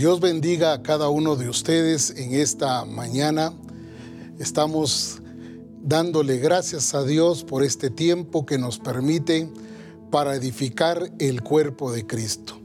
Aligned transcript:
Dios 0.00 0.18
bendiga 0.18 0.72
a 0.72 0.82
cada 0.82 1.10
uno 1.10 1.36
de 1.36 1.50
ustedes 1.50 2.14
en 2.16 2.32
esta 2.32 2.86
mañana. 2.86 3.52
Estamos 4.38 5.20
dándole 5.82 6.38
gracias 6.38 6.94
a 6.94 7.04
Dios 7.04 7.44
por 7.44 7.62
este 7.62 7.90
tiempo 7.90 8.46
que 8.46 8.56
nos 8.56 8.78
permite 8.78 9.52
para 10.10 10.34
edificar 10.36 11.12
el 11.18 11.42
cuerpo 11.42 11.92
de 11.92 12.06
Cristo. 12.06 12.58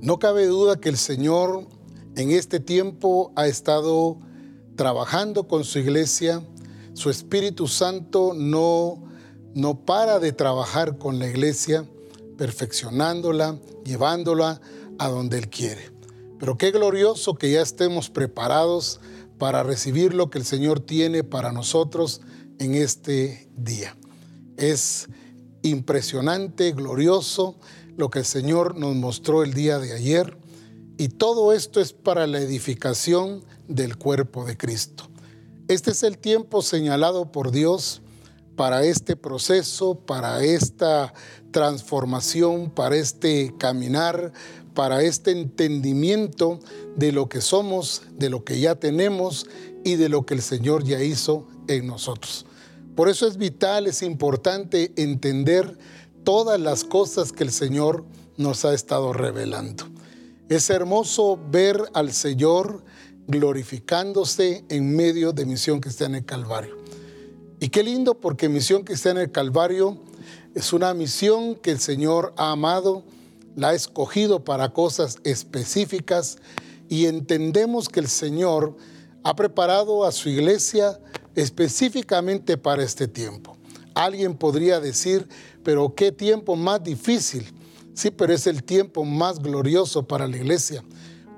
No 0.00 0.18
cabe 0.18 0.46
duda 0.46 0.80
que 0.80 0.88
el 0.88 0.96
Señor 0.96 1.68
en 2.16 2.32
este 2.32 2.58
tiempo 2.58 3.30
ha 3.36 3.46
estado 3.46 4.18
trabajando 4.74 5.46
con 5.46 5.62
su 5.62 5.78
iglesia. 5.78 6.42
Su 6.92 7.08
Espíritu 7.08 7.68
Santo 7.68 8.32
no, 8.34 9.04
no 9.54 9.84
para 9.84 10.18
de 10.18 10.32
trabajar 10.32 10.98
con 10.98 11.20
la 11.20 11.28
iglesia, 11.28 11.88
perfeccionándola, 12.36 13.60
llevándola 13.84 14.60
a 14.98 15.08
donde 15.08 15.38
Él 15.38 15.48
quiere. 15.50 15.97
Pero 16.38 16.56
qué 16.56 16.70
glorioso 16.70 17.34
que 17.34 17.50
ya 17.50 17.62
estemos 17.62 18.10
preparados 18.10 19.00
para 19.38 19.62
recibir 19.62 20.14
lo 20.14 20.30
que 20.30 20.38
el 20.38 20.44
Señor 20.44 20.80
tiene 20.80 21.24
para 21.24 21.52
nosotros 21.52 22.20
en 22.58 22.74
este 22.74 23.48
día. 23.56 23.96
Es 24.56 25.08
impresionante, 25.62 26.72
glorioso 26.72 27.56
lo 27.96 28.10
que 28.10 28.20
el 28.20 28.24
Señor 28.24 28.76
nos 28.76 28.94
mostró 28.94 29.42
el 29.42 29.54
día 29.54 29.78
de 29.78 29.92
ayer 29.92 30.36
y 30.96 31.08
todo 31.08 31.52
esto 31.52 31.80
es 31.80 31.92
para 31.92 32.26
la 32.26 32.40
edificación 32.40 33.44
del 33.68 33.96
cuerpo 33.96 34.44
de 34.44 34.56
Cristo. 34.56 35.04
Este 35.68 35.90
es 35.92 36.02
el 36.02 36.18
tiempo 36.18 36.62
señalado 36.62 37.30
por 37.30 37.50
Dios 37.50 38.02
para 38.56 38.82
este 38.82 39.14
proceso, 39.14 40.00
para 40.00 40.42
esta 40.42 41.14
transformación, 41.52 42.70
para 42.70 42.96
este 42.96 43.54
caminar, 43.58 44.32
para 44.78 45.02
este 45.02 45.32
entendimiento 45.32 46.60
de 46.94 47.10
lo 47.10 47.28
que 47.28 47.40
somos, 47.40 48.02
de 48.12 48.30
lo 48.30 48.44
que 48.44 48.60
ya 48.60 48.76
tenemos 48.76 49.48
y 49.82 49.96
de 49.96 50.08
lo 50.08 50.24
que 50.24 50.34
el 50.34 50.40
Señor 50.40 50.84
ya 50.84 51.02
hizo 51.02 51.48
en 51.66 51.88
nosotros. 51.88 52.46
Por 52.94 53.08
eso 53.08 53.26
es 53.26 53.38
vital, 53.38 53.88
es 53.88 54.02
importante 54.02 54.92
entender 54.94 55.76
todas 56.22 56.60
las 56.60 56.84
cosas 56.84 57.32
que 57.32 57.42
el 57.42 57.50
Señor 57.50 58.04
nos 58.36 58.64
ha 58.64 58.72
estado 58.72 59.12
revelando. 59.12 59.82
Es 60.48 60.70
hermoso 60.70 61.40
ver 61.50 61.82
al 61.92 62.12
Señor 62.12 62.84
glorificándose 63.26 64.64
en 64.68 64.94
medio 64.94 65.32
de 65.32 65.44
Misión 65.44 65.80
que 65.80 65.88
está 65.88 66.04
en 66.04 66.14
el 66.14 66.24
Calvario. 66.24 66.76
Y 67.58 67.70
qué 67.70 67.82
lindo 67.82 68.14
porque 68.20 68.48
Misión 68.48 68.84
que 68.84 68.92
está 68.92 69.10
en 69.10 69.18
el 69.18 69.32
Calvario 69.32 69.98
es 70.54 70.72
una 70.72 70.94
misión 70.94 71.56
que 71.56 71.72
el 71.72 71.80
Señor 71.80 72.32
ha 72.36 72.52
amado, 72.52 73.02
la 73.58 73.70
ha 73.70 73.74
escogido 73.74 74.44
para 74.44 74.68
cosas 74.68 75.18
específicas 75.24 76.38
y 76.88 77.06
entendemos 77.06 77.88
que 77.88 77.98
el 77.98 78.06
Señor 78.06 78.76
ha 79.24 79.34
preparado 79.34 80.04
a 80.04 80.12
su 80.12 80.28
iglesia 80.28 81.00
específicamente 81.34 82.56
para 82.56 82.84
este 82.84 83.08
tiempo. 83.08 83.56
Alguien 83.94 84.36
podría 84.36 84.78
decir, 84.78 85.28
pero 85.64 85.92
qué 85.96 86.12
tiempo 86.12 86.54
más 86.54 86.84
difícil. 86.84 87.52
Sí, 87.94 88.12
pero 88.12 88.32
es 88.32 88.46
el 88.46 88.62
tiempo 88.62 89.04
más 89.04 89.40
glorioso 89.40 90.06
para 90.06 90.28
la 90.28 90.36
iglesia 90.36 90.84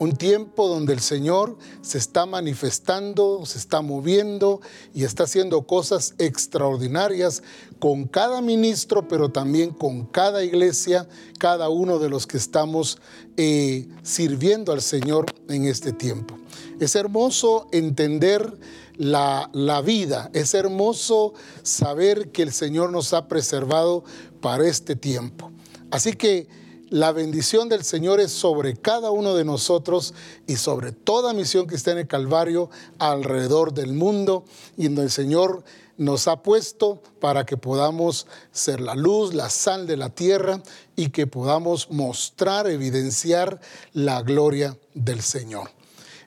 un 0.00 0.16
tiempo 0.16 0.66
donde 0.66 0.94
el 0.94 1.00
Señor 1.00 1.58
se 1.82 1.98
está 1.98 2.24
manifestando, 2.24 3.44
se 3.44 3.58
está 3.58 3.82
moviendo 3.82 4.62
y 4.94 5.04
está 5.04 5.24
haciendo 5.24 5.66
cosas 5.66 6.14
extraordinarias 6.16 7.42
con 7.78 8.04
cada 8.06 8.40
ministro, 8.40 9.06
pero 9.08 9.30
también 9.30 9.70
con 9.74 10.06
cada 10.06 10.42
iglesia, 10.42 11.06
cada 11.38 11.68
uno 11.68 11.98
de 11.98 12.08
los 12.08 12.26
que 12.26 12.38
estamos 12.38 12.96
eh, 13.36 13.88
sirviendo 14.02 14.72
al 14.72 14.80
Señor 14.80 15.26
en 15.50 15.66
este 15.66 15.92
tiempo. 15.92 16.38
Es 16.80 16.96
hermoso 16.96 17.68
entender 17.70 18.58
la, 18.96 19.50
la 19.52 19.82
vida, 19.82 20.30
es 20.32 20.54
hermoso 20.54 21.34
saber 21.62 22.32
que 22.32 22.42
el 22.42 22.52
Señor 22.52 22.90
nos 22.90 23.12
ha 23.12 23.28
preservado 23.28 24.02
para 24.40 24.66
este 24.66 24.96
tiempo. 24.96 25.52
Así 25.90 26.14
que 26.14 26.48
la 26.90 27.12
bendición 27.12 27.68
del 27.68 27.84
Señor 27.84 28.18
es 28.18 28.32
sobre 28.32 28.76
cada 28.76 29.12
uno 29.12 29.36
de 29.36 29.44
nosotros 29.44 30.12
y 30.48 30.56
sobre 30.56 30.90
toda 30.90 31.32
misión 31.32 31.68
que 31.68 31.76
está 31.76 31.92
en 31.92 31.98
el 31.98 32.08
Calvario 32.08 32.68
alrededor 32.98 33.72
del 33.72 33.92
mundo 33.92 34.44
y 34.76 34.84
donde 34.84 35.04
el 35.04 35.10
Señor 35.10 35.62
nos 35.96 36.26
ha 36.26 36.42
puesto 36.42 37.00
para 37.20 37.46
que 37.46 37.56
podamos 37.56 38.26
ser 38.50 38.80
la 38.80 38.96
luz, 38.96 39.34
la 39.34 39.50
sal 39.50 39.86
de 39.86 39.96
la 39.96 40.10
tierra 40.10 40.62
y 40.96 41.10
que 41.10 41.28
podamos 41.28 41.90
mostrar, 41.90 42.66
evidenciar 42.66 43.60
la 43.92 44.22
gloria 44.22 44.76
del 44.94 45.22
Señor. 45.22 45.70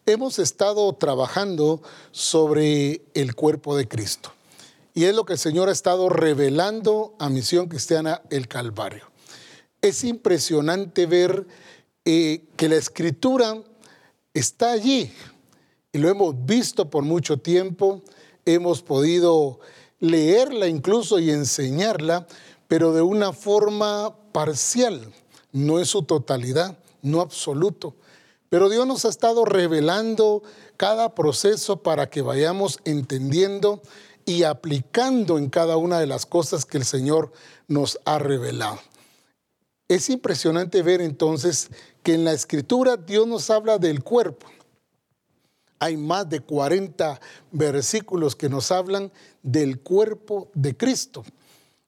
Hemos 0.06 0.40
estado 0.40 0.94
trabajando 0.94 1.81
sobre 2.12 3.01
el 3.13 3.35
cuerpo 3.35 3.75
de 3.75 3.88
Cristo 3.90 4.31
y 4.94 5.06
es 5.06 5.16
lo 5.16 5.25
que 5.25 5.34
el 5.34 5.40
Señor 5.40 5.68
ha 5.68 5.74
estado 5.74 6.07
revelando 6.07 7.16
a 7.19 7.28
Misión 7.28 7.68
Cristiana 7.68 8.22
el 8.30 8.47
Calvario 8.47 9.12
es 9.84 10.06
impresionante 10.06 11.06
ver 11.06 11.46
eh, 12.06 12.46
que 12.56 12.70
la 12.70 12.78
escritura 12.78 13.62
está 14.34 14.72
allí 14.72 15.12
y 15.92 15.98
lo 15.98 16.10
hemos 16.10 16.46
visto 16.46 16.90
por 16.90 17.04
mucho 17.04 17.38
tiempo, 17.38 18.02
hemos 18.46 18.82
podido 18.82 19.60
leerla 20.00 20.68
incluso 20.68 21.20
y 21.20 21.32
enseñarla, 21.32 22.28
pero 22.70 22.94
de 22.94 23.02
una 23.02 23.34
forma 23.34 24.16
parcial, 24.32 25.14
no 25.52 25.80
en 25.80 25.86
su 25.86 26.04
totalidad, 26.04 26.78
no 27.02 27.20
absoluto. 27.20 27.94
Pero 28.50 28.70
Dios 28.70 28.88
nos 28.88 29.04
ha 29.04 29.10
estado 29.10 29.44
revelando 29.44 30.44
cada 30.78 31.14
proceso 31.14 31.84
para 31.84 32.10
que 32.10 32.22
vayamos 32.22 32.80
entendiendo 32.86 33.82
y 34.26 34.44
aplicando 34.44 35.38
en 35.38 35.50
cada 35.50 35.76
una 35.76 36.00
de 36.00 36.08
las 36.08 36.26
cosas 36.26 36.66
que 36.66 36.78
el 36.78 36.86
Señor 36.86 37.34
nos 37.68 38.00
ha 38.06 38.18
revelado. 38.18 38.80
Es 39.94 40.09
impresionante 40.09 40.81
ver 40.81 41.02
entonces 41.02 41.70
que 42.02 42.16
en 42.16 42.24
la 42.24 42.34
escritura 42.34 42.98
Dios 42.98 43.28
nos 43.28 43.52
habla 43.52 43.78
del 43.78 44.04
cuerpo. 44.04 44.48
Hay 45.78 45.98
más 45.98 46.28
de 46.28 46.40
40 46.40 47.22
versículos 47.52 48.36
que 48.36 48.50
nos 48.50 48.72
hablan 48.72 49.12
del 49.44 49.81
cuerpo 49.81 50.50
de 50.56 50.76
Cristo. 50.76 51.24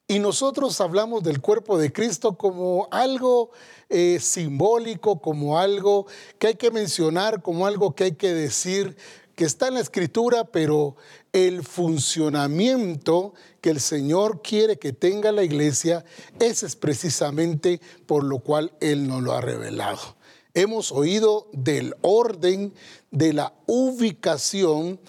Y 0.07 0.19
nosotros 0.19 0.79
hablamos 0.81 1.23
del 1.23 1.41
cuerpo 1.41 1.79
de 1.79 1.91
Cristo 1.91 2.37
como 2.37 2.87
algo 2.91 3.49
eh, 3.89 4.19
simbólico, 4.21 5.19
como 5.19 5.57
algo 5.57 6.05
que 6.37 6.45
hay 6.45 6.55
que 6.55 6.69
mencionar, 6.69 7.41
como 7.41 7.65
algo 7.65 7.95
que 7.95 8.03
hay 8.03 8.11
que 8.11 8.31
decir, 8.31 8.97
que 9.35 9.45
está 9.45 9.67
en 9.67 9.75
la 9.75 9.81
escritura, 9.81 10.45
pero 10.45 10.95
el 11.33 11.63
funcionamiento 11.63 13.33
que 13.61 13.69
el 13.69 13.81
Señor 13.81 14.41
quiere 14.41 14.79
que 14.79 14.93
tenga 14.93 15.31
la 15.31 15.43
iglesia, 15.43 16.05
ese 16.39 16.65
es 16.65 16.75
precisamente 16.75 17.81
por 18.05 18.23
lo 18.23 18.39
cual 18.39 18.71
Él 18.79 19.07
nos 19.07 19.21
lo 19.21 19.33
ha 19.33 19.41
revelado. 19.41 20.15
Hemos 20.53 20.93
oído 20.93 21.49
del 21.51 21.95
orden, 22.01 22.73
de 23.11 23.33
la 23.33 23.53
ubicación, 23.65 24.99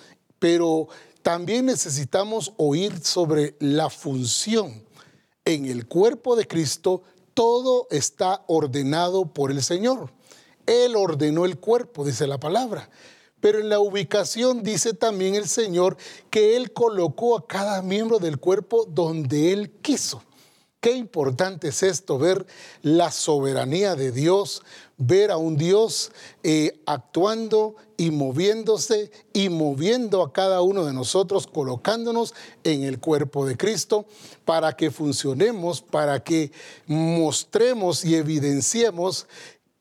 pero 0.41 0.89
también 1.23 1.67
necesitamos 1.67 2.53
oír 2.57 2.99
sobre 3.05 3.55
la 3.61 3.89
función. 3.89 4.85
En 5.45 5.67
el 5.67 5.87
cuerpo 5.87 6.35
de 6.35 6.49
Cristo 6.49 7.03
todo 7.35 7.87
está 7.91 8.43
ordenado 8.49 9.27
por 9.27 9.53
el 9.53 9.63
Señor. 9.63 10.13
Él 10.67 10.97
ordenó 10.97 11.45
el 11.45 11.59
cuerpo, 11.59 12.05
dice 12.05 12.27
la 12.27 12.41
palabra. 12.41 12.91
Pero 13.47 13.61
en 13.61 13.69
la 13.69 13.79
ubicación 13.79 14.65
dice 14.65 14.93
también 14.93 15.37
el 15.37 15.47
Señor 15.47 15.97
que 16.31 16.57
Él 16.57 16.73
colocó 16.73 17.37
a 17.37 17.47
cada 17.47 17.81
miembro 17.81 18.19
del 18.19 18.39
cuerpo 18.39 18.89
donde 18.91 19.53
Él 19.53 19.71
quiso. 19.83 20.21
Qué 20.81 20.97
importante 20.97 21.69
es 21.69 21.85
esto, 21.85 22.19
ver 22.19 22.45
la 22.83 23.13
soberanía 23.13 23.95
de 23.95 24.11
Dios, 24.11 24.63
ver 24.97 25.31
a 25.31 25.37
un 25.37 25.57
Dios 25.57 26.11
eh, 26.43 26.81
actuando 26.87 27.77
y 27.97 28.11
moviéndose 28.11 29.13
y 29.33 29.49
moviendo 29.49 30.23
a 30.23 30.33
cada 30.33 30.61
uno 30.61 30.85
de 30.85 30.93
nosotros, 30.93 31.47
colocándonos 31.47 32.35
en 32.65 32.83
el 32.83 32.99
cuerpo 32.99 33.47
de 33.47 33.57
Cristo 33.57 34.07
para 34.45 34.77
que 34.77 34.91
funcionemos, 34.91 35.83
para 35.83 36.19
que 36.23 36.51
mostremos 36.87 38.05
y 38.05 38.17
evidenciemos 38.17 39.29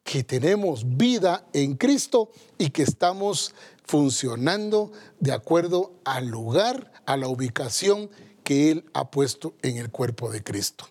que 0.06 0.24
tenemos 0.24 0.98
vida 0.98 1.48
en 1.52 1.76
Cristo 1.76 2.30
y 2.60 2.70
que 2.70 2.84
estamos 2.84 3.54
funcionando 3.86 4.92
de 5.20 5.34
acuerdo 5.34 5.94
al 6.06 6.28
lugar, 6.28 6.94
a 7.08 7.18
la 7.18 7.28
ubicación 7.28 8.12
que 8.44 8.70
Él 8.70 8.86
ha 8.94 9.10
puesto 9.10 9.56
en 9.64 9.78
el 9.78 9.90
cuerpo 9.90 10.30
de 10.30 10.44
Cristo. 10.44 10.86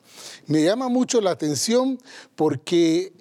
Me 0.46 0.64
llama 0.64 0.88
mucho 0.88 1.20
la 1.20 1.31
atención 1.31 2.00
porque 2.34 3.12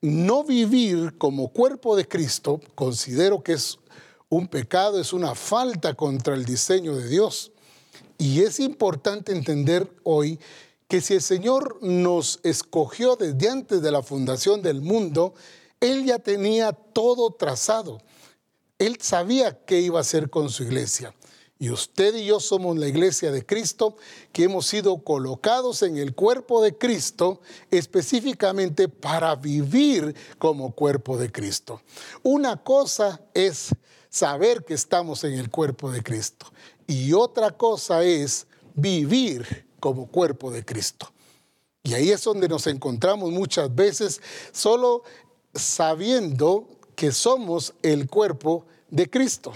no 0.00 0.42
vivir 0.42 1.16
como 1.16 1.52
cuerpo 1.52 1.94
de 1.94 2.08
Cristo 2.08 2.60
considero 2.74 3.44
que 3.44 3.52
es 3.52 3.78
un 4.28 4.48
pecado, 4.48 5.00
es 5.00 5.12
una 5.12 5.36
falta 5.36 5.94
contra 5.94 6.34
el 6.34 6.44
diseño 6.44 6.96
de 6.96 7.08
Dios. 7.08 7.52
Y 8.18 8.40
es 8.40 8.58
importante 8.58 9.30
entender 9.30 9.88
hoy 10.02 10.40
que 10.90 11.00
si 11.00 11.14
el 11.14 11.22
Señor 11.22 11.78
nos 11.82 12.40
escogió 12.42 13.14
desde 13.14 13.48
antes 13.48 13.80
de 13.80 13.92
la 13.92 14.02
fundación 14.02 14.60
del 14.60 14.80
mundo, 14.80 15.34
Él 15.78 16.04
ya 16.04 16.18
tenía 16.18 16.72
todo 16.72 17.30
trazado. 17.30 18.02
Él 18.76 18.98
sabía 19.00 19.64
qué 19.64 19.80
iba 19.80 19.98
a 19.98 20.00
hacer 20.00 20.30
con 20.30 20.50
su 20.50 20.64
iglesia. 20.64 21.14
Y 21.60 21.70
usted 21.70 22.16
y 22.16 22.24
yo 22.24 22.40
somos 22.40 22.76
la 22.76 22.88
iglesia 22.88 23.30
de 23.30 23.46
Cristo 23.46 23.98
que 24.32 24.42
hemos 24.42 24.66
sido 24.66 25.04
colocados 25.04 25.84
en 25.84 25.96
el 25.96 26.12
cuerpo 26.16 26.60
de 26.60 26.76
Cristo 26.76 27.40
específicamente 27.70 28.88
para 28.88 29.36
vivir 29.36 30.16
como 30.38 30.74
cuerpo 30.74 31.16
de 31.16 31.30
Cristo. 31.30 31.82
Una 32.24 32.64
cosa 32.64 33.20
es 33.32 33.68
saber 34.08 34.64
que 34.64 34.74
estamos 34.74 35.22
en 35.22 35.34
el 35.34 35.50
cuerpo 35.50 35.92
de 35.92 36.02
Cristo 36.02 36.46
y 36.88 37.12
otra 37.12 37.52
cosa 37.52 38.02
es 38.02 38.48
vivir 38.74 39.69
como 39.80 40.06
cuerpo 40.06 40.50
de 40.50 40.64
Cristo. 40.64 41.10
Y 41.82 41.94
ahí 41.94 42.10
es 42.10 42.22
donde 42.22 42.48
nos 42.48 42.66
encontramos 42.66 43.30
muchas 43.32 43.74
veces 43.74 44.20
solo 44.52 45.02
sabiendo 45.54 46.68
que 46.94 47.10
somos 47.10 47.74
el 47.82 48.08
cuerpo 48.08 48.66
de 48.90 49.08
Cristo 49.08 49.52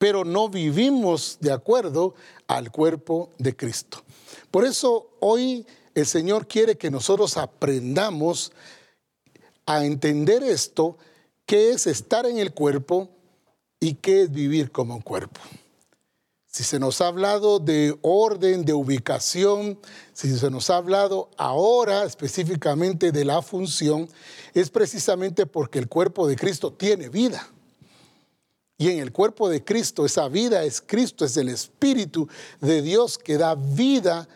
pero 0.00 0.24
no 0.24 0.48
vivimos 0.48 1.36
de 1.42 1.52
acuerdo 1.52 2.14
al 2.46 2.72
cuerpo 2.72 3.28
de 3.36 3.54
Cristo. 3.54 4.02
Por 4.50 4.64
eso 4.64 5.10
hoy 5.20 5.66
el 5.94 6.06
Señor 6.06 6.48
quiere 6.48 6.78
que 6.78 6.90
nosotros 6.90 7.36
aprendamos 7.36 8.50
a 9.66 9.84
entender 9.84 10.42
esto, 10.42 10.96
qué 11.44 11.72
es 11.72 11.86
estar 11.86 12.24
en 12.24 12.38
el 12.38 12.54
cuerpo 12.54 13.10
y 13.78 13.92
qué 13.92 14.22
es 14.22 14.32
vivir 14.32 14.72
como 14.72 15.02
cuerpo. 15.02 15.38
Si 16.50 16.64
se 16.64 16.80
nos 16.80 17.00
ha 17.00 17.06
hablado 17.06 17.60
de 17.60 17.96
orden, 18.02 18.64
de 18.64 18.72
ubicación, 18.72 19.78
si 20.12 20.36
se 20.36 20.50
nos 20.50 20.68
ha 20.68 20.78
hablado 20.78 21.30
ahora 21.36 22.02
específicamente 22.02 23.12
de 23.12 23.24
la 23.24 23.40
función, 23.40 24.08
es 24.52 24.68
precisamente 24.68 25.46
porque 25.46 25.78
el 25.78 25.88
cuerpo 25.88 26.26
de 26.26 26.34
Cristo 26.34 26.72
tiene 26.72 27.08
vida. 27.08 27.48
Y 28.76 28.88
en 28.88 28.98
el 28.98 29.12
cuerpo 29.12 29.48
de 29.48 29.62
Cristo, 29.62 30.04
esa 30.04 30.26
vida 30.26 30.64
es 30.64 30.80
Cristo, 30.84 31.24
es 31.24 31.36
el 31.36 31.50
Espíritu 31.50 32.28
de 32.60 32.82
Dios 32.82 33.16
que 33.16 33.38
da 33.38 33.54
vida. 33.54 34.28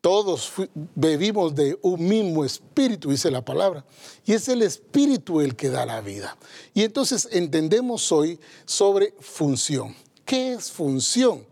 Todos 0.00 0.52
bebimos 0.96 1.54
de 1.54 1.78
un 1.82 2.08
mismo 2.08 2.44
espíritu, 2.44 3.10
dice 3.10 3.30
la 3.30 3.44
palabra. 3.44 3.84
Y 4.24 4.32
es 4.32 4.48
el 4.48 4.62
espíritu 4.62 5.40
el 5.40 5.54
que 5.54 5.68
da 5.68 5.86
la 5.86 6.00
vida. 6.00 6.36
Y 6.74 6.82
entonces 6.82 7.28
entendemos 7.30 8.10
hoy 8.10 8.40
sobre 8.64 9.14
función. 9.20 9.94
¿Qué 10.24 10.54
es 10.54 10.72
función? 10.72 11.49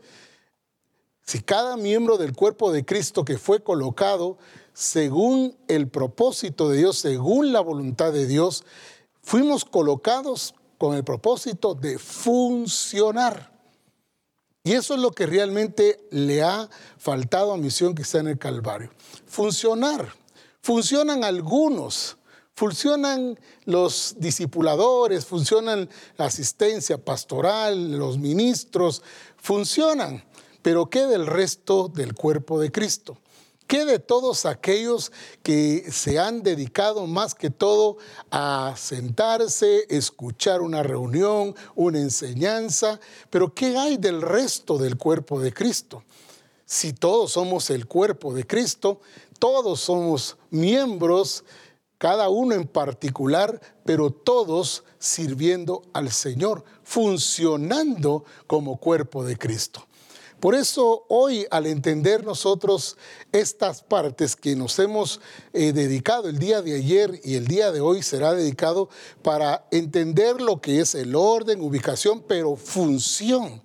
Si 1.28 1.42
cada 1.42 1.76
miembro 1.76 2.16
del 2.16 2.34
cuerpo 2.34 2.72
de 2.72 2.86
Cristo 2.86 3.22
que 3.22 3.36
fue 3.36 3.62
colocado 3.62 4.38
según 4.72 5.54
el 5.68 5.86
propósito 5.86 6.70
de 6.70 6.78
Dios, 6.78 7.00
según 7.00 7.52
la 7.52 7.60
voluntad 7.60 8.14
de 8.14 8.26
Dios, 8.26 8.64
fuimos 9.20 9.66
colocados 9.66 10.54
con 10.78 10.96
el 10.96 11.04
propósito 11.04 11.74
de 11.74 11.98
funcionar. 11.98 13.52
Y 14.64 14.72
eso 14.72 14.94
es 14.94 15.00
lo 15.00 15.10
que 15.10 15.26
realmente 15.26 16.00
le 16.10 16.42
ha 16.42 16.70
faltado 16.96 17.52
a 17.52 17.58
Misión 17.58 17.94
que 17.94 18.00
está 18.00 18.20
en 18.20 18.28
el 18.28 18.38
Calvario. 18.38 18.90
Funcionar. 19.26 20.14
Funcionan 20.62 21.24
algunos, 21.24 22.16
funcionan 22.54 23.38
los 23.66 24.14
discipuladores, 24.16 25.26
funcionan 25.26 25.90
la 26.16 26.24
asistencia 26.24 26.96
pastoral, 26.96 27.98
los 27.98 28.16
ministros, 28.16 29.02
funcionan. 29.36 30.24
Pero 30.62 30.90
¿qué 30.90 31.06
del 31.06 31.26
resto 31.26 31.88
del 31.88 32.14
cuerpo 32.14 32.58
de 32.60 32.70
Cristo? 32.72 33.18
¿Qué 33.68 33.84
de 33.84 33.98
todos 33.98 34.46
aquellos 34.46 35.12
que 35.42 35.92
se 35.92 36.18
han 36.18 36.42
dedicado 36.42 37.06
más 37.06 37.34
que 37.34 37.50
todo 37.50 37.98
a 38.30 38.72
sentarse, 38.78 39.84
escuchar 39.90 40.62
una 40.62 40.82
reunión, 40.82 41.54
una 41.74 41.98
enseñanza? 41.98 42.98
Pero 43.28 43.52
¿qué 43.52 43.76
hay 43.76 43.98
del 43.98 44.22
resto 44.22 44.78
del 44.78 44.96
cuerpo 44.96 45.38
de 45.38 45.52
Cristo? 45.52 46.02
Si 46.64 46.94
todos 46.94 47.32
somos 47.32 47.68
el 47.68 47.86
cuerpo 47.86 48.32
de 48.32 48.46
Cristo, 48.46 49.00
todos 49.38 49.80
somos 49.80 50.38
miembros, 50.50 51.44
cada 51.98 52.30
uno 52.30 52.54
en 52.54 52.66
particular, 52.66 53.60
pero 53.84 54.10
todos 54.10 54.84
sirviendo 54.98 55.82
al 55.92 56.10
Señor, 56.10 56.64
funcionando 56.84 58.24
como 58.46 58.78
cuerpo 58.78 59.24
de 59.24 59.36
Cristo. 59.36 59.87
Por 60.40 60.54
eso 60.54 61.04
hoy 61.08 61.46
al 61.50 61.66
entender 61.66 62.24
nosotros 62.24 62.96
estas 63.32 63.82
partes 63.82 64.36
que 64.36 64.54
nos 64.54 64.78
hemos 64.78 65.20
eh, 65.52 65.72
dedicado 65.72 66.28
el 66.28 66.38
día 66.38 66.62
de 66.62 66.76
ayer 66.76 67.20
y 67.24 67.34
el 67.34 67.48
día 67.48 67.72
de 67.72 67.80
hoy 67.80 68.02
será 68.02 68.34
dedicado 68.34 68.88
para 69.22 69.66
entender 69.72 70.40
lo 70.40 70.60
que 70.60 70.80
es 70.80 70.94
el 70.94 71.16
orden, 71.16 71.60
ubicación, 71.60 72.22
pero 72.22 72.54
función. 72.54 73.62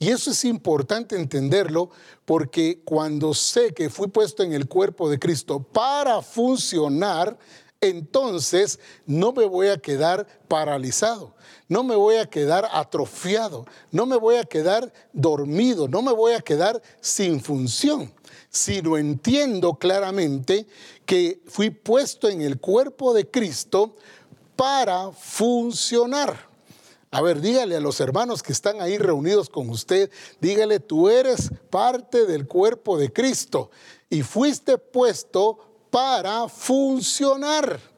Y 0.00 0.08
eso 0.08 0.32
es 0.32 0.44
importante 0.44 1.14
entenderlo 1.14 1.90
porque 2.24 2.82
cuando 2.84 3.32
sé 3.32 3.72
que 3.72 3.88
fui 3.88 4.08
puesto 4.08 4.42
en 4.42 4.52
el 4.52 4.66
cuerpo 4.66 5.08
de 5.08 5.20
Cristo 5.20 5.62
para 5.62 6.20
funcionar, 6.22 7.38
entonces 7.80 8.80
no 9.06 9.32
me 9.32 9.44
voy 9.44 9.68
a 9.68 9.78
quedar 9.78 10.26
paralizado, 10.48 11.36
no 11.72 11.82
me 11.82 11.96
voy 11.96 12.16
a 12.16 12.26
quedar 12.26 12.68
atrofiado, 12.70 13.64
no 13.90 14.04
me 14.04 14.18
voy 14.18 14.36
a 14.36 14.44
quedar 14.44 14.92
dormido, 15.14 15.88
no 15.88 16.02
me 16.02 16.12
voy 16.12 16.34
a 16.34 16.42
quedar 16.42 16.82
sin 17.00 17.40
función, 17.40 18.12
sino 18.50 18.98
entiendo 18.98 19.76
claramente 19.76 20.66
que 21.06 21.40
fui 21.46 21.70
puesto 21.70 22.28
en 22.28 22.42
el 22.42 22.60
cuerpo 22.60 23.14
de 23.14 23.30
Cristo 23.30 23.96
para 24.54 25.12
funcionar. 25.12 26.46
A 27.10 27.22
ver, 27.22 27.40
dígale 27.40 27.76
a 27.76 27.80
los 27.80 28.00
hermanos 28.00 28.42
que 28.42 28.52
están 28.52 28.82
ahí 28.82 28.98
reunidos 28.98 29.48
con 29.48 29.70
usted, 29.70 30.10
dígale, 30.42 30.78
tú 30.78 31.08
eres 31.08 31.50
parte 31.70 32.26
del 32.26 32.46
cuerpo 32.46 32.98
de 32.98 33.10
Cristo 33.10 33.70
y 34.10 34.22
fuiste 34.22 34.76
puesto 34.76 35.58
para 35.90 36.48
funcionar. 36.48 37.91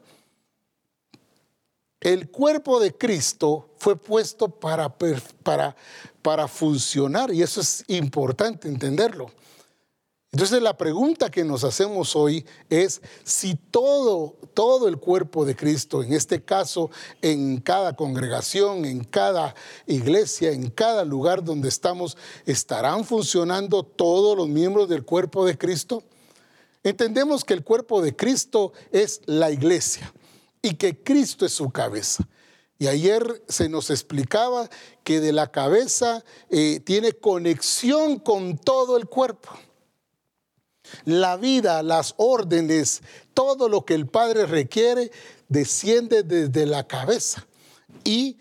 El 2.05 2.29
cuerpo 2.29 2.79
de 2.79 2.95
Cristo 2.95 3.71
fue 3.79 3.95
puesto 3.95 4.47
para, 4.47 4.95
para, 4.95 5.75
para 6.21 6.47
funcionar 6.47 7.33
y 7.33 7.41
eso 7.41 7.61
es 7.61 7.83
importante 7.87 8.67
entenderlo. 8.67 9.31
Entonces 10.31 10.61
la 10.61 10.77
pregunta 10.77 11.31
que 11.31 11.43
nos 11.43 11.63
hacemos 11.63 12.15
hoy 12.15 12.45
es 12.69 13.01
si 13.23 13.55
todo, 13.55 14.35
todo 14.53 14.87
el 14.87 14.97
cuerpo 14.97 15.45
de 15.45 15.55
Cristo, 15.55 16.03
en 16.03 16.13
este 16.13 16.43
caso 16.43 16.91
en 17.23 17.59
cada 17.59 17.95
congregación, 17.95 18.85
en 18.85 19.03
cada 19.03 19.55
iglesia, 19.87 20.51
en 20.51 20.69
cada 20.69 21.05
lugar 21.05 21.43
donde 21.43 21.69
estamos, 21.69 22.17
estarán 22.45 23.03
funcionando 23.03 23.81
todos 23.81 24.37
los 24.37 24.47
miembros 24.47 24.89
del 24.89 25.05
cuerpo 25.05 25.43
de 25.43 25.57
Cristo. 25.57 26.03
Entendemos 26.83 27.43
que 27.43 27.55
el 27.55 27.63
cuerpo 27.63 27.99
de 28.03 28.15
Cristo 28.15 28.73
es 28.91 29.21
la 29.25 29.49
iglesia 29.49 30.13
y 30.65 30.73
que 30.73 30.97
Cristo 30.97 31.45
es 31.45 31.53
su 31.53 31.69
cabeza. 31.69 32.27
Y 32.79 32.87
ayer 32.87 33.43
se 33.47 33.69
nos 33.69 33.91
explicaba 33.91 34.67
que 35.03 35.21
de 35.21 35.31
la 35.31 35.51
cabeza 35.51 36.25
eh, 36.49 36.81
tiene 36.83 37.13
conexión 37.13 38.17
con 38.17 38.57
todo 38.57 38.97
el 38.97 39.05
cuerpo. 39.05 39.49
La 41.03 41.37
vida, 41.37 41.83
las 41.83 42.15
órdenes, 42.17 43.03
todo 43.35 43.69
lo 43.69 43.85
que 43.85 43.93
el 43.93 44.07
Padre 44.07 44.47
requiere 44.47 45.11
desciende 45.49 46.23
desde 46.23 46.65
la 46.65 46.87
cabeza 46.87 47.45
y 48.03 48.37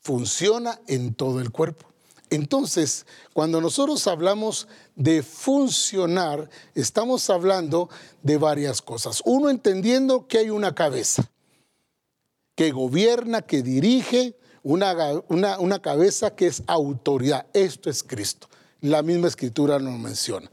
funciona 0.00 0.80
en 0.88 1.14
todo 1.14 1.40
el 1.40 1.52
cuerpo. 1.52 1.86
Entonces, 2.28 3.06
cuando 3.32 3.60
nosotros 3.60 4.04
hablamos 4.08 4.66
de 4.96 5.22
funcionar, 5.22 6.50
estamos 6.74 7.30
hablando 7.30 7.88
de 8.24 8.36
varias 8.36 8.82
cosas. 8.82 9.22
Uno, 9.24 9.48
entendiendo 9.48 10.26
que 10.26 10.38
hay 10.38 10.50
una 10.50 10.74
cabeza 10.74 11.30
que 12.56 12.72
gobierna, 12.72 13.42
que 13.42 13.62
dirige, 13.62 14.34
una, 14.64 15.22
una, 15.28 15.80
cabeza 15.80 16.34
que 16.34 16.48
es 16.48 16.64
autoridad. 16.66 17.46
Esto 17.52 17.88
es 17.88 18.02
Cristo. 18.02 18.48
La 18.80 19.02
misma 19.02 19.28
escritura 19.28 19.78
nos 19.78 19.96
menciona. 19.96 20.50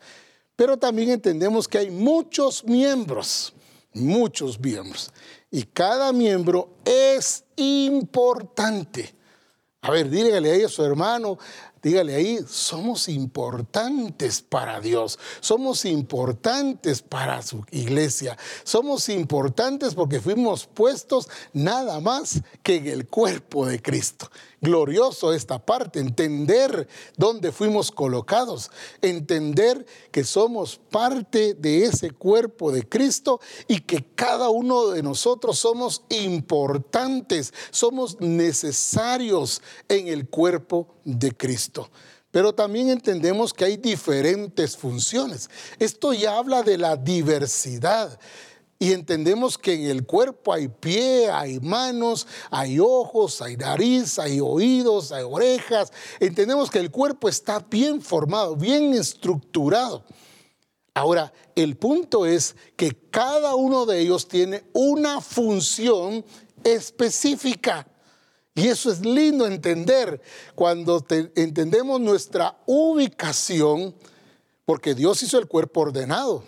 Pero 0.55 0.77
también 0.77 1.09
entendemos 1.09 1.67
que 1.67 1.79
hay 1.79 1.89
muchos 1.89 2.63
miembros, 2.63 3.53
muchos 3.93 4.59
miembros. 4.59 5.11
Y 5.49 5.63
cada 5.63 6.13
miembro 6.13 6.69
es 6.85 7.43
importante. 7.55 9.15
A 9.81 9.89
ver, 9.89 10.09
dígale 10.09 10.63
a 10.63 10.69
su 10.69 10.83
hermano, 10.83 11.39
dígale 11.83 12.15
ahí, 12.15 12.39
somos 12.47 13.09
importantes 13.09 14.41
para 14.41 14.79
Dios, 14.79 15.19
somos 15.41 15.85
importantes 15.85 17.01
para 17.01 17.41
su 17.41 17.63
iglesia, 17.71 18.37
somos 18.63 19.09
importantes 19.09 19.93
porque 19.93 20.21
fuimos 20.21 20.65
puestos 20.65 21.29
nada 21.51 21.99
más 21.99 22.41
que 22.63 22.77
en 22.77 22.87
el 22.87 23.07
cuerpo 23.07 23.65
de 23.65 23.81
Cristo 23.81 24.31
glorioso 24.63 25.33
esta 25.33 25.63
parte, 25.63 25.99
entender 25.99 26.87
dónde 27.17 27.51
fuimos 27.51 27.91
colocados, 27.91 28.71
entender 29.01 29.85
que 30.11 30.23
somos 30.23 30.79
parte 30.89 31.53
de 31.53 31.83
ese 31.83 32.11
cuerpo 32.11 32.71
de 32.71 32.87
Cristo 32.87 33.39
y 33.67 33.81
que 33.81 34.05
cada 34.15 34.49
uno 34.49 34.87
de 34.87 35.03
nosotros 35.03 35.59
somos 35.59 36.03
importantes, 36.09 37.53
somos 37.69 38.19
necesarios 38.21 39.61
en 39.89 40.07
el 40.07 40.29
cuerpo 40.29 40.87
de 41.03 41.33
Cristo. 41.35 41.91
Pero 42.31 42.55
también 42.55 42.89
entendemos 42.89 43.53
que 43.53 43.65
hay 43.65 43.77
diferentes 43.77 44.75
funciones. 44.75 45.51
Esto 45.77 46.13
ya 46.13 46.37
habla 46.37 46.63
de 46.63 46.79
la 46.79 46.95
diversidad. 46.95 48.17
Y 48.83 48.91
entendemos 48.91 49.57
que 49.57 49.75
en 49.75 49.85
el 49.85 50.05
cuerpo 50.05 50.51
hay 50.51 50.67
pie, 50.67 51.31
hay 51.31 51.57
manos, 51.61 52.27
hay 52.51 52.79
ojos, 52.81 53.41
hay 53.41 53.55
nariz, 53.55 54.19
hay 54.19 54.41
oídos, 54.41 55.13
hay 55.13 55.23
orejas. 55.23 55.93
Entendemos 56.19 56.69
que 56.69 56.79
el 56.79 56.91
cuerpo 56.91 57.29
está 57.29 57.59
bien 57.59 58.01
formado, 58.01 58.57
bien 58.57 58.93
estructurado. 58.93 60.03
Ahora, 60.93 61.31
el 61.55 61.77
punto 61.77 62.25
es 62.25 62.57
que 62.75 62.91
cada 63.09 63.55
uno 63.55 63.85
de 63.85 64.01
ellos 64.01 64.27
tiene 64.27 64.65
una 64.73 65.21
función 65.21 66.25
específica. 66.65 67.87
Y 68.53 68.67
eso 68.67 68.91
es 68.91 68.99
lindo 68.99 69.47
entender 69.47 70.21
cuando 70.55 71.05
entendemos 71.35 72.01
nuestra 72.01 72.57
ubicación, 72.65 73.95
porque 74.65 74.93
Dios 74.93 75.23
hizo 75.23 75.39
el 75.39 75.47
cuerpo 75.47 75.79
ordenado. 75.79 76.43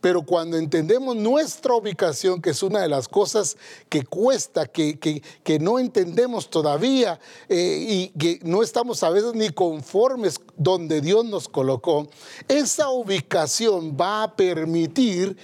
Pero 0.00 0.22
cuando 0.22 0.56
entendemos 0.56 1.14
nuestra 1.16 1.74
ubicación, 1.74 2.40
que 2.40 2.50
es 2.50 2.62
una 2.62 2.80
de 2.80 2.88
las 2.88 3.06
cosas 3.06 3.56
que 3.88 4.04
cuesta, 4.04 4.66
que, 4.66 4.98
que, 4.98 5.58
no 5.58 5.78
entendemos 5.78 6.48
todavía 6.48 7.20
eh, 7.48 7.86
y 7.88 8.08
que 8.18 8.40
no 8.42 8.62
estamos 8.62 9.02
a 9.02 9.10
veces 9.10 9.34
ni 9.34 9.50
conformes 9.50 10.40
donde 10.56 11.00
Dios 11.00 11.24
nos 11.26 11.48
colocó, 11.48 12.08
esa 12.48 12.88
ubicación 12.88 13.96
va 14.00 14.22
a 14.22 14.36
permitir 14.36 15.36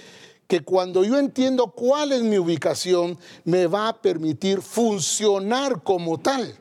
que 0.47 0.61
cuando 0.61 1.03
yo 1.03 1.19
entiendo 1.19 1.67
cuál 1.71 2.13
es 2.13 2.23
mi 2.23 2.37
ubicación, 2.37 3.17
me 3.43 3.67
va 3.67 3.89
a 3.89 4.01
permitir 4.01 4.61
funcionar 4.61 5.83
como 5.83 6.17
tal. 6.17 6.57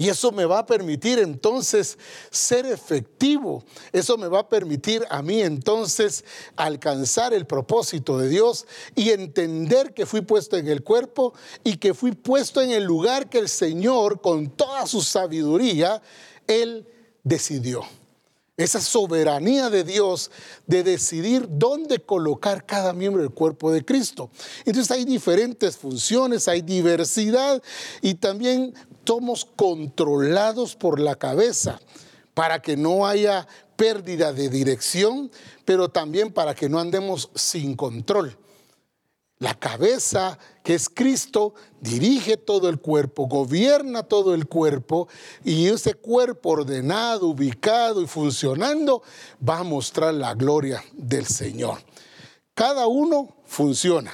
Y 0.00 0.08
eso 0.08 0.30
me 0.30 0.44
va 0.44 0.60
a 0.60 0.66
permitir 0.66 1.18
entonces 1.18 1.98
ser 2.30 2.66
efectivo. 2.66 3.64
Eso 3.90 4.16
me 4.16 4.28
va 4.28 4.38
a 4.38 4.48
permitir 4.48 5.04
a 5.10 5.22
mí 5.22 5.40
entonces 5.42 6.24
alcanzar 6.54 7.34
el 7.34 7.48
propósito 7.48 8.16
de 8.16 8.28
Dios 8.28 8.64
y 8.94 9.10
entender 9.10 9.92
que 9.94 10.06
fui 10.06 10.20
puesto 10.20 10.56
en 10.56 10.68
el 10.68 10.84
cuerpo 10.84 11.34
y 11.64 11.78
que 11.78 11.94
fui 11.94 12.12
puesto 12.12 12.62
en 12.62 12.70
el 12.70 12.84
lugar 12.84 13.28
que 13.28 13.38
el 13.38 13.48
Señor, 13.48 14.20
con 14.20 14.50
toda 14.50 14.86
su 14.86 15.02
sabiduría, 15.02 16.00
Él 16.46 16.86
decidió. 17.24 17.82
Esa 18.58 18.80
soberanía 18.80 19.70
de 19.70 19.84
Dios 19.84 20.32
de 20.66 20.82
decidir 20.82 21.46
dónde 21.48 22.00
colocar 22.00 22.66
cada 22.66 22.92
miembro 22.92 23.22
del 23.22 23.30
cuerpo 23.30 23.70
de 23.70 23.84
Cristo. 23.84 24.30
Entonces 24.64 24.90
hay 24.90 25.04
diferentes 25.04 25.76
funciones, 25.76 26.48
hay 26.48 26.62
diversidad 26.62 27.62
y 28.02 28.14
también 28.14 28.74
somos 29.08 29.46
controlados 29.46 30.76
por 30.76 31.00
la 31.00 31.14
cabeza 31.16 31.80
para 32.34 32.60
que 32.60 32.76
no 32.76 33.06
haya 33.06 33.48
pérdida 33.74 34.34
de 34.34 34.50
dirección, 34.50 35.30
pero 35.64 35.88
también 35.88 36.30
para 36.30 36.54
que 36.54 36.68
no 36.68 36.78
andemos 36.78 37.30
sin 37.34 37.74
control. 37.74 38.36
La 39.38 39.54
cabeza, 39.54 40.38
que 40.62 40.74
es 40.74 40.90
Cristo, 40.90 41.54
dirige 41.80 42.36
todo 42.36 42.68
el 42.68 42.80
cuerpo, 42.80 43.28
gobierna 43.28 44.02
todo 44.02 44.34
el 44.34 44.46
cuerpo 44.46 45.08
y 45.42 45.68
ese 45.68 45.94
cuerpo 45.94 46.50
ordenado, 46.50 47.28
ubicado 47.28 48.02
y 48.02 48.06
funcionando 48.06 49.02
va 49.48 49.60
a 49.60 49.64
mostrar 49.64 50.12
la 50.12 50.34
gloria 50.34 50.84
del 50.92 51.24
Señor. 51.24 51.78
Cada 52.52 52.86
uno 52.86 53.36
funciona. 53.46 54.12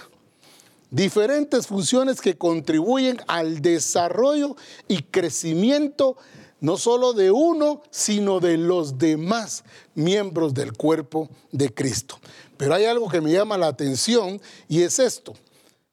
Diferentes 0.91 1.67
funciones 1.67 2.21
que 2.21 2.37
contribuyen 2.37 3.19
al 3.27 3.61
desarrollo 3.63 4.57
y 4.87 5.03
crecimiento 5.03 6.17
no 6.61 6.79
solo 6.79 7.13
de 7.13 7.31
uno, 7.31 7.83
sino 7.91 8.41
de 8.41 8.57
los 8.57 8.97
demás 8.97 9.65
miembros 9.95 10.55
del 10.55 10.73
cuerpo 10.73 11.29
de 11.53 11.73
Cristo. 11.75 12.19
Pero 12.57 12.75
hay 12.75 12.87
algo 12.87 13.11
que 13.11 13.21
me 13.21 13.33
llama 13.33 13.59
la 13.59 13.67
atención 13.67 14.41
y 14.67 14.81
es 14.81 14.99
esto. 14.99 15.35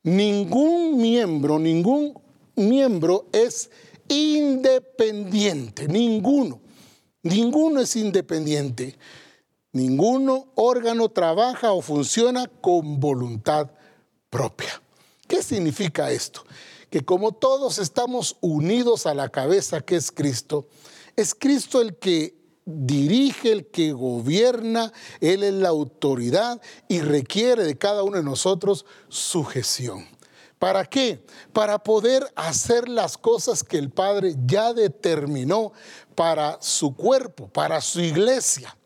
Ningún 0.03 0.97
miembro, 0.97 1.59
ningún 1.59 2.17
miembro 2.55 3.25
es 3.33 3.69
independiente, 4.07 5.87
ninguno. 5.87 6.61
Ninguno 7.23 7.81
es 7.81 7.95
independiente. 7.97 8.97
Ninguno 9.73 10.51
órgano 10.55 11.09
trabaja 11.09 11.73
o 11.73 11.81
funciona 11.81 12.47
con 12.47 12.99
voluntad 12.99 13.71
propia. 14.31 14.81
¿Qué 15.27 15.43
significa 15.43 16.09
esto? 16.09 16.43
que 16.91 17.05
como 17.05 17.31
todos 17.31 17.79
estamos 17.79 18.35
unidos 18.41 19.05
a 19.05 19.15
la 19.15 19.29
cabeza 19.29 19.79
que 19.79 19.95
es 19.95 20.11
Cristo, 20.11 20.67
es 21.15 21.33
Cristo 21.33 21.81
el 21.81 21.95
que 21.95 22.35
dirige, 22.65 23.53
el 23.53 23.67
que 23.67 23.93
gobierna, 23.93 24.91
Él 25.21 25.43
es 25.43 25.53
la 25.53 25.69
autoridad 25.69 26.61
y 26.89 26.99
requiere 26.99 27.63
de 27.63 27.77
cada 27.77 28.03
uno 28.03 28.17
de 28.17 28.23
nosotros 28.23 28.85
sujeción. 29.07 30.05
¿Para 30.59 30.85
qué? 30.85 31.25
Para 31.53 31.79
poder 31.79 32.29
hacer 32.35 32.89
las 32.89 33.17
cosas 33.17 33.63
que 33.63 33.77
el 33.77 33.89
Padre 33.89 34.35
ya 34.45 34.73
determinó 34.73 35.71
para 36.13 36.57
su 36.61 36.93
cuerpo, 36.93 37.47
para 37.47 37.79
su 37.79 38.01
iglesia. 38.01 38.77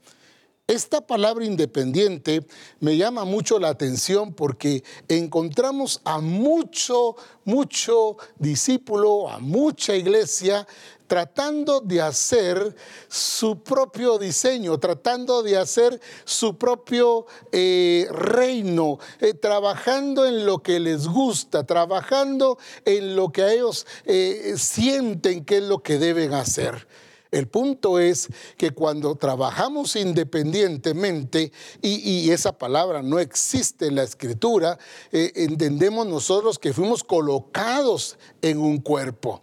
Esta 0.68 1.00
palabra 1.00 1.46
independiente 1.46 2.44
me 2.80 2.98
llama 2.98 3.24
mucho 3.24 3.60
la 3.60 3.70
atención 3.70 4.34
porque 4.34 4.84
encontramos 5.08 6.02
a 6.04 6.22
mucho, 6.22 7.16
mucho 7.44 8.18
discípulo, 8.40 9.30
a 9.30 9.38
mucha 9.38 9.96
iglesia 9.96 10.66
tratando 11.06 11.82
de 11.82 12.02
hacer 12.02 12.76
su 13.08 13.62
propio 13.62 14.18
diseño, 14.18 14.80
tratando 14.80 15.44
de 15.44 15.56
hacer 15.56 16.02
su 16.24 16.58
propio 16.58 17.28
eh, 17.52 18.08
reino, 18.10 18.98
eh, 19.20 19.36
trabajando 19.36 20.26
en 20.26 20.48
lo 20.48 20.64
que 20.64 20.80
les 20.80 21.08
gusta, 21.08 21.64
trabajando 21.64 22.58
en 22.86 23.16
lo 23.16 23.32
que 23.32 23.54
ellos 23.54 23.86
eh, 24.06 24.56
sienten 24.58 25.46
que 25.46 25.58
es 25.58 25.64
lo 25.64 25.84
que 25.84 26.00
deben 26.00 26.34
hacer. 26.34 26.88
El 27.36 27.50
punto 27.50 28.00
es 28.00 28.30
que 28.56 28.72
cuando 28.72 29.14
trabajamos 29.16 29.98
independientemente, 29.98 31.52
y, 31.82 32.32
esa 32.32 32.58
palabra 32.58 33.04
no 33.04 33.20
existe 33.20 33.88
en 33.88 33.96
la 33.96 34.04
escritura, 34.04 34.80
eh, 35.12 35.34
entendemos 35.36 36.08
nosotros 36.08 36.58
que 36.58 36.72
fuimos 36.72 37.04
colocados 37.04 38.18
en 38.42 38.58
un 38.58 38.78
cuerpo. 38.78 39.42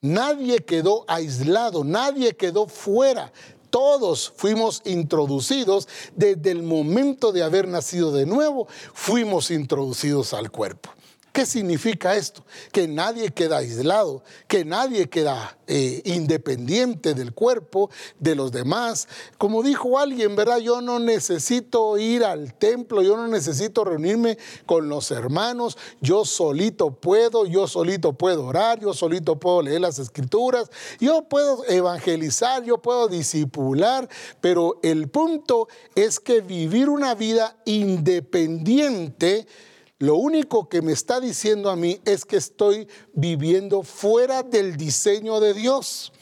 Nadie 0.00 0.64
quedó 0.64 1.04
aislado, 1.06 1.84
nadie 1.84 2.34
quedó 2.34 2.66
fuera. 2.66 3.32
Todos 3.70 4.32
fuimos 4.34 4.82
introducidos 4.84 5.86
desde 6.16 6.50
el 6.50 6.64
momento 6.64 7.30
de 7.30 7.44
haber 7.44 7.68
nacido 7.68 8.10
de 8.10 8.26
nuevo, 8.26 8.66
fuimos 8.92 9.52
introducidos 9.52 10.34
al 10.34 10.50
cuerpo. 10.50 10.90
¿Qué 11.38 11.46
significa 11.46 12.16
esto? 12.16 12.42
Que 12.72 12.88
nadie 12.88 13.30
queda 13.30 13.58
aislado, 13.58 14.24
que 14.48 14.64
nadie 14.64 15.08
queda 15.08 15.56
eh, 15.68 16.02
independiente 16.04 17.14
del 17.14 17.32
cuerpo, 17.32 17.90
de 18.18 18.34
los 18.34 18.50
demás. 18.50 19.06
Como 19.36 19.62
dijo 19.62 20.00
alguien, 20.00 20.34
¿verdad? 20.34 20.58
Yo 20.58 20.80
no 20.80 20.98
necesito 20.98 21.96
ir 21.96 22.24
al 22.24 22.54
templo, 22.54 23.02
yo 23.02 23.16
no 23.16 23.28
necesito 23.28 23.84
reunirme 23.84 24.36
con 24.66 24.88
los 24.88 25.12
hermanos, 25.12 25.78
yo 26.00 26.24
solito 26.24 26.90
puedo, 26.90 27.46
yo 27.46 27.68
solito 27.68 28.14
puedo 28.14 28.46
orar, 28.46 28.80
yo 28.80 28.92
solito 28.92 29.38
puedo 29.38 29.62
leer 29.62 29.82
las 29.82 30.00
escrituras, 30.00 30.68
yo 30.98 31.28
puedo 31.28 31.64
evangelizar, 31.68 32.64
yo 32.64 32.78
puedo 32.78 33.06
disipular, 33.06 34.08
pero 34.40 34.80
el 34.82 35.06
punto 35.06 35.68
es 35.94 36.18
que 36.18 36.40
vivir 36.40 36.88
una 36.88 37.14
vida 37.14 37.56
independiente, 37.64 39.46
lo 39.98 40.14
único 40.14 40.68
que 40.68 40.80
me 40.80 40.92
está 40.92 41.20
diciendo 41.20 41.70
a 41.70 41.76
mí 41.76 42.00
es 42.04 42.24
que 42.24 42.36
estoy 42.36 42.88
viviendo 43.14 43.82
fuera 43.82 44.42
del 44.42 44.76
diseño 44.76 45.40
de 45.40 45.54
Dios. 45.54 46.12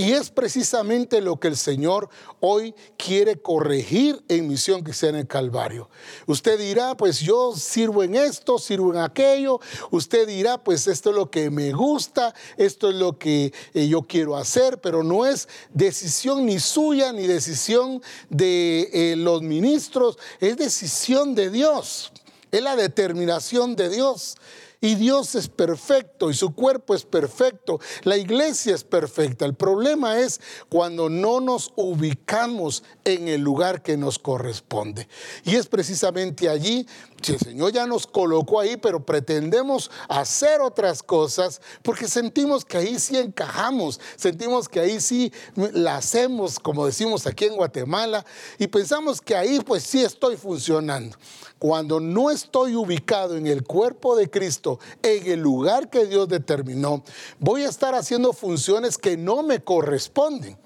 Y 0.00 0.12
es 0.12 0.30
precisamente 0.30 1.20
lo 1.20 1.40
que 1.40 1.48
el 1.48 1.56
Señor 1.56 2.08
hoy 2.38 2.72
quiere 2.96 3.42
corregir 3.42 4.22
en 4.28 4.46
misión 4.46 4.84
que 4.84 4.92
sea 4.92 5.08
en 5.08 5.16
el 5.16 5.26
Calvario. 5.26 5.90
Usted 6.26 6.56
dirá, 6.56 6.96
pues 6.96 7.18
yo 7.18 7.52
sirvo 7.56 8.04
en 8.04 8.14
esto, 8.14 8.58
sirvo 8.58 8.92
en 8.92 9.00
aquello. 9.00 9.58
Usted 9.90 10.28
dirá, 10.28 10.62
pues 10.62 10.86
esto 10.86 11.10
es 11.10 11.16
lo 11.16 11.32
que 11.32 11.50
me 11.50 11.72
gusta, 11.72 12.32
esto 12.56 12.90
es 12.90 12.94
lo 12.94 13.18
que 13.18 13.52
eh, 13.74 13.88
yo 13.88 14.02
quiero 14.02 14.36
hacer, 14.36 14.80
pero 14.80 15.02
no 15.02 15.26
es 15.26 15.48
decisión 15.74 16.46
ni 16.46 16.60
suya 16.60 17.12
ni 17.12 17.26
decisión 17.26 18.00
de 18.30 18.88
eh, 18.92 19.16
los 19.16 19.42
ministros, 19.42 20.16
es 20.38 20.56
decisión 20.56 21.34
de 21.34 21.50
Dios. 21.50 22.12
Es 22.50 22.62
la 22.62 22.76
determinación 22.76 23.76
de 23.76 23.88
Dios. 23.88 24.36
Y 24.80 24.94
Dios 24.94 25.34
es 25.34 25.48
perfecto 25.48 26.30
y 26.30 26.34
su 26.34 26.54
cuerpo 26.54 26.94
es 26.94 27.04
perfecto. 27.04 27.80
La 28.04 28.16
iglesia 28.16 28.76
es 28.76 28.84
perfecta. 28.84 29.44
El 29.44 29.54
problema 29.54 30.20
es 30.20 30.40
cuando 30.68 31.10
no 31.10 31.40
nos 31.40 31.72
ubicamos 31.74 32.84
en 33.04 33.26
el 33.26 33.40
lugar 33.40 33.82
que 33.82 33.96
nos 33.96 34.20
corresponde. 34.20 35.08
Y 35.44 35.56
es 35.56 35.66
precisamente 35.66 36.48
allí, 36.48 36.86
si 37.22 37.32
el 37.32 37.38
Señor 37.38 37.72
ya 37.72 37.86
nos 37.86 38.06
colocó 38.06 38.60
ahí, 38.60 38.76
pero 38.76 39.04
pretendemos 39.04 39.90
hacer 40.08 40.60
otras 40.60 41.02
cosas 41.02 41.60
porque 41.82 42.06
sentimos 42.06 42.64
que 42.64 42.78
ahí 42.78 42.98
sí 42.98 43.16
encajamos, 43.16 44.00
sentimos 44.16 44.68
que 44.68 44.80
ahí 44.80 45.00
sí 45.00 45.32
la 45.72 45.96
hacemos, 45.96 46.58
como 46.58 46.86
decimos 46.86 47.26
aquí 47.26 47.46
en 47.46 47.56
Guatemala, 47.56 48.24
y 48.58 48.66
pensamos 48.68 49.20
que 49.20 49.34
ahí 49.34 49.60
pues 49.60 49.82
sí 49.82 50.02
estoy 50.02 50.36
funcionando. 50.36 51.16
Cuando 51.58 51.98
no 51.98 52.30
estoy 52.30 52.76
ubicado 52.76 53.36
en 53.36 53.48
el 53.48 53.64
cuerpo 53.64 54.14
de 54.14 54.30
Cristo, 54.30 54.78
en 55.02 55.26
el 55.26 55.40
lugar 55.40 55.90
que 55.90 56.06
Dios 56.06 56.28
determinó, 56.28 57.02
voy 57.40 57.64
a 57.64 57.68
estar 57.68 57.94
haciendo 57.96 58.32
funciones 58.32 58.96
que 58.96 59.16
no 59.16 59.42
me 59.42 59.60
corresponden. 59.60 60.56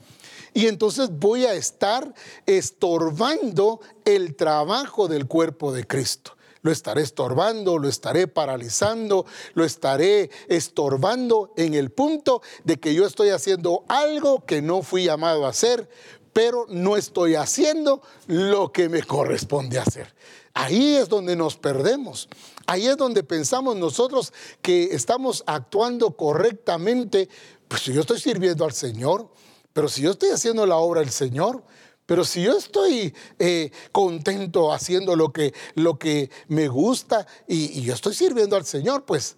Y 0.54 0.66
entonces 0.66 1.08
voy 1.10 1.46
a 1.46 1.54
estar 1.54 2.12
estorbando 2.44 3.80
el 4.04 4.36
trabajo 4.36 5.08
del 5.08 5.26
cuerpo 5.26 5.72
de 5.72 5.86
Cristo. 5.86 6.36
Lo 6.62 6.70
estaré 6.70 7.02
estorbando, 7.02 7.76
lo 7.78 7.88
estaré 7.88 8.28
paralizando, 8.28 9.26
lo 9.54 9.64
estaré 9.64 10.30
estorbando 10.48 11.52
en 11.56 11.74
el 11.74 11.90
punto 11.90 12.40
de 12.64 12.78
que 12.78 12.94
yo 12.94 13.04
estoy 13.04 13.30
haciendo 13.30 13.84
algo 13.88 14.44
que 14.46 14.62
no 14.62 14.82
fui 14.82 15.04
llamado 15.04 15.44
a 15.44 15.50
hacer, 15.50 15.88
pero 16.32 16.66
no 16.68 16.96
estoy 16.96 17.34
haciendo 17.34 18.00
lo 18.28 18.72
que 18.72 18.88
me 18.88 19.02
corresponde 19.02 19.78
hacer. 19.78 20.14
Ahí 20.54 20.94
es 20.94 21.08
donde 21.08 21.34
nos 21.34 21.56
perdemos. 21.56 22.28
Ahí 22.66 22.86
es 22.86 22.96
donde 22.96 23.24
pensamos 23.24 23.76
nosotros 23.76 24.32
que 24.60 24.94
estamos 24.94 25.42
actuando 25.46 26.12
correctamente. 26.16 27.28
Pues 27.68 27.84
yo 27.84 28.02
estoy 28.02 28.20
sirviendo 28.20 28.64
al 28.64 28.72
Señor, 28.72 29.28
pero 29.72 29.88
si 29.88 30.02
yo 30.02 30.12
estoy 30.12 30.30
haciendo 30.30 30.66
la 30.66 30.76
obra 30.76 31.00
del 31.00 31.10
Señor, 31.10 31.64
pero 32.12 32.26
si 32.26 32.42
yo 32.42 32.58
estoy 32.58 33.14
eh, 33.38 33.70
contento 33.90 34.70
haciendo 34.70 35.16
lo 35.16 35.32
que, 35.32 35.54
lo 35.76 35.98
que 35.98 36.28
me 36.46 36.68
gusta 36.68 37.26
y, 37.48 37.78
y 37.78 37.84
yo 37.84 37.94
estoy 37.94 38.12
sirviendo 38.12 38.54
al 38.54 38.66
Señor, 38.66 39.06
pues 39.06 39.36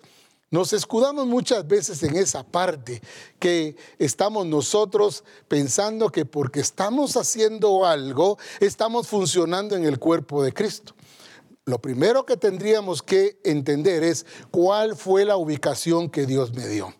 nos 0.51 0.73
escudamos 0.73 1.29
muchas 1.29 1.69
veces 1.69 2.03
en 2.03 2.17
esa 2.17 2.43
parte 2.43 3.01
que 3.39 3.77
estamos 4.01 4.45
nosotros 4.47 5.23
pensando 5.47 6.11
que 6.11 6.25
porque 6.25 6.59
estamos 6.59 7.17
haciendo 7.17 7.87
algo, 7.87 8.39
estamos 8.59 9.07
funcionando 9.07 9.77
en 9.77 9.85
el 9.85 10.01
cuerpo 10.01 10.43
de 10.43 10.53
Cristo. 10.53 10.97
Lo 11.67 11.79
primero 11.79 12.27
que 12.27 12.37
tendríamos 12.37 13.05
que 13.05 13.39
entender 13.45 14.03
es 14.03 14.27
cuál 14.51 14.97
fue 14.97 15.25
la 15.25 15.37
ubicación 15.37 16.11
que 16.11 16.27
Dios 16.27 16.53
me 16.55 16.67
dio. 16.67 16.93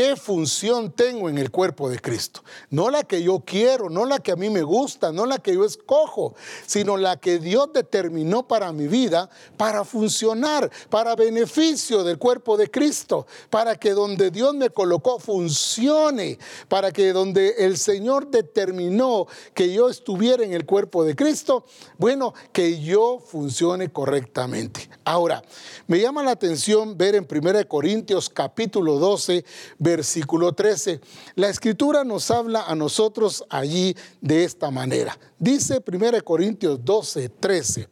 ¿Qué 0.00 0.16
función 0.16 0.92
tengo 0.92 1.28
en 1.28 1.36
el 1.36 1.50
cuerpo 1.50 1.90
de 1.90 1.98
Cristo? 1.98 2.42
No 2.70 2.88
la 2.88 3.04
que 3.04 3.22
yo 3.22 3.40
quiero, 3.40 3.90
no 3.90 4.06
la 4.06 4.18
que 4.18 4.32
a 4.32 4.36
mí 4.36 4.48
me 4.48 4.62
gusta, 4.62 5.12
no 5.12 5.26
la 5.26 5.40
que 5.40 5.52
yo 5.52 5.62
escojo, 5.62 6.34
sino 6.64 6.96
la 6.96 7.20
que 7.20 7.38
Dios 7.38 7.70
determinó 7.74 8.48
para 8.48 8.72
mi 8.72 8.86
vida, 8.86 9.28
para 9.58 9.84
funcionar, 9.84 10.70
para 10.88 11.16
beneficio 11.16 12.02
del 12.02 12.16
cuerpo 12.16 12.56
de 12.56 12.70
Cristo, 12.70 13.26
para 13.50 13.76
que 13.76 13.90
donde 13.90 14.30
Dios 14.30 14.54
me 14.54 14.70
colocó 14.70 15.18
funcione, 15.18 16.38
para 16.68 16.92
que 16.92 17.12
donde 17.12 17.56
el 17.58 17.76
Señor 17.76 18.30
determinó 18.30 19.26
que 19.52 19.70
yo 19.70 19.90
estuviera 19.90 20.42
en 20.42 20.54
el 20.54 20.64
cuerpo 20.64 21.04
de 21.04 21.14
Cristo, 21.14 21.66
bueno, 21.98 22.32
que 22.54 22.80
yo 22.80 23.18
funcione 23.18 23.92
correctamente. 23.92 24.88
Ahora, 25.04 25.42
me 25.88 26.00
llama 26.00 26.22
la 26.22 26.30
atención 26.30 26.96
ver 26.96 27.16
en 27.16 27.28
1 27.30 27.68
Corintios 27.68 28.30
capítulo 28.30 28.94
12, 28.94 29.44
versículo 29.78 29.89
13. 29.96 31.00
La 31.34 31.48
escritura 31.48 32.04
nos 32.04 32.30
habla 32.30 32.62
a 32.62 32.74
nosotros 32.74 33.44
allí 33.48 33.96
de 34.20 34.44
esta 34.44 34.70
manera. 34.70 35.18
Dice 35.38 35.82
1 35.86 36.24
Corintios 36.24 36.84
12, 36.84 37.28
13, 37.28 37.88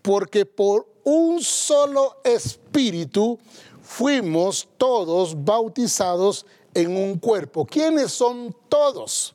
porque 0.00 0.46
por 0.46 0.86
un 1.04 1.42
solo 1.42 2.20
espíritu 2.24 3.38
fuimos 3.82 4.68
todos 4.76 5.44
bautizados 5.44 6.46
en 6.74 6.96
un 6.96 7.18
cuerpo. 7.18 7.66
¿Quiénes 7.66 8.12
son 8.12 8.54
todos? 8.68 9.34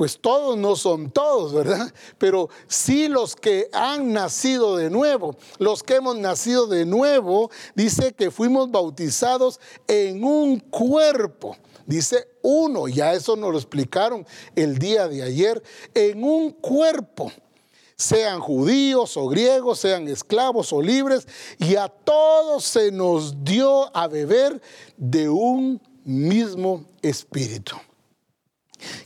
Pues 0.00 0.18
todos 0.18 0.56
no 0.56 0.76
son 0.76 1.10
todos, 1.10 1.52
¿verdad? 1.52 1.92
Pero 2.16 2.48
sí 2.68 3.06
los 3.06 3.36
que 3.36 3.68
han 3.70 4.14
nacido 4.14 4.78
de 4.78 4.88
nuevo, 4.88 5.36
los 5.58 5.82
que 5.82 5.96
hemos 5.96 6.16
nacido 6.16 6.66
de 6.66 6.86
nuevo, 6.86 7.50
dice 7.74 8.14
que 8.14 8.30
fuimos 8.30 8.70
bautizados 8.70 9.60
en 9.86 10.24
un 10.24 10.58
cuerpo. 10.58 11.54
Dice 11.84 12.28
uno, 12.40 12.88
ya 12.88 13.12
eso 13.12 13.36
nos 13.36 13.52
lo 13.52 13.58
explicaron 13.58 14.26
el 14.56 14.78
día 14.78 15.06
de 15.06 15.22
ayer, 15.22 15.62
en 15.92 16.24
un 16.24 16.52
cuerpo 16.52 17.30
sean 17.94 18.40
judíos 18.40 19.18
o 19.18 19.28
griegos, 19.28 19.80
sean 19.80 20.08
esclavos 20.08 20.72
o 20.72 20.80
libres, 20.80 21.28
y 21.58 21.76
a 21.76 21.88
todos 21.88 22.64
se 22.64 22.90
nos 22.90 23.44
dio 23.44 23.94
a 23.94 24.08
beber 24.08 24.62
de 24.96 25.28
un 25.28 25.78
mismo 26.06 26.86
espíritu. 27.02 27.76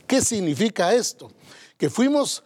¿Qué 0.07 0.21
significa 0.21 0.93
esto? 0.93 1.31
Que 1.77 1.89
fuimos 1.89 2.43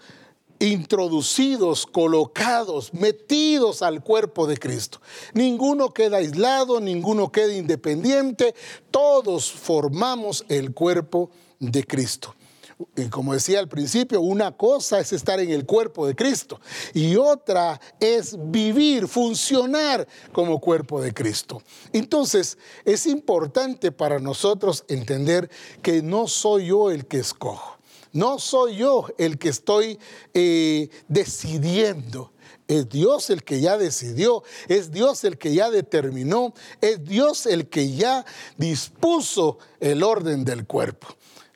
introducidos, 0.59 1.85
colocados, 1.85 2.93
metidos 2.93 3.81
al 3.81 4.03
cuerpo 4.03 4.45
de 4.45 4.57
Cristo. 4.57 5.01
Ninguno 5.33 5.93
queda 5.93 6.17
aislado, 6.17 6.81
ninguno 6.81 7.31
queda 7.31 7.53
independiente, 7.53 8.53
todos 8.91 9.51
formamos 9.51 10.45
el 10.49 10.73
cuerpo 10.73 11.31
de 11.59 11.85
Cristo. 11.85 12.35
Y 12.95 13.09
como 13.09 13.33
decía 13.33 13.59
al 13.59 13.67
principio, 13.67 14.21
una 14.21 14.55
cosa 14.55 14.99
es 14.99 15.11
estar 15.11 15.39
en 15.41 15.49
el 15.51 15.65
cuerpo 15.65 16.07
de 16.07 16.15
Cristo 16.15 16.61
y 16.93 17.17
otra 17.17 17.79
es 17.99 18.37
vivir, 18.39 19.07
funcionar 19.09 20.07
como 20.31 20.61
cuerpo 20.61 21.01
de 21.01 21.13
Cristo. 21.13 21.61
Entonces, 21.91 22.57
es 22.85 23.05
importante 23.05 23.91
para 23.91 24.19
nosotros 24.19 24.85
entender 24.87 25.49
que 25.81 26.01
no 26.01 26.27
soy 26.27 26.67
yo 26.67 26.89
el 26.89 27.05
que 27.05 27.19
escojo, 27.19 27.77
no 28.13 28.39
soy 28.39 28.77
yo 28.77 29.07
el 29.17 29.37
que 29.37 29.49
estoy 29.49 29.99
eh, 30.33 30.89
decidiendo. 31.09 32.31
Es 32.69 32.87
Dios 32.87 33.31
el 33.31 33.43
que 33.43 33.61
ya 33.61 33.77
decidió, 33.79 34.43
es 34.67 34.91
Dios 34.91 35.23
el 35.23 35.39
que 35.39 35.55
ya 35.55 35.71
determinó, 35.71 36.53
es 36.81 37.03
Dios 37.03 37.47
el 37.47 37.67
que 37.67 37.91
ya 37.93 38.25
dispuso 38.57 39.57
el 39.79 40.03
orden 40.03 40.45
del 40.45 40.67
cuerpo. 40.67 41.07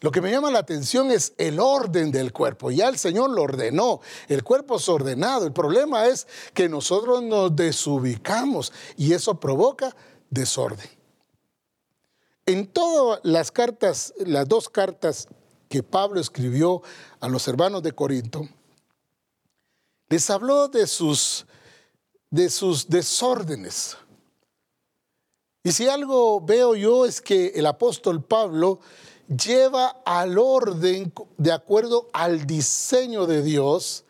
Lo 0.03 0.11
que 0.11 0.19
me 0.19 0.31
llama 0.31 0.51
la 0.51 0.59
atención 0.59 1.11
es 1.11 1.31
el 1.37 1.61
orden 1.61 2.11
del 2.11 2.33
cuerpo. 2.33 2.71
Ya 2.71 2.89
el 2.89 2.97
Señor 2.97 3.29
lo 3.29 3.43
ordenó, 3.43 4.01
el 4.27 4.43
cuerpo 4.43 4.75
es 4.75 4.89
ordenado. 4.89 5.45
El 5.45 5.53
problema 5.53 6.07
es 6.07 6.27
que 6.53 6.67
nosotros 6.67 7.23
nos 7.23 7.55
desubicamos 7.55 8.73
y 8.97 9.13
eso 9.13 9.39
provoca 9.39 9.95
desorden. 10.29 10.89
En 12.45 12.67
todas 12.67 13.21
las 13.23 13.49
cartas, 13.49 14.13
las 14.17 14.45
dos 14.45 14.67
cartas 14.67 15.29
que 15.69 15.83
Pablo 15.83 16.19
escribió 16.19 16.81
a 17.21 17.29
los 17.29 17.47
hermanos 17.47 17.81
de 17.81 17.93
Corinto, 17.93 18.49
les 20.09 20.29
habló 20.29 20.67
de 20.67 20.85
sus, 20.85 21.45
de 22.29 22.49
sus 22.49 22.89
desórdenes. 22.89 23.95
Y 25.63 25.71
si 25.71 25.87
algo 25.87 26.41
veo 26.41 26.75
yo 26.75 27.05
es 27.05 27.21
que 27.21 27.53
el 27.55 27.65
apóstol 27.67 28.21
Pablo 28.21 28.81
lleva 29.27 30.01
al 30.05 30.37
orden 30.37 31.13
de 31.37 31.51
acuerdo 31.51 32.09
al 32.13 32.45
diseño 32.45 33.25
de 33.25 33.41
Dios 33.41 34.05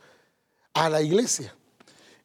a 0.74 0.90
la 0.90 1.02
iglesia. 1.02 1.56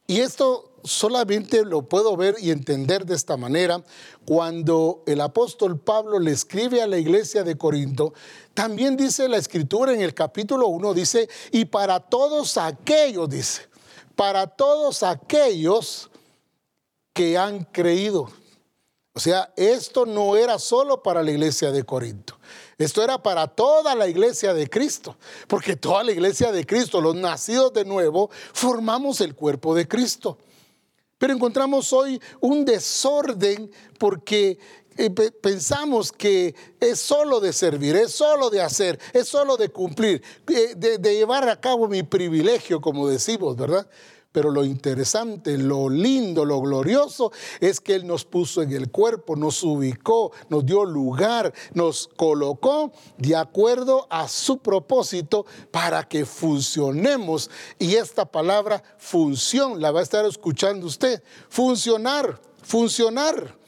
Y 0.07 0.21
esto 0.21 0.71
solamente 0.83 1.65
lo 1.65 1.83
puedo 1.83 2.15
ver 2.17 2.35
y 2.39 2.51
entender 2.51 3.05
de 3.05 3.15
esta 3.15 3.37
manera 3.37 3.83
cuando 4.25 5.03
el 5.05 5.21
apóstol 5.21 5.79
Pablo 5.79 6.19
le 6.19 6.31
escribe 6.31 6.81
a 6.81 6.87
la 6.87 6.97
iglesia 6.97 7.43
de 7.43 7.57
Corinto. 7.57 8.13
También 8.53 8.97
dice 8.97 9.27
la 9.27 9.37
escritura 9.37 9.93
en 9.93 10.01
el 10.01 10.13
capítulo 10.13 10.67
1, 10.67 10.93
dice, 10.93 11.29
y 11.51 11.65
para 11.65 11.99
todos 11.99 12.57
aquellos, 12.57 13.29
dice, 13.29 13.69
para 14.15 14.47
todos 14.47 15.03
aquellos 15.03 16.09
que 17.13 17.37
han 17.37 17.65
creído. 17.65 18.29
O 19.13 19.19
sea, 19.19 19.51
esto 19.57 20.05
no 20.05 20.35
era 20.37 20.59
solo 20.59 21.03
para 21.03 21.23
la 21.23 21.31
iglesia 21.31 21.71
de 21.71 21.83
Corinto. 21.83 22.39
Esto 22.79 23.03
era 23.03 23.21
para 23.21 23.45
toda 23.45 23.93
la 23.93 24.07
iglesia 24.07 24.53
de 24.53 24.69
Cristo, 24.69 25.17
porque 25.47 25.75
toda 25.75 26.01
la 26.01 26.13
iglesia 26.13 26.49
de 26.53 26.65
Cristo, 26.65 27.01
los 27.01 27.13
nacidos 27.13 27.73
de 27.73 27.83
nuevo, 27.83 28.29
formamos 28.53 29.19
el 29.19 29.35
cuerpo 29.35 29.75
de 29.75 29.85
Cristo. 29.85 30.37
Pero 31.17 31.33
encontramos 31.33 31.91
hoy 31.91 32.21
un 32.39 32.63
desorden 32.63 33.69
porque 33.97 34.57
eh, 34.97 35.09
pensamos 35.09 36.13
que 36.13 36.55
es 36.79 36.99
solo 36.99 37.41
de 37.41 37.51
servir, 37.51 37.97
es 37.97 38.11
solo 38.11 38.49
de 38.49 38.61
hacer, 38.61 38.97
es 39.11 39.27
solo 39.27 39.57
de 39.57 39.67
cumplir, 39.67 40.23
eh, 40.47 40.73
de, 40.77 40.97
de 40.99 41.15
llevar 41.15 41.49
a 41.49 41.59
cabo 41.59 41.89
mi 41.89 42.03
privilegio, 42.03 42.79
como 42.79 43.09
decimos, 43.09 43.57
¿verdad? 43.57 43.89
Pero 44.31 44.51
lo 44.51 44.63
interesante, 44.63 45.57
lo 45.57 45.89
lindo, 45.89 46.45
lo 46.45 46.61
glorioso 46.61 47.31
es 47.59 47.79
que 47.79 47.95
Él 47.95 48.05
nos 48.05 48.25
puso 48.25 48.61
en 48.61 48.71
el 48.71 48.91
cuerpo, 48.91 49.35
nos 49.35 49.63
ubicó, 49.63 50.31
nos 50.49 50.65
dio 50.65 50.85
lugar, 50.85 51.51
nos 51.73 52.07
colocó 52.15 52.91
de 53.17 53.35
acuerdo 53.35 54.05
a 54.11 54.27
su 54.27 54.59
propósito 54.59 55.47
para 55.71 56.07
que 56.07 56.25
funcionemos. 56.25 57.49
Y 57.79 57.95
esta 57.95 58.25
palabra 58.25 58.83
función 58.99 59.81
la 59.81 59.91
va 59.91 60.01
a 60.01 60.03
estar 60.03 60.23
escuchando 60.25 60.85
usted. 60.85 61.23
Funcionar, 61.49 62.39
funcionar. 62.61 63.58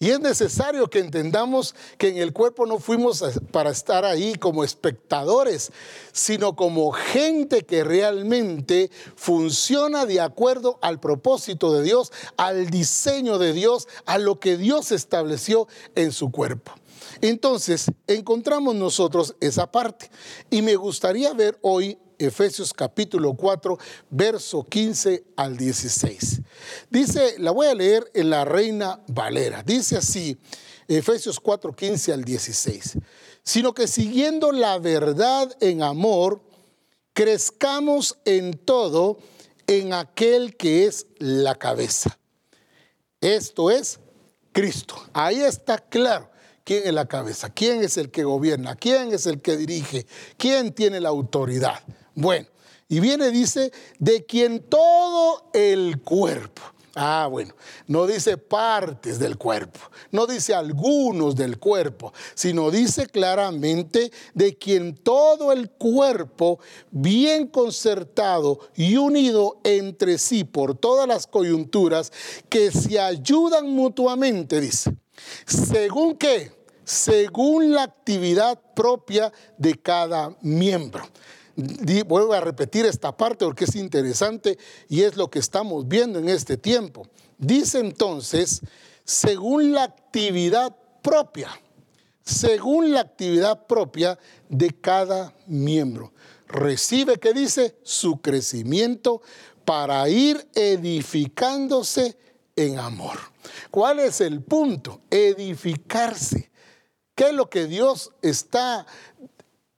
Y 0.00 0.10
es 0.10 0.20
necesario 0.20 0.90
que 0.90 0.98
entendamos 0.98 1.74
que 1.98 2.08
en 2.08 2.18
el 2.18 2.32
cuerpo 2.32 2.66
no 2.66 2.78
fuimos 2.78 3.22
para 3.52 3.70
estar 3.70 4.04
ahí 4.04 4.34
como 4.34 4.64
espectadores, 4.64 5.70
sino 6.12 6.56
como 6.56 6.90
gente 6.90 7.64
que 7.64 7.84
realmente 7.84 8.90
funciona 9.14 10.04
de 10.04 10.20
acuerdo 10.20 10.78
al 10.82 10.98
propósito 10.98 11.72
de 11.72 11.84
Dios, 11.84 12.12
al 12.36 12.70
diseño 12.70 13.38
de 13.38 13.52
Dios, 13.52 13.86
a 14.04 14.18
lo 14.18 14.40
que 14.40 14.56
Dios 14.56 14.90
estableció 14.90 15.68
en 15.94 16.12
su 16.12 16.30
cuerpo. 16.32 16.72
Entonces, 17.20 17.90
encontramos 18.06 18.74
nosotros 18.74 19.36
esa 19.40 19.70
parte. 19.70 20.10
Y 20.50 20.62
me 20.62 20.76
gustaría 20.76 21.32
ver 21.32 21.58
hoy 21.62 21.98
Efesios 22.24 22.72
capítulo 22.72 23.34
4, 23.34 23.78
verso 24.10 24.64
15 24.64 25.24
al 25.36 25.56
16. 25.56 26.40
Dice, 26.90 27.36
la 27.38 27.50
voy 27.50 27.68
a 27.68 27.74
leer 27.74 28.10
en 28.14 28.30
la 28.30 28.44
Reina 28.44 29.00
Valera. 29.08 29.62
Dice 29.62 29.96
así, 29.96 30.36
Efesios 30.88 31.40
4, 31.40 31.72
15 31.72 32.12
al 32.12 32.24
16. 32.24 32.98
Sino 33.42 33.74
que 33.74 33.86
siguiendo 33.86 34.52
la 34.52 34.78
verdad 34.78 35.54
en 35.60 35.82
amor, 35.82 36.42
crezcamos 37.12 38.18
en 38.24 38.54
todo 38.54 39.18
en 39.66 39.92
aquel 39.92 40.56
que 40.56 40.86
es 40.86 41.06
la 41.18 41.54
cabeza. 41.54 42.18
Esto 43.20 43.70
es 43.70 44.00
Cristo. 44.52 44.96
Ahí 45.12 45.40
está 45.40 45.78
claro 45.78 46.30
quién 46.64 46.82
es 46.86 46.92
la 46.94 47.06
cabeza, 47.06 47.50
quién 47.50 47.82
es 47.82 47.96
el 47.96 48.10
que 48.10 48.24
gobierna, 48.24 48.74
quién 48.74 49.12
es 49.12 49.26
el 49.26 49.40
que 49.40 49.56
dirige, 49.56 50.06
quién 50.36 50.72
tiene 50.72 51.00
la 51.00 51.10
autoridad. 51.10 51.80
Bueno, 52.14 52.46
y 52.88 53.00
viene, 53.00 53.30
dice, 53.30 53.72
de 53.98 54.24
quien 54.24 54.60
todo 54.60 55.50
el 55.52 56.00
cuerpo. 56.02 56.62
Ah, 56.96 57.26
bueno, 57.28 57.54
no 57.88 58.06
dice 58.06 58.38
partes 58.38 59.18
del 59.18 59.36
cuerpo, 59.36 59.80
no 60.12 60.28
dice 60.28 60.54
algunos 60.54 61.34
del 61.34 61.58
cuerpo, 61.58 62.12
sino 62.36 62.70
dice 62.70 63.08
claramente 63.08 64.12
de 64.32 64.56
quien 64.56 64.94
todo 64.94 65.50
el 65.50 65.70
cuerpo, 65.70 66.60
bien 66.92 67.48
concertado 67.48 68.60
y 68.76 68.96
unido 68.96 69.60
entre 69.64 70.18
sí 70.18 70.44
por 70.44 70.76
todas 70.76 71.08
las 71.08 71.26
coyunturas, 71.26 72.12
que 72.48 72.70
se 72.70 73.00
ayudan 73.00 73.68
mutuamente, 73.70 74.60
dice. 74.60 74.94
¿Según 75.46 76.16
qué? 76.16 76.52
Según 76.84 77.72
la 77.72 77.82
actividad 77.82 78.60
propia 78.76 79.32
de 79.58 79.74
cada 79.74 80.36
miembro 80.42 81.04
vuelvo 82.06 82.32
a 82.32 82.40
repetir 82.40 82.86
esta 82.86 83.16
parte 83.16 83.44
porque 83.44 83.64
es 83.64 83.76
interesante 83.76 84.58
y 84.88 85.02
es 85.02 85.16
lo 85.16 85.30
que 85.30 85.38
estamos 85.38 85.86
viendo 85.86 86.18
en 86.18 86.28
este 86.28 86.56
tiempo. 86.56 87.06
Dice 87.38 87.80
entonces, 87.80 88.60
según 89.04 89.72
la 89.72 89.84
actividad 89.84 90.74
propia, 91.02 91.50
según 92.24 92.92
la 92.92 93.00
actividad 93.00 93.66
propia 93.66 94.18
de 94.48 94.70
cada 94.70 95.34
miembro. 95.46 96.12
Recibe, 96.48 97.18
que 97.18 97.32
dice, 97.32 97.76
su 97.82 98.20
crecimiento 98.20 99.22
para 99.64 100.08
ir 100.08 100.46
edificándose 100.54 102.16
en 102.56 102.78
amor. 102.78 103.18
¿Cuál 103.70 104.00
es 104.00 104.20
el 104.20 104.42
punto? 104.42 105.02
Edificarse. 105.10 106.50
¿Qué 107.14 107.28
es 107.28 107.32
lo 107.32 107.48
que 107.48 107.66
Dios 107.66 108.12
está 108.22 108.86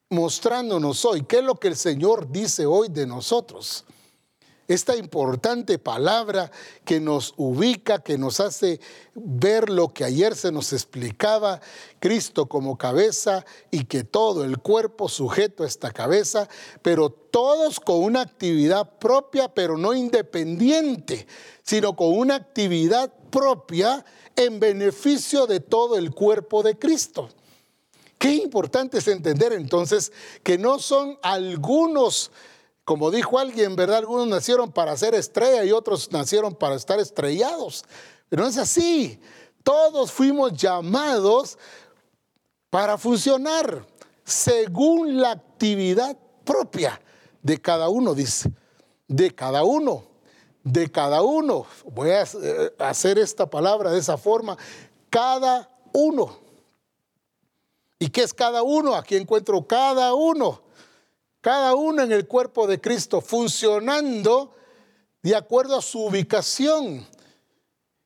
mostrándonos 0.08 1.04
hoy, 1.04 1.22
qué 1.22 1.38
es 1.38 1.44
lo 1.44 1.56
que 1.56 1.68
el 1.68 1.76
Señor 1.76 2.30
dice 2.30 2.66
hoy 2.66 2.88
de 2.88 3.06
nosotros. 3.06 3.84
Esta 4.68 4.96
importante 4.96 5.78
palabra 5.78 6.50
que 6.84 6.98
nos 6.98 7.34
ubica, 7.36 8.00
que 8.00 8.18
nos 8.18 8.40
hace 8.40 8.80
ver 9.14 9.70
lo 9.70 9.94
que 9.94 10.02
ayer 10.02 10.34
se 10.34 10.50
nos 10.50 10.72
explicaba, 10.72 11.60
Cristo 12.00 12.46
como 12.46 12.76
cabeza 12.76 13.44
y 13.70 13.84
que 13.84 14.02
todo 14.02 14.42
el 14.42 14.58
cuerpo 14.58 15.08
sujeto 15.08 15.62
a 15.62 15.68
esta 15.68 15.92
cabeza, 15.92 16.48
pero 16.82 17.10
todos 17.10 17.78
con 17.78 18.02
una 18.02 18.22
actividad 18.22 18.98
propia, 18.98 19.54
pero 19.54 19.78
no 19.78 19.94
independiente, 19.94 21.28
sino 21.62 21.94
con 21.94 22.18
una 22.18 22.34
actividad 22.34 23.12
propia 23.30 24.04
en 24.34 24.58
beneficio 24.58 25.46
de 25.46 25.60
todo 25.60 25.96
el 25.96 26.12
cuerpo 26.12 26.64
de 26.64 26.76
Cristo. 26.76 27.28
Qué 28.18 28.34
importante 28.34 28.98
es 28.98 29.08
entender 29.08 29.52
entonces 29.52 30.12
que 30.42 30.56
no 30.58 30.78
son 30.78 31.18
algunos, 31.22 32.30
como 32.84 33.10
dijo 33.10 33.38
alguien, 33.38 33.76
¿verdad? 33.76 33.98
Algunos 33.98 34.26
nacieron 34.26 34.72
para 34.72 34.96
ser 34.96 35.14
estrella 35.14 35.64
y 35.64 35.72
otros 35.72 36.10
nacieron 36.12 36.54
para 36.54 36.76
estar 36.76 36.98
estrellados. 36.98 37.84
Pero 38.28 38.42
no 38.42 38.48
es 38.48 38.58
así. 38.58 39.20
Todos 39.62 40.12
fuimos 40.12 40.52
llamados 40.54 41.58
para 42.70 42.96
funcionar 42.96 43.86
según 44.24 45.20
la 45.20 45.32
actividad 45.32 46.16
propia 46.44 47.00
de 47.42 47.60
cada 47.60 47.88
uno, 47.88 48.14
dice. 48.14 48.50
De 49.08 49.34
cada 49.34 49.62
uno, 49.62 50.04
de 50.64 50.90
cada 50.90 51.22
uno. 51.22 51.66
Voy 51.84 52.10
a 52.10 52.22
eh, 52.22 52.74
hacer 52.78 53.18
esta 53.18 53.48
palabra 53.48 53.92
de 53.92 53.98
esa 53.98 54.16
forma. 54.16 54.56
Cada 55.10 55.70
uno. 55.92 56.45
¿Y 57.98 58.08
qué 58.08 58.22
es 58.22 58.34
cada 58.34 58.62
uno? 58.62 58.94
Aquí 58.94 59.16
encuentro 59.16 59.66
cada 59.66 60.14
uno. 60.14 60.62
Cada 61.40 61.74
uno 61.74 62.02
en 62.02 62.12
el 62.12 62.26
cuerpo 62.26 62.66
de 62.66 62.80
Cristo 62.80 63.20
funcionando 63.20 64.54
de 65.22 65.34
acuerdo 65.34 65.76
a 65.76 65.82
su 65.82 66.04
ubicación. 66.04 67.06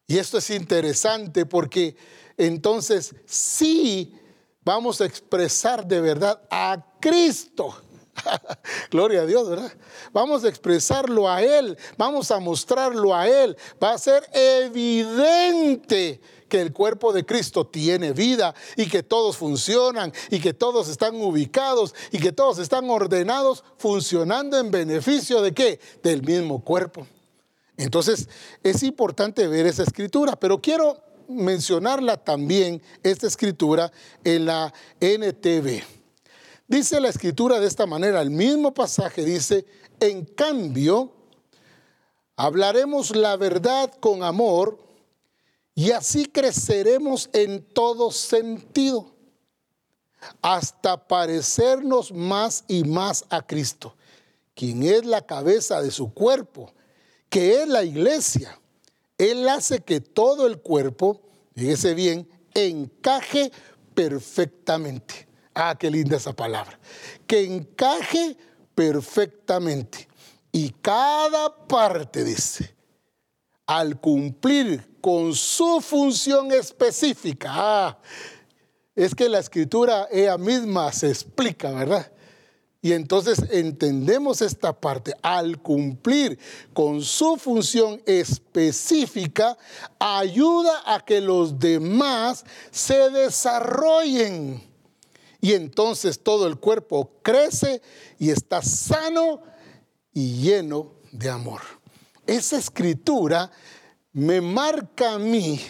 Y 0.07 0.19
esto 0.19 0.39
es 0.39 0.51
interesante 0.51 1.47
porque 1.47 1.97
entonces 2.37 3.15
sí 3.27 4.15
vamos 4.63 5.01
a 5.01 5.07
expresar 5.07 5.87
de 5.87 6.01
verdad 6.01 6.43
a 6.51 6.85
Cristo. 7.01 7.75
Gloria 8.91 9.23
a 9.23 9.27
Dios, 9.27 9.49
¿verdad? 9.49 9.73
Vamos 10.13 10.45
a 10.45 10.49
expresarlo 10.49 11.29
a 11.29 11.43
Él, 11.43 11.79
vamos 11.97 12.31
a 12.31 12.39
mostrarlo 12.41 13.15
a 13.15 13.29
Él. 13.29 13.57
Va 13.83 13.93
a 13.93 13.99
ser 13.99 14.29
evidente 14.33 16.21
que 16.51 16.61
el 16.61 16.75
cuerpo 16.75 17.15
de 17.15 17.25
Cristo 17.25 17.67
tiene 17.67 18.13
vida 18.13 18.55
y 18.77 18.87
que 18.87 19.03
todos 19.03 19.39
funcionan 19.39 20.13
y 20.29 20.41
que 20.41 20.53
todos 20.53 20.91
están 20.91 21.15
ubicados 21.17 21.95
y 22.13 22.19
que 22.19 22.33
todos 22.33 22.59
están 22.59 22.91
ordenados 22.91 23.65
funcionando 23.79 24.59
en 24.59 24.71
beneficio 24.71 25.41
de 25.41 25.55
qué? 25.55 25.81
Del 26.03 26.23
mismo 26.23 26.63
cuerpo. 26.63 27.07
Entonces 27.79 28.29
es 28.63 28.83
importante 28.83 29.47
ver 29.47 29.65
esa 29.65 29.85
escritura, 29.85 30.37
pero 30.37 30.61
quiero 30.61 30.99
mencionarla 31.29 32.19
también, 32.19 32.83
esta 33.03 33.27
escritura, 33.27 33.91
en 34.23 34.45
la 34.45 34.75
NTV. 35.01 35.83
Dice 36.69 37.01
la 37.01 37.09
escritura 37.09 37.59
de 37.59 37.67
esta 37.67 37.87
manera, 37.87 38.21
el 38.21 38.31
mismo 38.31 38.75
pasaje 38.75 39.25
dice, 39.25 39.65
en 39.99 40.25
cambio, 40.25 41.13
hablaremos 42.37 43.17
la 43.17 43.37
verdad 43.37 43.93
con 44.01 44.23
amor, 44.23 44.79
y 45.81 45.93
así 45.93 46.27
creceremos 46.27 47.31
en 47.33 47.63
todo 47.63 48.11
sentido 48.11 49.17
hasta 50.43 51.09
parecernos 51.09 52.13
más 52.13 52.65
y 52.69 52.85
más 52.85 53.25
a 53.31 53.41
Cristo, 53.41 53.97
quien 54.55 54.83
es 54.83 55.07
la 55.07 55.25
cabeza 55.25 55.81
de 55.81 55.91
su 55.91 56.13
cuerpo, 56.13 56.71
que 57.31 57.63
es 57.63 57.67
la 57.67 57.83
iglesia. 57.83 58.61
Él 59.17 59.49
hace 59.49 59.81
que 59.81 60.03
todo 60.03 60.47
el 60.47 60.59
cuerpo, 60.59 61.23
fíjese 61.57 61.95
bien, 61.95 62.29
encaje 62.53 63.51
perfectamente. 63.95 65.29
Ah, 65.55 65.75
qué 65.81 65.91
linda 65.91 66.19
esa 66.19 66.35
palabra. 66.35 66.79
Que 67.27 67.43
encaje 67.43 68.37
perfectamente. 68.75 70.09
Y 70.53 70.73
cada 70.83 71.67
parte, 71.67 72.23
dice, 72.23 72.75
al 73.71 74.01
cumplir 74.01 74.99
con 75.01 75.33
su 75.33 75.81
función 75.81 76.51
específica. 76.51 77.51
Ah, 77.53 77.99
es 78.97 79.15
que 79.15 79.29
la 79.29 79.39
escritura 79.39 80.09
ella 80.11 80.37
misma 80.37 80.93
se 80.93 81.09
explica, 81.09 81.71
¿verdad? 81.71 82.11
Y 82.83 82.95
entonces 82.95 83.39
entendemos 83.53 84.43
esta 84.43 84.73
parte. 84.73 85.15
Al 85.23 85.63
cumplir 85.63 86.37
con 86.73 87.01
su 87.01 87.37
función 87.37 88.03
específica, 88.07 89.57
ayuda 90.01 90.83
a 90.85 91.05
que 91.05 91.21
los 91.21 91.57
demás 91.61 92.45
se 92.73 93.09
desarrollen. 93.11 94.69
Y 95.41 95.53
entonces 95.53 96.21
todo 96.21 96.49
el 96.49 96.57
cuerpo 96.57 97.13
crece 97.23 97.81
y 98.19 98.31
está 98.31 98.63
sano 98.63 99.43
y 100.13 100.43
lleno 100.43 100.91
de 101.13 101.31
amor. 101.31 101.80
Esa 102.31 102.59
escritura 102.59 103.51
me 104.13 104.41
marca 104.41 105.15
a 105.15 105.19
mí 105.19 105.61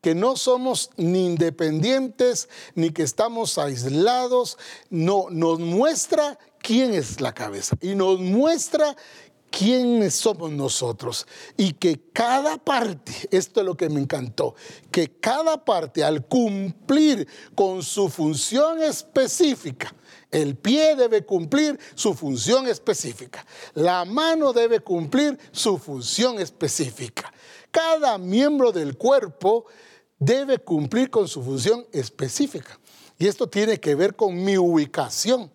que 0.00 0.14
no 0.14 0.36
somos 0.36 0.90
ni 0.96 1.26
independientes 1.26 2.48
ni 2.76 2.90
que 2.90 3.02
estamos 3.02 3.58
aislados, 3.58 4.56
no, 4.88 5.26
nos 5.30 5.58
muestra 5.58 6.38
quién 6.60 6.94
es 6.94 7.20
la 7.20 7.34
cabeza 7.34 7.76
y 7.80 7.96
nos 7.96 8.20
muestra 8.20 8.94
quiénes 9.50 10.14
somos 10.14 10.52
nosotros. 10.52 11.26
Y 11.56 11.72
que 11.72 12.00
cada 12.12 12.56
parte, 12.56 13.12
esto 13.32 13.58
es 13.58 13.66
lo 13.66 13.76
que 13.76 13.88
me 13.88 14.00
encantó, 14.00 14.54
que 14.92 15.18
cada 15.18 15.64
parte 15.64 16.04
al 16.04 16.24
cumplir 16.24 17.26
con 17.56 17.82
su 17.82 18.08
función 18.08 18.80
específica, 18.80 19.92
el 20.30 20.56
pie 20.56 20.96
debe 20.96 21.24
cumplir 21.24 21.78
su 21.94 22.14
función 22.14 22.66
específica, 22.66 23.44
la 23.74 24.04
mano 24.04 24.52
debe 24.52 24.80
cumplir 24.80 25.38
su 25.52 25.78
función 25.78 26.40
específica. 26.40 27.32
Cada 27.70 28.18
miembro 28.18 28.70
del 28.72 28.96
cuerpo 28.96 29.66
debe 30.18 30.58
cumplir 30.58 31.10
con 31.10 31.28
su 31.28 31.42
función 31.42 31.86
específica. 31.92 32.78
Y 33.18 33.26
esto 33.26 33.48
tiene 33.48 33.78
que 33.78 33.94
ver 33.94 34.16
con 34.16 34.42
mi 34.42 34.56
ubicación. 34.56 35.50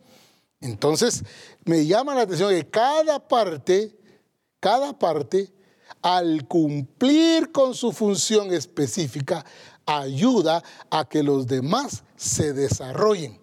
Entonces, 0.61 1.23
me 1.65 1.85
llama 1.85 2.15
la 2.15 2.21
atención 2.21 2.49
que 2.49 2.69
cada 2.69 3.25
parte, 3.27 3.97
cada 4.59 4.97
parte, 4.97 5.53
al 6.01 6.47
cumplir 6.47 7.51
con 7.51 7.73
su 7.73 7.91
función 7.91 8.53
específica, 8.53 9.45
ayuda 9.85 10.63
a 10.89 11.07
que 11.07 11.23
los 11.23 11.47
demás 11.47 12.03
se 12.15 12.53
desarrollen. 12.53 13.38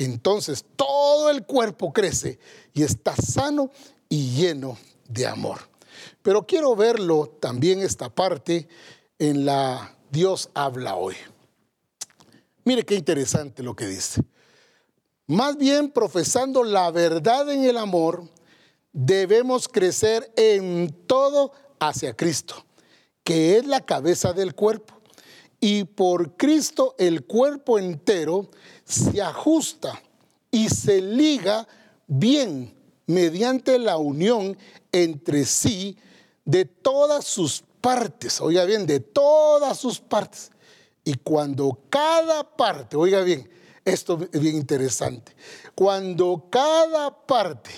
Entonces, 0.00 0.64
todo 0.76 1.28
el 1.28 1.44
cuerpo 1.44 1.92
crece 1.92 2.38
y 2.72 2.84
está 2.84 3.14
sano 3.14 3.70
y 4.08 4.30
lleno 4.30 4.78
de 5.06 5.26
amor. 5.26 5.58
Pero 6.22 6.46
quiero 6.46 6.74
verlo 6.74 7.36
también 7.38 7.80
esta 7.80 8.08
parte 8.08 8.66
en 9.18 9.44
la 9.44 9.94
Dios 10.10 10.48
habla 10.54 10.96
hoy. 10.96 11.16
Mire 12.64 12.84
qué 12.84 12.94
interesante 12.94 13.62
lo 13.62 13.76
que 13.76 13.86
dice. 13.86 14.22
Más 15.26 15.58
bien 15.58 15.90
profesando 15.90 16.64
la 16.64 16.90
verdad 16.90 17.50
en 17.50 17.64
el 17.64 17.76
amor, 17.76 18.24
debemos 18.94 19.68
crecer 19.68 20.32
en 20.34 20.96
todo 21.06 21.52
hacia 21.78 22.16
Cristo, 22.16 22.64
que 23.22 23.58
es 23.58 23.66
la 23.66 23.84
cabeza 23.84 24.32
del 24.32 24.54
cuerpo. 24.54 24.94
Y 25.60 25.84
por 25.84 26.38
Cristo 26.38 26.94
el 26.98 27.26
cuerpo 27.26 27.78
entero 27.78 28.50
se 28.90 29.22
ajusta 29.22 30.02
y 30.50 30.68
se 30.68 31.00
liga 31.00 31.66
bien 32.06 32.74
mediante 33.06 33.78
la 33.78 33.96
unión 33.96 34.56
entre 34.92 35.44
sí 35.44 35.96
de 36.44 36.64
todas 36.64 37.24
sus 37.24 37.62
partes, 37.80 38.40
oiga 38.40 38.64
bien, 38.64 38.86
de 38.86 39.00
todas 39.00 39.78
sus 39.78 40.00
partes. 40.00 40.50
Y 41.04 41.14
cuando 41.14 41.78
cada 41.88 42.56
parte, 42.56 42.96
oiga 42.96 43.22
bien, 43.22 43.48
esto 43.84 44.18
es 44.32 44.40
bien 44.40 44.56
interesante, 44.56 45.34
cuando 45.74 46.46
cada 46.50 47.10
parte 47.26 47.70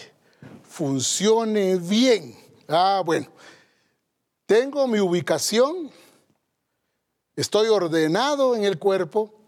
funcione 0.62 1.76
bien, 1.76 2.34
ah, 2.68 3.02
bueno, 3.04 3.28
tengo 4.46 4.88
mi 4.88 4.98
ubicación, 4.98 5.90
estoy 7.36 7.68
ordenado 7.68 8.56
en 8.56 8.64
el 8.64 8.78
cuerpo, 8.78 9.41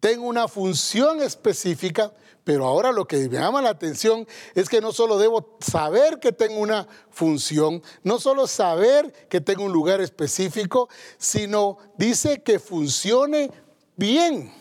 tengo 0.00 0.26
una 0.26 0.48
función 0.48 1.22
específica, 1.22 2.12
pero 2.44 2.66
ahora 2.66 2.92
lo 2.92 3.06
que 3.06 3.28
me 3.28 3.38
llama 3.38 3.62
la 3.62 3.70
atención 3.70 4.26
es 4.54 4.68
que 4.68 4.80
no 4.80 4.92
solo 4.92 5.18
debo 5.18 5.56
saber 5.60 6.20
que 6.20 6.32
tengo 6.32 6.60
una 6.60 6.86
función, 7.10 7.82
no 8.04 8.20
solo 8.20 8.46
saber 8.46 9.12
que 9.28 9.40
tengo 9.40 9.64
un 9.64 9.72
lugar 9.72 10.00
específico, 10.00 10.88
sino 11.18 11.78
dice 11.96 12.42
que 12.42 12.58
funcione 12.60 13.50
bien. 13.96 14.52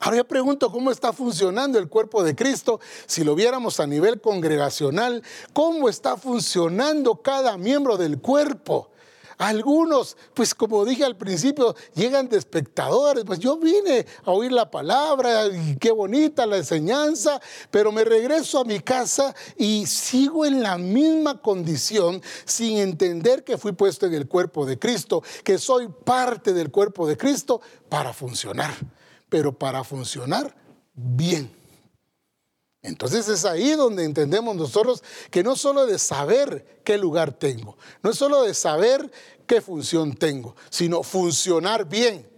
Ahora 0.00 0.18
yo 0.18 0.28
pregunto 0.28 0.70
cómo 0.70 0.90
está 0.90 1.12
funcionando 1.12 1.78
el 1.78 1.88
cuerpo 1.88 2.22
de 2.22 2.34
Cristo, 2.34 2.80
si 3.06 3.24
lo 3.24 3.34
viéramos 3.34 3.80
a 3.80 3.86
nivel 3.86 4.20
congregacional, 4.20 5.22
cómo 5.52 5.88
está 5.88 6.16
funcionando 6.16 7.16
cada 7.16 7.58
miembro 7.58 7.96
del 7.96 8.20
cuerpo. 8.20 8.90
Algunos, 9.38 10.16
pues 10.34 10.52
como 10.52 10.84
dije 10.84 11.04
al 11.04 11.16
principio, 11.16 11.76
llegan 11.94 12.28
de 12.28 12.36
espectadores, 12.36 13.24
pues 13.24 13.38
yo 13.38 13.56
vine 13.56 14.04
a 14.24 14.32
oír 14.32 14.50
la 14.50 14.68
palabra 14.68 15.46
y 15.46 15.76
qué 15.76 15.92
bonita 15.92 16.44
la 16.44 16.56
enseñanza, 16.56 17.40
pero 17.70 17.92
me 17.92 18.02
regreso 18.02 18.58
a 18.58 18.64
mi 18.64 18.80
casa 18.80 19.34
y 19.56 19.86
sigo 19.86 20.44
en 20.44 20.60
la 20.60 20.76
misma 20.76 21.40
condición 21.40 22.20
sin 22.44 22.78
entender 22.78 23.44
que 23.44 23.58
fui 23.58 23.72
puesto 23.72 24.06
en 24.06 24.14
el 24.14 24.26
cuerpo 24.26 24.66
de 24.66 24.76
Cristo, 24.76 25.22
que 25.44 25.56
soy 25.56 25.88
parte 25.88 26.52
del 26.52 26.72
cuerpo 26.72 27.06
de 27.06 27.16
Cristo 27.16 27.60
para 27.88 28.12
funcionar, 28.12 28.74
pero 29.28 29.56
para 29.56 29.84
funcionar 29.84 30.52
bien. 30.94 31.57
Entonces 32.88 33.28
es 33.28 33.44
ahí 33.44 33.72
donde 33.72 34.04
entendemos 34.04 34.56
nosotros 34.56 35.02
que 35.30 35.42
no 35.42 35.56
solo 35.56 35.86
de 35.86 35.98
saber 35.98 36.80
qué 36.84 36.96
lugar 36.96 37.32
tengo, 37.32 37.76
no 38.02 38.10
es 38.10 38.16
solo 38.16 38.42
de 38.42 38.54
saber 38.54 39.10
qué 39.46 39.60
función 39.60 40.14
tengo, 40.14 40.56
sino 40.70 41.02
funcionar 41.02 41.88
bien. 41.88 42.28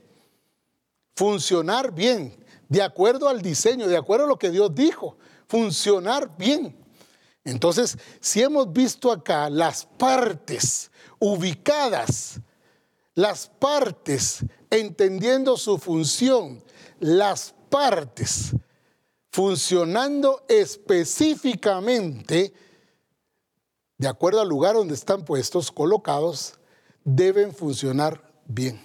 Funcionar 1.14 1.92
bien, 1.92 2.44
de 2.68 2.82
acuerdo 2.82 3.28
al 3.28 3.42
diseño, 3.42 3.86
de 3.86 3.96
acuerdo 3.96 4.24
a 4.24 4.28
lo 4.28 4.38
que 4.38 4.50
Dios 4.50 4.74
dijo, 4.74 5.16
funcionar 5.46 6.36
bien. 6.36 6.76
Entonces, 7.44 7.96
si 8.20 8.42
hemos 8.42 8.72
visto 8.72 9.12
acá 9.12 9.50
las 9.50 9.84
partes 9.84 10.90
ubicadas, 11.18 12.40
las 13.14 13.48
partes 13.48 14.44
entendiendo 14.70 15.56
su 15.56 15.78
función, 15.78 16.64
las 16.98 17.54
partes 17.68 18.54
funcionando 19.30 20.44
específicamente 20.48 22.52
de 24.00 24.08
acuerdo 24.08 24.40
al 24.40 24.48
lugar 24.48 24.76
donde 24.76 24.94
están 24.94 25.26
puestos, 25.26 25.70
colocados, 25.70 26.54
deben 27.04 27.54
funcionar 27.54 28.32
bien. 28.46 28.80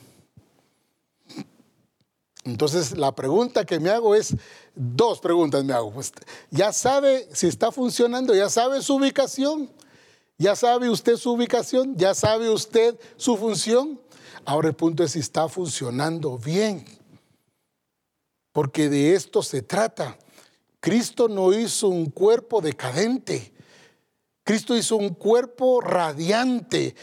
Entonces, 2.43 2.97
la 2.97 3.15
pregunta 3.15 3.63
que 3.63 3.79
me 3.79 3.89
hago 3.89 4.13
es, 4.13 4.35
dos 4.75 5.21
preguntas 5.21 5.63
me 5.63 5.71
hago. 5.71 5.93
Pues, 5.93 6.11
¿Ya 6.51 6.73
sabe 6.73 7.29
si 7.33 7.47
está 7.47 7.71
funcionando? 7.71 8.35
¿Ya 8.35 8.49
sabe 8.49 8.81
su 8.81 8.95
ubicación? 8.95 9.71
¿Ya 10.37 10.53
sabe 10.57 10.89
usted 10.89 11.15
su 11.15 11.31
ubicación? 11.31 11.95
¿Ya 11.95 12.13
sabe 12.13 12.49
usted 12.49 12.99
su 13.15 13.37
función? 13.37 14.01
Ahora 14.43 14.67
el 14.67 14.75
punto 14.75 15.01
es 15.01 15.13
si 15.13 15.19
está 15.19 15.47
funcionando 15.47 16.37
bien. 16.37 16.83
Porque 18.51 18.89
de 18.89 19.15
esto 19.15 19.41
se 19.41 19.61
trata. 19.61 20.17
Cristo 20.85 21.27
no 21.27 21.51
hizo 21.51 21.87
un 21.87 22.11
cuerpo 22.11 22.61
decadente. 22.61 23.51
Cristo 24.43 24.77
hizo 24.77 24.97
un 24.97 25.15
cuerpo 25.15 25.81
radiante, 25.81 26.93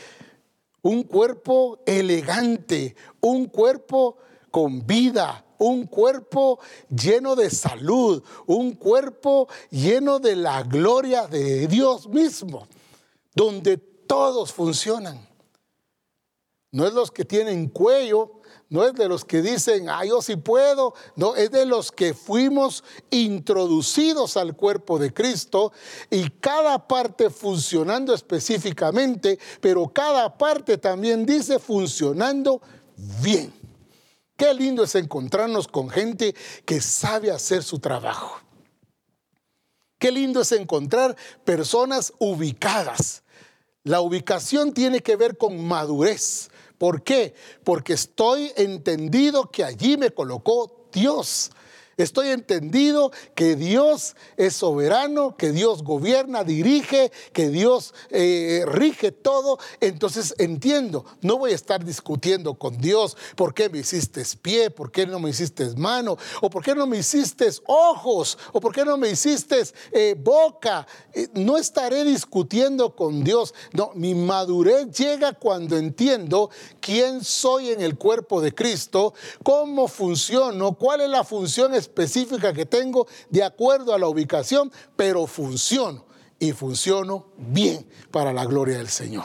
un 0.83 1.03
cuerpo 1.03 1.81
elegante, 1.85 2.95
un 3.21 3.47
cuerpo 3.47 4.19
con 4.53 4.87
vida, 4.87 5.45
un 5.59 5.89
cuerpo 5.89 6.61
lleno 6.89 7.35
de 7.35 7.51
salud, 7.51 8.23
un 8.47 8.75
cuerpo 8.75 9.49
lleno 9.69 10.21
de 10.21 10.37
la 10.37 10.63
gloria 10.63 11.27
de 11.27 11.67
Dios 11.67 12.07
mismo, 12.07 12.69
donde 13.35 13.79
todos 13.79 14.53
funcionan. 14.53 15.27
No 16.71 16.87
es 16.87 16.95
los 16.95 17.11
que 17.11 17.25
tienen 17.25 17.69
cuello, 17.69 18.42
no 18.73 18.87
es 18.87 18.95
de 18.95 19.07
los 19.07 19.27
que 19.27 19.43
dicen, 19.43 19.91
ah, 19.91 20.03
yo 20.03 20.23
sí 20.23 20.37
puedo, 20.37 20.95
no, 21.15 21.37
es 21.37 21.51
de 21.51 21.67
los 21.67 21.93
que 21.93 22.15
fuimos 22.15 22.83
introducidos 23.11 24.39
al 24.39 24.57
cuerpo 24.57 24.99
de 24.99 25.13
Cristo 25.13 25.73
y 26.09 26.31
cada 26.31 26.89
parte 26.89 27.29
funcionando 27.29 28.15
específicamente, 28.15 29.39
pero 29.61 29.89
cada 29.89 30.39
parte 30.39 30.79
también 30.79 31.27
dice 31.27 31.59
funcionando 31.59 32.63
bien. 33.23 33.53
Qué 34.39 34.55
lindo 34.55 34.85
es 34.85 34.95
encontrarnos 34.95 35.69
con 35.69 35.91
gente 35.91 36.35
que 36.65 36.81
sabe 36.81 37.31
hacer 37.31 37.63
su 37.63 37.79
trabajo. 37.79 38.41
Qué 39.99 40.11
lindo 40.11 40.41
es 40.41 40.51
encontrar 40.51 41.15
personas 41.45 42.15
ubicadas. 42.19 43.23
La 43.85 44.01
ubicación 44.01 44.73
tiene 44.73 45.01
que 45.01 45.17
ver 45.17 45.37
con 45.37 45.63
madurez 45.63 46.49
¿Por 46.83 47.05
qué? 47.05 47.33
Porque 47.63 47.93
estoy 47.93 48.51
entendido 48.57 49.53
que 49.53 49.63
allí 49.63 49.97
me 49.97 50.11
colocó 50.11 50.89
Dios. 50.93 51.53
Estoy 51.97 52.29
entendido 52.29 53.13
que 53.35 53.57
Dios 53.57 54.17
es 54.37 54.55
soberano, 54.55 55.37
que 55.37 55.53
Dios 55.53 55.83
gobierna, 55.83 56.45
dirige, 56.45 57.13
que 57.33 57.49
Dios 57.49 57.95
eh, 58.11 58.65
rige 58.67 59.13
todo. 59.13 59.59
Entonces 59.81 60.35
entiendo, 60.39 61.05
no 61.21 61.39
voy 61.39 61.53
a 61.53 61.55
estar 61.55 61.85
discutiendo 61.85 62.55
con 62.55 62.79
Dios 62.79 63.17
por 63.37 63.55
qué 63.55 63.69
me 63.69 63.79
hiciste 63.79 64.23
pie, 64.41 64.71
por 64.71 64.91
qué 64.91 65.07
no 65.07 65.19
me 65.19 65.31
hiciste 65.31 65.69
mano, 65.77 66.17
o 66.41 66.51
por 66.51 66.63
qué 66.63 66.75
no 66.75 66.87
me 66.87 66.99
hiciste 66.99 67.49
ojos, 67.67 68.39
o 68.53 68.61
por 68.61 68.75
qué 68.75 68.85
no 68.85 68.97
me 68.97 69.11
hiciste 69.11 69.63
eh, 69.93 70.15
boca. 70.19 70.87
Eh, 71.13 71.29
no 71.35 71.57
estaré 71.57 72.05
discutiendo 72.05 72.95
con 72.95 73.25
Dios. 73.25 73.55
No, 73.73 73.93
mi 73.95 74.15
madurez 74.15 74.91
llega 74.97 75.33
cuando 75.33 75.77
entiendo 75.77 76.51
quién 76.81 77.23
soy 77.25 77.71
en 77.71 77.83
el 77.83 77.97
cuerpo 77.97 78.41
de 78.41 78.55
Cristo, 78.55 79.15
cómo 79.43 79.89
funciono, 79.89 80.75
cuál 80.75 81.03
es 81.03 81.11
la 81.11 81.25
función 81.25 81.75
específica 81.83 82.53
que 82.53 82.67
tengo 82.67 83.07
de 83.29 83.43
acuerdo 83.43 83.93
a 83.93 83.99
la 83.99 84.09
ubicación, 84.09 84.73
pero 84.97 85.27
funciono 85.27 86.07
y 86.39 86.53
funciono 86.53 87.27
bien 87.37 87.87
para 88.11 88.33
la 88.33 88.45
gloria 88.45 88.79
del 88.79 88.89
Señor. 88.89 89.25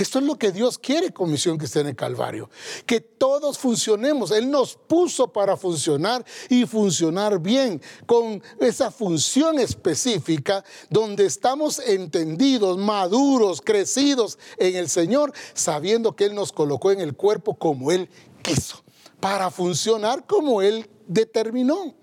Esto 0.00 0.18
es 0.18 0.24
lo 0.24 0.38
que 0.38 0.50
Dios 0.50 0.78
quiere 0.78 1.12
con 1.12 1.30
Misión 1.30 1.58
que 1.58 1.66
esté 1.66 1.80
en 1.80 1.88
el 1.88 1.94
Calvario. 1.94 2.48
Que 2.86 3.02
todos 3.02 3.58
funcionemos. 3.58 4.30
Él 4.30 4.50
nos 4.50 4.74
puso 4.74 5.30
para 5.30 5.58
funcionar 5.58 6.24
y 6.48 6.64
funcionar 6.64 7.38
bien 7.38 7.82
con 8.06 8.42
esa 8.60 8.90
función 8.90 9.58
específica 9.58 10.64
donde 10.88 11.26
estamos 11.26 11.80
entendidos, 11.80 12.78
maduros, 12.78 13.60
crecidos 13.60 14.38
en 14.56 14.76
el 14.76 14.88
Señor, 14.88 15.34
sabiendo 15.52 16.16
que 16.16 16.24
Él 16.24 16.34
nos 16.34 16.50
colocó 16.50 16.92
en 16.92 17.00
el 17.00 17.14
cuerpo 17.14 17.58
como 17.58 17.92
Él 17.92 18.08
quiso, 18.40 18.82
para 19.20 19.50
funcionar 19.50 20.26
como 20.26 20.62
Él 20.62 20.88
determinó. 21.10 21.94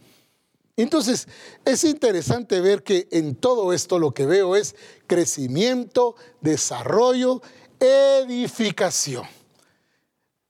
Entonces, 0.75 1.27
es 1.65 1.83
interesante 1.83 2.61
ver 2.61 2.83
que 2.83 3.07
en 3.11 3.35
todo 3.35 3.73
esto 3.73 3.97
lo 3.97 4.13
que 4.13 4.27
veo 4.27 4.55
es 4.55 4.75
crecimiento, 5.07 6.15
desarrollo, 6.41 7.41
edificación. 7.79 9.25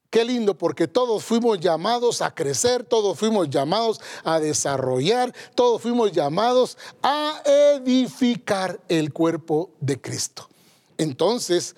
Qué 0.10 0.26
lindo, 0.26 0.58
porque 0.58 0.88
todos 0.88 1.24
fuimos 1.24 1.60
llamados 1.60 2.22
a 2.22 2.34
crecer, 2.34 2.84
todos 2.84 3.17
fuimos 3.17 3.50
llamados 3.50 4.02
a 4.24 4.39
desarrollar, 4.39 5.34
todos 5.54 5.82
fuimos 5.82 6.12
llamados 6.12 6.78
a 7.04 7.41
edificar 7.46 8.82
el 8.89 9.13
cuerpo 9.13 9.72
de 9.80 10.02
Cristo. 10.02 10.50
Entonces, 10.98 11.76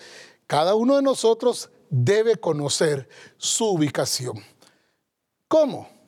cada 0.48 0.76
uno 0.76 0.96
de 0.96 1.02
nosotros 1.02 1.70
debe 1.89 2.38
conocer 2.38 3.10
su 3.38 3.65
ubicación. 3.65 4.44
¿Cómo? 5.48 5.99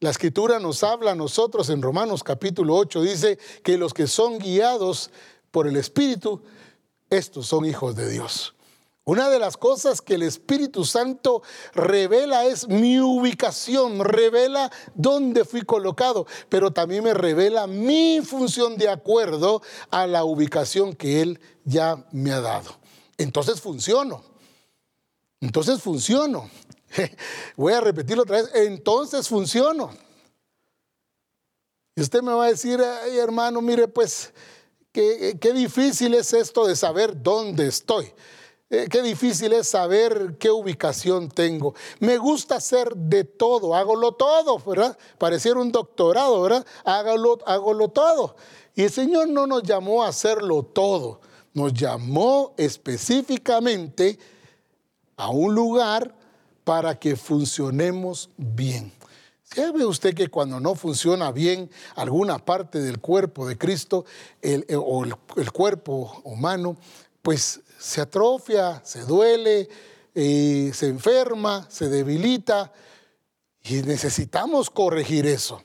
La 0.00 0.10
escritura 0.10 0.60
nos 0.60 0.84
habla 0.84 1.10
a 1.10 1.16
nosotros 1.16 1.70
en 1.70 1.82
Romanos 1.82 2.22
capítulo 2.22 2.76
8, 2.76 3.02
dice 3.02 3.36
que 3.64 3.76
los 3.76 3.92
que 3.92 4.06
son 4.06 4.38
guiados 4.38 5.10
por 5.50 5.66
el 5.66 5.74
Espíritu, 5.74 6.40
estos 7.10 7.48
son 7.48 7.64
hijos 7.64 7.96
de 7.96 8.08
Dios. 8.08 8.54
Una 9.02 9.28
de 9.28 9.40
las 9.40 9.56
cosas 9.56 10.00
que 10.00 10.14
el 10.14 10.22
Espíritu 10.22 10.84
Santo 10.84 11.42
revela 11.74 12.44
es 12.46 12.68
mi 12.68 13.00
ubicación, 13.00 14.04
revela 14.04 14.70
dónde 14.94 15.44
fui 15.44 15.62
colocado, 15.62 16.28
pero 16.48 16.70
también 16.70 17.02
me 17.02 17.14
revela 17.14 17.66
mi 17.66 18.20
función 18.22 18.76
de 18.76 18.88
acuerdo 18.88 19.62
a 19.90 20.06
la 20.06 20.22
ubicación 20.22 20.94
que 20.94 21.22
Él 21.22 21.40
ya 21.64 22.06
me 22.12 22.30
ha 22.30 22.40
dado. 22.40 22.70
Entonces 23.16 23.60
funciono. 23.60 24.22
Entonces 25.40 25.82
funciono. 25.82 26.48
Voy 27.56 27.72
a 27.72 27.80
repetirlo 27.80 28.22
otra 28.22 28.42
vez. 28.42 28.50
Entonces 28.54 29.28
funciono. 29.28 29.90
Y 31.94 32.00
usted 32.00 32.22
me 32.22 32.32
va 32.32 32.44
a 32.44 32.48
decir, 32.48 32.80
ay 32.80 33.18
hermano, 33.18 33.60
mire 33.60 33.88
pues, 33.88 34.32
qué, 34.92 35.52
difícil 35.52 36.14
es 36.14 36.32
esto 36.32 36.66
de 36.66 36.76
saber 36.76 37.20
dónde 37.22 37.66
estoy. 37.66 38.12
Eh, 38.70 38.86
qué 38.90 39.02
difícil 39.02 39.52
es 39.54 39.68
saber 39.68 40.36
qué 40.38 40.50
ubicación 40.50 41.28
tengo. 41.28 41.74
Me 42.00 42.18
gusta 42.18 42.56
hacer 42.56 42.94
de 42.94 43.24
todo, 43.24 43.74
hágalo 43.74 44.12
todo, 44.12 44.58
¿verdad? 44.58 44.96
Pareciera 45.16 45.58
un 45.58 45.72
doctorado, 45.72 46.42
¿verdad? 46.42 46.66
Hágalo, 46.84 47.38
hágalo 47.46 47.88
todo. 47.88 48.36
Y 48.74 48.82
el 48.82 48.90
Señor 48.90 49.28
no 49.28 49.46
nos 49.46 49.62
llamó 49.62 50.04
a 50.04 50.08
hacerlo 50.08 50.62
todo, 50.62 51.20
nos 51.52 51.72
llamó 51.72 52.54
específicamente 52.58 54.18
a 55.16 55.30
un 55.30 55.54
lugar 55.54 56.14
para 56.68 56.98
que 56.98 57.16
funcionemos 57.16 58.28
bien. 58.36 58.92
¿Sabe 59.42 59.86
usted 59.86 60.14
que 60.14 60.28
cuando 60.28 60.60
no 60.60 60.74
funciona 60.74 61.32
bien 61.32 61.70
alguna 61.94 62.38
parte 62.38 62.78
del 62.78 63.00
cuerpo 63.00 63.48
de 63.48 63.56
Cristo 63.56 64.04
el, 64.42 64.66
o 64.76 65.02
el 65.02 65.50
cuerpo 65.50 66.20
humano, 66.24 66.76
pues 67.22 67.62
se 67.78 68.02
atrofia, 68.02 68.82
se 68.84 69.00
duele, 69.04 69.66
eh, 70.14 70.70
se 70.74 70.88
enferma, 70.88 71.66
se 71.70 71.88
debilita 71.88 72.70
y 73.62 73.76
necesitamos 73.76 74.68
corregir 74.68 75.24
eso. 75.24 75.62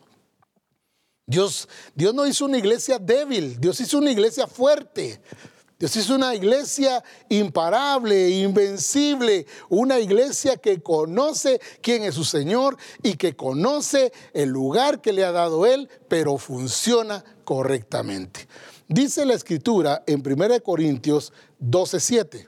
Dios, 1.26 1.68
Dios 1.96 2.14
no 2.16 2.26
hizo 2.26 2.46
una 2.46 2.60
iglesia 2.60 2.98
débil, 2.98 3.60
Dios 3.60 3.78
hizo 3.82 3.98
una 3.98 4.12
iglesia 4.12 4.48
fuerte. 4.48 5.22
Hizo 5.84 6.16
una 6.16 6.34
iglesia 6.34 7.04
imparable, 7.28 8.30
invencible, 8.30 9.46
una 9.68 10.00
iglesia 10.00 10.56
que 10.56 10.82
conoce 10.82 11.60
quién 11.82 12.04
es 12.04 12.16
su 12.16 12.24
Señor 12.24 12.78
y 13.02 13.16
que 13.16 13.36
conoce 13.36 14.14
el 14.34 14.48
lugar 14.50 15.02
que 15.02 15.12
le 15.12 15.26
ha 15.26 15.34
dado 15.34 15.66
Él, 15.66 15.90
pero 16.08 16.38
funciona 16.38 17.26
correctamente. 17.44 18.48
Dice 18.88 19.26
la 19.26 19.34
escritura 19.34 20.04
en 20.08 20.24
1 20.26 20.64
Corintios 20.64 21.34
12:7, 21.60 22.48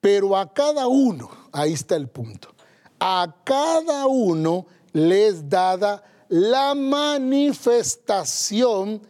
pero 0.00 0.34
a 0.34 0.54
cada 0.54 0.88
uno, 0.88 1.30
ahí 1.52 1.74
está 1.74 1.96
el 1.96 2.08
punto, 2.08 2.54
a 2.98 3.42
cada 3.44 4.06
uno 4.06 4.64
les 4.92 5.50
dada 5.50 6.02
la 6.28 6.74
manifestación 6.74 9.02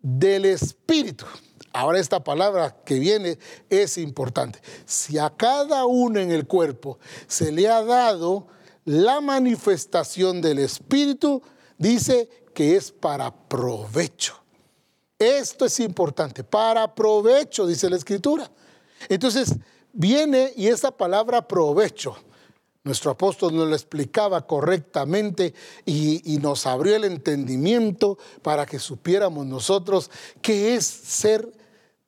del 0.00 0.44
Espíritu. 0.44 1.26
Ahora 1.72 1.98
esta 1.98 2.22
palabra 2.22 2.76
que 2.84 2.98
viene 2.98 3.38
es 3.70 3.96
importante. 3.96 4.60
Si 4.84 5.18
a 5.18 5.30
cada 5.30 5.86
uno 5.86 6.20
en 6.20 6.30
el 6.30 6.46
cuerpo 6.46 6.98
se 7.26 7.50
le 7.50 7.68
ha 7.68 7.82
dado 7.82 8.46
la 8.84 9.20
manifestación 9.20 10.42
del 10.42 10.58
Espíritu, 10.58 11.42
dice 11.78 12.28
que 12.54 12.76
es 12.76 12.92
para 12.92 13.34
provecho. 13.34 14.42
Esto 15.18 15.64
es 15.64 15.78
importante, 15.80 16.44
para 16.44 16.94
provecho, 16.94 17.66
dice 17.66 17.88
la 17.88 17.96
escritura. 17.96 18.50
Entonces, 19.08 19.54
viene 19.92 20.52
y 20.56 20.66
esta 20.66 20.90
palabra 20.90 21.46
provecho, 21.46 22.16
nuestro 22.84 23.12
apóstol 23.12 23.54
nos 23.54 23.68
lo 23.68 23.74
explicaba 23.74 24.44
correctamente 24.46 25.54
y, 25.86 26.34
y, 26.34 26.38
nos 26.38 26.66
abrió 26.66 26.96
el 26.96 27.04
entendimiento 27.04 28.18
para 28.42 28.66
que 28.66 28.80
supiéramos 28.80 29.46
nosotros 29.46 30.10
qué 30.40 30.74
es 30.74 30.84
ser 30.84 31.52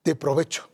de 0.05 0.15
provecho. 0.15 0.69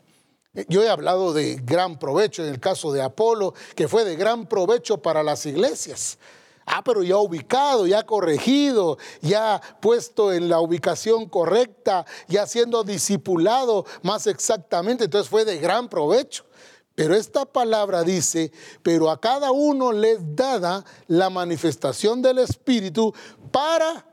Yo 0.67 0.83
he 0.83 0.89
hablado 0.89 1.31
de 1.31 1.55
gran 1.63 1.97
provecho 1.97 2.43
en 2.43 2.49
el 2.49 2.59
caso 2.59 2.91
de 2.91 3.01
Apolo, 3.01 3.53
que 3.75 3.87
fue 3.87 4.03
de 4.03 4.17
gran 4.17 4.45
provecho 4.45 5.01
para 5.01 5.23
las 5.23 5.45
iglesias. 5.45 6.19
Ah, 6.65 6.83
pero 6.83 7.01
ya 7.01 7.17
ubicado, 7.17 7.87
ya 7.87 8.05
corregido, 8.05 8.97
ya 9.21 9.61
puesto 9.81 10.33
en 10.33 10.49
la 10.49 10.59
ubicación 10.59 11.27
correcta, 11.27 12.05
ya 12.27 12.45
siendo 12.45 12.83
discipulado 12.83 13.85
más 14.03 14.27
exactamente, 14.27 15.05
entonces 15.05 15.29
fue 15.29 15.45
de 15.45 15.57
gran 15.57 15.87
provecho. 15.87 16.45
Pero 16.93 17.15
esta 17.15 17.45
palabra 17.45 18.03
dice, 18.03 18.51
pero 18.83 19.09
a 19.09 19.19
cada 19.19 19.51
uno 19.51 19.93
les 19.93 20.35
dada 20.35 20.83
la 21.07 21.29
manifestación 21.29 22.21
del 22.21 22.39
Espíritu 22.39 23.13
para 23.51 24.10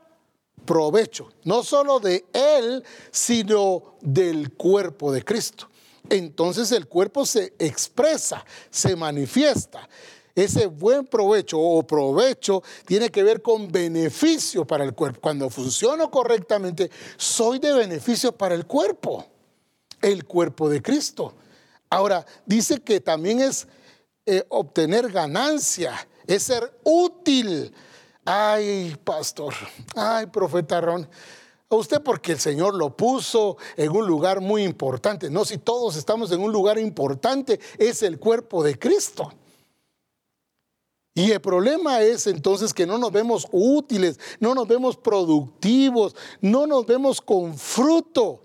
provecho, 0.69 1.31
no 1.45 1.63
solo 1.63 1.99
de 1.99 2.27
Él, 2.31 2.83
sino 3.09 3.95
del 4.01 4.53
cuerpo 4.53 5.11
de 5.11 5.25
Cristo. 5.25 5.67
Entonces 6.07 6.71
el 6.71 6.87
cuerpo 6.87 7.25
se 7.25 7.55
expresa, 7.57 8.45
se 8.69 8.95
manifiesta. 8.95 9.89
Ese 10.35 10.67
buen 10.67 11.07
provecho 11.07 11.59
o 11.59 11.81
provecho 11.81 12.61
tiene 12.85 13.09
que 13.09 13.23
ver 13.23 13.41
con 13.41 13.71
beneficio 13.71 14.63
para 14.63 14.83
el 14.83 14.93
cuerpo. 14.93 15.21
Cuando 15.21 15.49
funciono 15.49 16.11
correctamente, 16.11 16.91
soy 17.17 17.57
de 17.57 17.73
beneficio 17.73 18.31
para 18.31 18.53
el 18.53 18.67
cuerpo, 18.67 19.25
el 20.03 20.25
cuerpo 20.25 20.69
de 20.69 20.83
Cristo. 20.83 21.33
Ahora, 21.89 22.23
dice 22.45 22.79
que 22.79 22.99
también 22.99 23.41
es 23.41 23.67
eh, 24.27 24.45
obtener 24.49 25.11
ganancia, 25.11 26.07
es 26.27 26.43
ser 26.43 26.77
útil. 26.83 27.73
Ay, 28.25 28.95
pastor, 29.03 29.53
ay, 29.95 30.27
profeta 30.27 30.81
Ron. 30.81 31.07
A 31.71 31.75
usted 31.75 32.01
porque 32.01 32.31
el 32.31 32.39
Señor 32.39 32.73
lo 32.73 32.95
puso 32.95 33.57
en 33.77 33.91
un 33.91 34.07
lugar 34.07 34.41
muy 34.41 34.63
importante. 34.63 35.29
No, 35.29 35.45
si 35.45 35.59
todos 35.59 35.95
estamos 35.95 36.31
en 36.31 36.41
un 36.41 36.51
lugar 36.51 36.79
importante, 36.79 37.59
es 37.77 38.01
el 38.01 38.17
cuerpo 38.17 38.63
de 38.63 38.77
Cristo. 38.77 39.31
Y 41.13 41.31
el 41.31 41.41
problema 41.41 42.01
es 42.01 42.27
entonces 42.27 42.73
que 42.73 42.87
no 42.87 42.97
nos 42.97 43.11
vemos 43.11 43.47
útiles, 43.51 44.19
no 44.39 44.55
nos 44.55 44.67
vemos 44.67 44.97
productivos, 44.97 46.15
no 46.41 46.65
nos 46.65 46.85
vemos 46.85 47.21
con 47.21 47.57
fruto. 47.57 48.41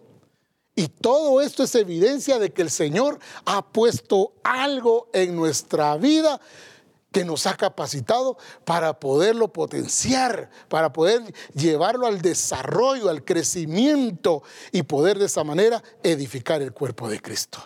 Y 0.75 0.89
todo 0.89 1.41
esto 1.41 1.63
es 1.63 1.75
evidencia 1.77 2.39
de 2.39 2.53
que 2.53 2.63
el 2.63 2.71
Señor 2.71 3.21
ha 3.45 3.65
puesto 3.65 4.33
algo 4.43 5.09
en 5.13 5.37
nuestra 5.37 5.97
vida 5.97 6.41
que 7.15 7.25
nos 7.25 7.47
ha 7.47 7.57
capacitado 7.57 8.37
para 8.65 8.99
poderlo 8.99 9.53
potenciar, 9.53 10.51
para 10.69 10.93
poder 10.93 11.23
llevarlo 11.55 12.09
al 12.09 12.21
desarrollo, 12.21 13.09
al 13.09 13.25
crecimiento 13.25 14.43
y 14.73 14.83
poder 14.83 15.21
de 15.21 15.27
esa 15.27 15.45
manera 15.45 15.81
edificar 16.03 16.61
el 16.61 16.73
cuerpo 16.73 17.09
de 17.09 17.21
Cristo. 17.21 17.63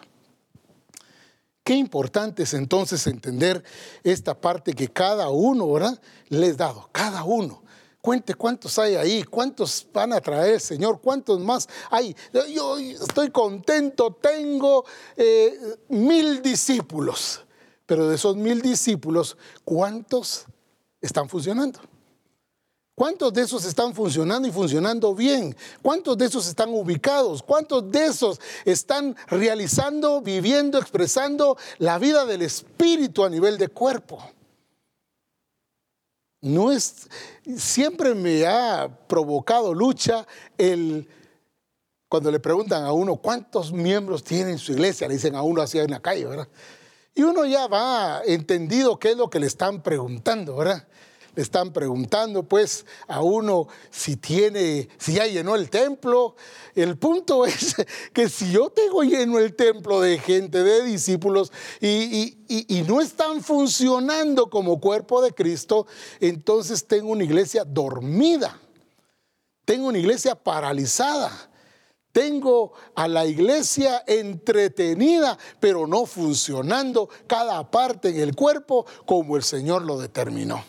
Qué 1.65 1.73
importante 1.75 2.43
es 2.43 2.53
entonces 2.53 3.07
entender 3.07 3.65
esta 4.05 4.39
parte 4.39 4.75
que 4.75 4.89
cada 4.89 5.31
uno, 5.31 5.73
¿verdad? 5.73 5.99
Les 6.29 6.59
dado, 6.59 6.91
cada 6.93 7.25
uno. 7.25 7.63
Cuente 8.03 8.35
cuántos 8.35 8.79
hay 8.79 8.97
ahí, 8.97 9.23
cuántos 9.23 9.87
van 9.95 10.13
a 10.13 10.21
traer, 10.21 10.61
Señor, 10.61 11.01
cuántos 11.01 11.41
más 11.41 11.67
hay. 11.91 12.15
Yo 12.55 12.77
estoy 12.79 13.31
contento, 13.31 14.15
tengo 14.21 14.85
eh, 15.17 15.59
mil 15.89 16.43
discípulos, 16.43 17.47
pero 17.89 18.07
de 18.07 18.17
esos 18.17 18.37
mil 18.37 18.61
discípulos, 18.61 19.39
¿cuántos 19.65 20.45
están 21.01 21.27
funcionando? 21.27 21.81
¿Cuántos 22.95 23.33
de 23.33 23.41
esos 23.41 23.65
están 23.65 23.95
funcionando 23.95 24.47
y 24.47 24.53
funcionando 24.53 25.15
bien? 25.15 25.57
¿Cuántos 25.81 26.19
de 26.19 26.27
esos 26.27 26.47
están 26.47 26.69
ubicados? 26.69 27.43
¿Cuántos 27.43 27.91
de 27.91 28.05
esos 28.05 28.43
están 28.67 29.17
realizando, 29.29 30.21
viviendo, 30.21 30.79
expresando 30.79 31.57
la 31.79 31.99
vida 31.99 32.27
del 32.27 32.43
espíritu 32.43 33.25
a 33.25 33.31
nivel 33.31 33.57
de 33.57 33.69
cuerpo? 33.69 34.23
No 36.43 36.71
es 36.71 37.09
siempre 37.57 38.15
me 38.15 38.47
ha 38.47 38.87
provocado 39.09 39.73
lucha 39.73 40.27
el 40.59 41.09
cuando 42.07 42.31
le 42.31 42.39
preguntan 42.39 42.85
a 42.85 42.93
uno 42.93 43.17
cuántos 43.17 43.73
miembros 43.73 44.23
tiene 44.23 44.59
su 44.59 44.73
iglesia, 44.73 45.09
le 45.09 45.15
dicen 45.15 45.35
a 45.35 45.43
uno 45.43 45.63
así 45.63 45.79
en 45.79 45.91
la 45.91 46.01
calle, 46.01 46.27
¿verdad? 46.27 46.49
Y 47.19 47.25
uno 47.25 47.45
ya 47.47 47.67
va 47.67 48.23
entendido 48.25 49.01
qué 49.01 49.11
es 49.11 49.17
lo 49.17 49.29
que 49.29 49.41
le 49.41 49.49
están 49.49 49.83
preguntando, 49.83 50.55
¿verdad? 50.55 50.87
le 51.35 51.43
están 51.43 51.73
preguntando 51.73 52.45
pues 52.45 52.87
a 53.09 53.23
uno 53.23 53.67
si 53.91 54.15
tiene, 54.15 54.89
si 54.99 55.15
ya 55.15 55.27
llenó 55.27 55.57
el 55.57 55.69
templo. 55.69 56.37
El 56.77 56.97
punto 56.97 57.45
es 57.47 57.75
que 58.13 58.29
si 58.29 58.53
yo 58.53 58.71
tengo 58.71 59.03
lleno 59.03 59.41
el 59.41 59.57
templo 59.57 60.01
de 60.01 60.21
gente, 60.21 60.63
de 60.63 60.85
discípulos, 60.85 61.51
y, 61.81 62.37
y 62.49 62.83
no 62.83 63.01
están 63.01 63.43
funcionando 63.43 64.49
como 64.49 64.81
cuerpo 64.81 65.21
de 65.21 65.33
Cristo, 65.33 65.89
entonces 66.21 66.87
tengo 66.87 67.11
una 67.11 67.25
iglesia 67.25 67.65
dormida, 67.65 68.61
tengo 69.65 69.89
una 69.89 69.99
iglesia 69.99 70.37
paralizada. 70.37 71.48
Tengo 72.19 72.73
a 72.97 73.07
la 73.07 73.25
iglesia 73.27 74.03
entretenida, 74.05 75.39
pero 75.61 75.87
no 75.87 76.05
funcionando 76.05 77.09
cada 77.29 77.71
parte 77.71 78.09
en 78.09 78.19
el 78.19 78.35
cuerpo 78.35 78.85
como 79.07 79.37
el 79.37 79.45
Señor 79.45 79.83
lo 79.83 80.01
determinó. 80.01 80.65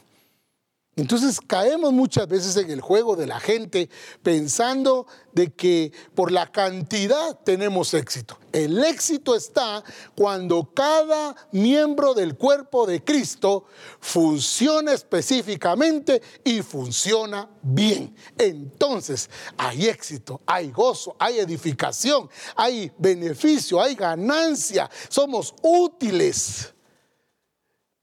Entonces 1.00 1.40
caemos 1.40 1.94
muchas 1.94 2.28
veces 2.28 2.58
en 2.58 2.70
el 2.72 2.82
juego 2.82 3.16
de 3.16 3.26
la 3.26 3.40
gente 3.40 3.90
pensando 4.22 5.08
de 5.32 5.54
que 5.54 5.94
por 6.14 6.30
la 6.30 6.52
cantidad 6.52 7.40
tenemos 7.46 7.94
éxito. 7.94 8.38
El 8.52 8.84
éxito 8.84 9.34
está 9.34 9.82
cuando 10.14 10.74
cada 10.74 11.36
miembro 11.54 12.14
del 12.14 12.36
cuerpo 12.36 12.86
de 12.86 13.02
Cristo 13.02 13.64
funciona 14.02 14.92
específicamente 14.92 16.22
y 16.44 16.62
funciona 16.64 17.50
bien. 17.62 18.14
Entonces 18.38 19.30
hay 19.56 19.88
éxito, 19.88 20.42
hay 20.46 20.70
gozo, 20.70 21.16
hay 21.18 21.40
edificación, 21.40 22.30
hay 22.58 22.92
beneficio, 22.98 23.82
hay 23.82 23.96
ganancia, 23.96 24.90
somos 25.08 25.56
útiles. 25.62 26.74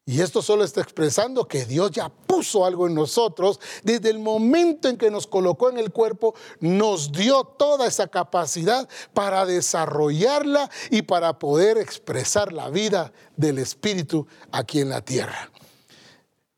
Y 0.09 0.21
esto 0.21 0.41
solo 0.41 0.63
está 0.63 0.81
expresando 0.81 1.49
que 1.49 1.65
Dios 1.65 1.91
ya 1.91 2.09
puso 2.09 2.65
algo 2.65 2.87
en 2.87 2.95
nosotros. 2.95 3.59
Desde 3.83 4.09
el 4.09 4.21
momento 4.21 4.89
en 4.89 4.99
que 4.99 5.11
nos 5.11 5.27
colocó 5.27 5.69
en 5.69 5.79
el 5.79 5.91
cuerpo, 5.91 6.37
nos 6.61 7.11
dio 7.11 7.43
toda 7.43 7.89
esa 7.89 8.07
capacidad 8.07 8.89
para 9.13 9.45
desarrollarla 9.45 10.71
y 10.91 11.03
para 11.03 11.41
poder 11.41 11.77
expresar 11.77 12.53
la 12.53 12.71
vida 12.71 13.13
del 13.37 13.59
Espíritu 13.59 14.29
aquí 14.53 14.79
en 14.79 14.91
la 14.91 15.01
tierra. 15.01 15.51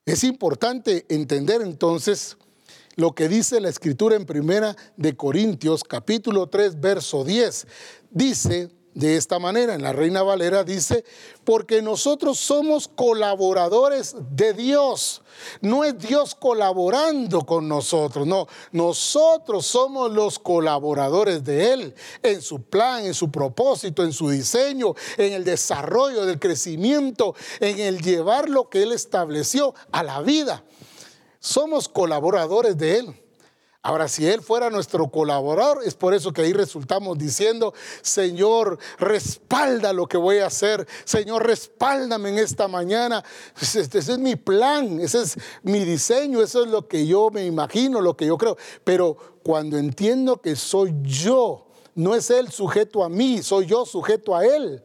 Es 0.05 0.25
importante 0.25 1.07
entender 1.09 1.63
entonces 1.63 2.37
lo 2.97 3.15
que 3.15 3.29
dice 3.29 3.63
la 3.63 3.71
escritura 3.71 4.17
en 4.17 4.27
primera 4.27 4.77
de 4.99 5.17
Corintios 5.17 5.85
capítulo 5.85 6.49
3 6.49 6.81
verso 6.81 7.25
10. 7.25 7.67
Dice, 8.11 8.78
de 8.99 9.17
esta 9.17 9.39
manera. 9.39 9.75
En 9.75 9.83
la 9.83 9.93
Reina 9.93 10.25
Valera 10.25 10.65
dice, 10.65 11.05
porque 11.45 11.83
nosotros 11.83 12.39
somos 12.39 12.89
colaboradores 12.89 14.17
de 14.31 14.53
Dios. 14.55 15.23
No 15.61 15.85
es 15.85 15.97
Dios 15.97 16.35
colaborando 16.35 17.43
con 17.43 17.69
nosotros, 17.69 18.27
no, 18.27 18.49
nosotros 18.73 19.67
somos 19.67 20.11
los 20.13 20.41
colaboradores 20.41 21.45
de 21.45 21.73
Él 21.73 21.95
en 22.25 22.43
su 22.43 22.63
plan, 22.63 23.05
en 23.05 23.15
su 23.15 23.31
propósito, 23.31 24.03
en 24.03 24.13
su 24.13 24.31
diseño, 24.31 24.95
en 25.17 25.33
el 25.33 25.45
desarrollo 25.45 26.27
del 26.27 26.41
crecimiento, 26.41 27.37
en 27.61 27.79
el 27.79 28.03
llevar 28.03 28.49
lo 28.49 28.69
que 28.69 28.83
Él 28.83 28.91
estableció 28.91 29.75
a 29.93 30.03
la 30.03 30.23
vida. 30.23 30.65
Somos 31.39 31.89
colaboradores 31.89 32.77
de 32.77 32.99
Él. 32.99 33.28
Ahora, 33.81 34.09
si 34.09 34.27
Él 34.27 34.43
fuera 34.43 34.71
nuestro 34.71 35.09
colaborador, 35.09 35.83
es 35.85 35.95
por 35.95 36.13
eso 36.13 36.33
que 36.33 36.43
ahí 36.43 36.53
resultamos 36.53 37.17
diciendo, 37.17 37.73
Señor, 38.03 38.79
respalda 38.99 39.93
lo 39.93 40.07
que 40.07 40.17
voy 40.17 40.39
a 40.39 40.47
hacer. 40.47 40.87
Señor, 41.05 41.47
respáldame 41.47 42.31
en 42.31 42.39
esta 42.39 42.67
mañana. 42.67 43.25
Ese 43.61 43.83
es 43.83 44.19
mi 44.19 44.35
plan, 44.35 44.99
ese 45.01 45.23
es 45.23 45.39
mi 45.63 45.85
diseño, 45.85 46.43
eso 46.43 46.65
es 46.65 46.71
lo 46.71 46.89
que 46.89 47.07
yo 47.07 47.31
me 47.31 47.47
imagino, 47.47 48.01
lo 48.01 48.17
que 48.17 48.27
yo 48.27 48.37
creo. 48.37 48.57
Pero 48.83 49.17
cuando 49.45 49.79
entiendo 49.79 50.43
que 50.43 50.57
soy 50.57 50.93
yo, 51.03 51.69
no 51.95 52.17
es 52.17 52.31
Él 52.31 52.51
sujeto 52.51 53.05
a 53.05 53.09
mí, 53.09 53.43
soy 53.45 53.67
yo 53.67 53.87
sujeto 53.87 54.35
a 54.35 54.45
Él. 54.45 54.83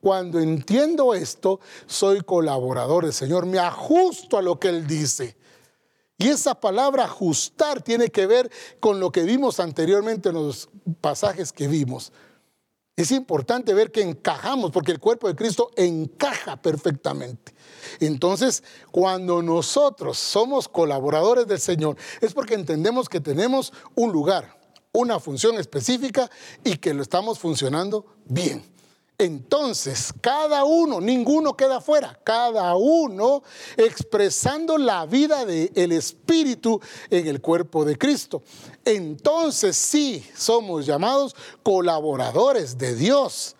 Cuando 0.00 0.40
entiendo 0.40 1.14
esto, 1.14 1.60
soy 1.86 2.22
colaborador 2.22 3.04
del 3.04 3.12
Señor, 3.12 3.46
me 3.46 3.60
ajusto 3.60 4.36
a 4.36 4.42
lo 4.42 4.58
que 4.58 4.68
Él 4.68 4.84
dice. 4.88 5.36
Y 6.18 6.28
esa 6.28 6.54
palabra 6.54 7.04
ajustar 7.04 7.82
tiene 7.82 8.08
que 8.08 8.26
ver 8.26 8.50
con 8.80 9.00
lo 9.00 9.10
que 9.10 9.22
vimos 9.22 9.58
anteriormente 9.60 10.28
en 10.28 10.36
los 10.36 10.68
pasajes 11.00 11.52
que 11.52 11.66
vimos. 11.66 12.12
Es 12.94 13.10
importante 13.10 13.72
ver 13.72 13.90
que 13.90 14.02
encajamos, 14.02 14.70
porque 14.70 14.92
el 14.92 15.00
cuerpo 15.00 15.26
de 15.26 15.34
Cristo 15.34 15.70
encaja 15.76 16.60
perfectamente. 16.60 17.54
Entonces, 18.00 18.62
cuando 18.90 19.42
nosotros 19.42 20.18
somos 20.18 20.68
colaboradores 20.68 21.46
del 21.46 21.58
Señor, 21.58 21.96
es 22.20 22.34
porque 22.34 22.54
entendemos 22.54 23.08
que 23.08 23.20
tenemos 23.20 23.72
un 23.94 24.12
lugar, 24.12 24.58
una 24.92 25.18
función 25.18 25.58
específica 25.58 26.30
y 26.64 26.76
que 26.76 26.92
lo 26.92 27.02
estamos 27.02 27.38
funcionando 27.38 28.04
bien. 28.26 28.71
Entonces, 29.22 30.12
cada 30.20 30.64
uno, 30.64 31.00
ninguno 31.00 31.56
queda 31.56 31.80
fuera, 31.80 32.18
cada 32.24 32.74
uno 32.74 33.44
expresando 33.76 34.76
la 34.78 35.06
vida 35.06 35.46
del 35.46 35.92
Espíritu 35.92 36.80
en 37.08 37.28
el 37.28 37.40
cuerpo 37.40 37.84
de 37.84 37.96
Cristo. 37.96 38.42
Entonces 38.84 39.76
sí 39.76 40.28
somos 40.36 40.86
llamados 40.86 41.36
colaboradores 41.62 42.76
de 42.78 42.96
Dios. 42.96 43.54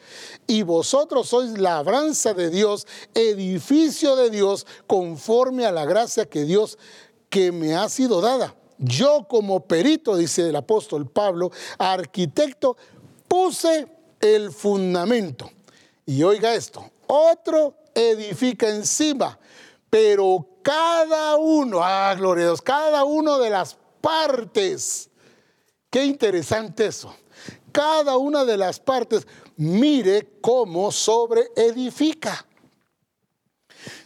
Y 0.49 0.65
vosotros 0.65 1.29
sois 1.29 1.57
labranza 1.57 2.35
de 2.35 2.51
Dios, 2.51 2.89
edificio 3.15 4.17
de 4.17 4.31
Dios, 4.31 4.67
conforme 4.89 5.65
a 5.65 5.71
la 5.71 5.85
gracia 5.85 6.29
que 6.29 6.43
Dios 6.43 6.77
que 7.31 7.53
me 7.53 7.77
ha 7.77 7.89
sido 7.89 8.21
dada. 8.21 8.57
Yo 8.79 9.29
como 9.29 9.61
perito, 9.61 10.17
dice 10.17 10.49
el 10.49 10.57
apóstol 10.57 11.09
Pablo, 11.09 11.53
arquitecto, 11.79 12.77
puse 13.29 14.01
el 14.23 14.51
fundamento. 14.53 15.51
Y 16.07 16.23
oiga 16.23 16.55
esto, 16.55 16.91
otro 17.07 17.77
edifica 17.95 18.70
encima, 18.70 19.39
pero 19.91 20.49
cada 20.62 21.37
uno, 21.37 21.81
ah, 21.83 22.14
gloria 22.14 22.45
a 22.45 22.47
Dios, 22.49 22.62
cada 22.62 23.05
uno 23.05 23.39
de 23.39 23.51
las 23.51 23.77
partes, 24.01 25.11
qué 25.91 26.05
interesante 26.05 26.87
eso, 26.87 27.14
cada 27.70 28.16
una 28.16 28.45
de 28.45 28.57
las 28.57 28.81
partes, 28.81 29.27
mire 29.57 30.39
cómo 30.41 30.91
sobre 30.91 31.51
edifica. 31.57 32.47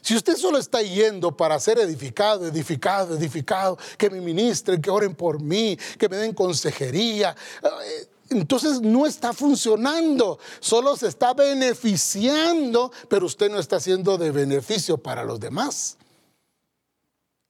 Si 0.00 0.14
usted 0.16 0.36
solo 0.36 0.58
está 0.58 0.80
yendo 0.82 1.36
para 1.36 1.58
ser 1.60 1.78
edificado, 1.78 2.46
edificado, 2.46 3.16
edificado, 3.16 3.76
que 3.98 4.08
me 4.08 4.20
ministren, 4.20 4.80
que 4.80 4.90
oren 4.90 5.14
por 5.14 5.40
mí, 5.40 5.76
que 5.98 6.08
me 6.08 6.16
den 6.16 6.32
consejería, 6.32 7.36
eh, 7.62 8.08
entonces 8.30 8.80
no 8.80 9.06
está 9.06 9.32
funcionando, 9.32 10.38
solo 10.60 10.96
se 10.96 11.08
está 11.08 11.34
beneficiando, 11.34 12.90
pero 13.08 13.26
usted 13.26 13.50
no 13.50 13.58
está 13.58 13.76
haciendo 13.76 14.18
de 14.18 14.30
beneficio 14.30 14.98
para 14.98 15.24
los 15.24 15.38
demás. 15.38 15.96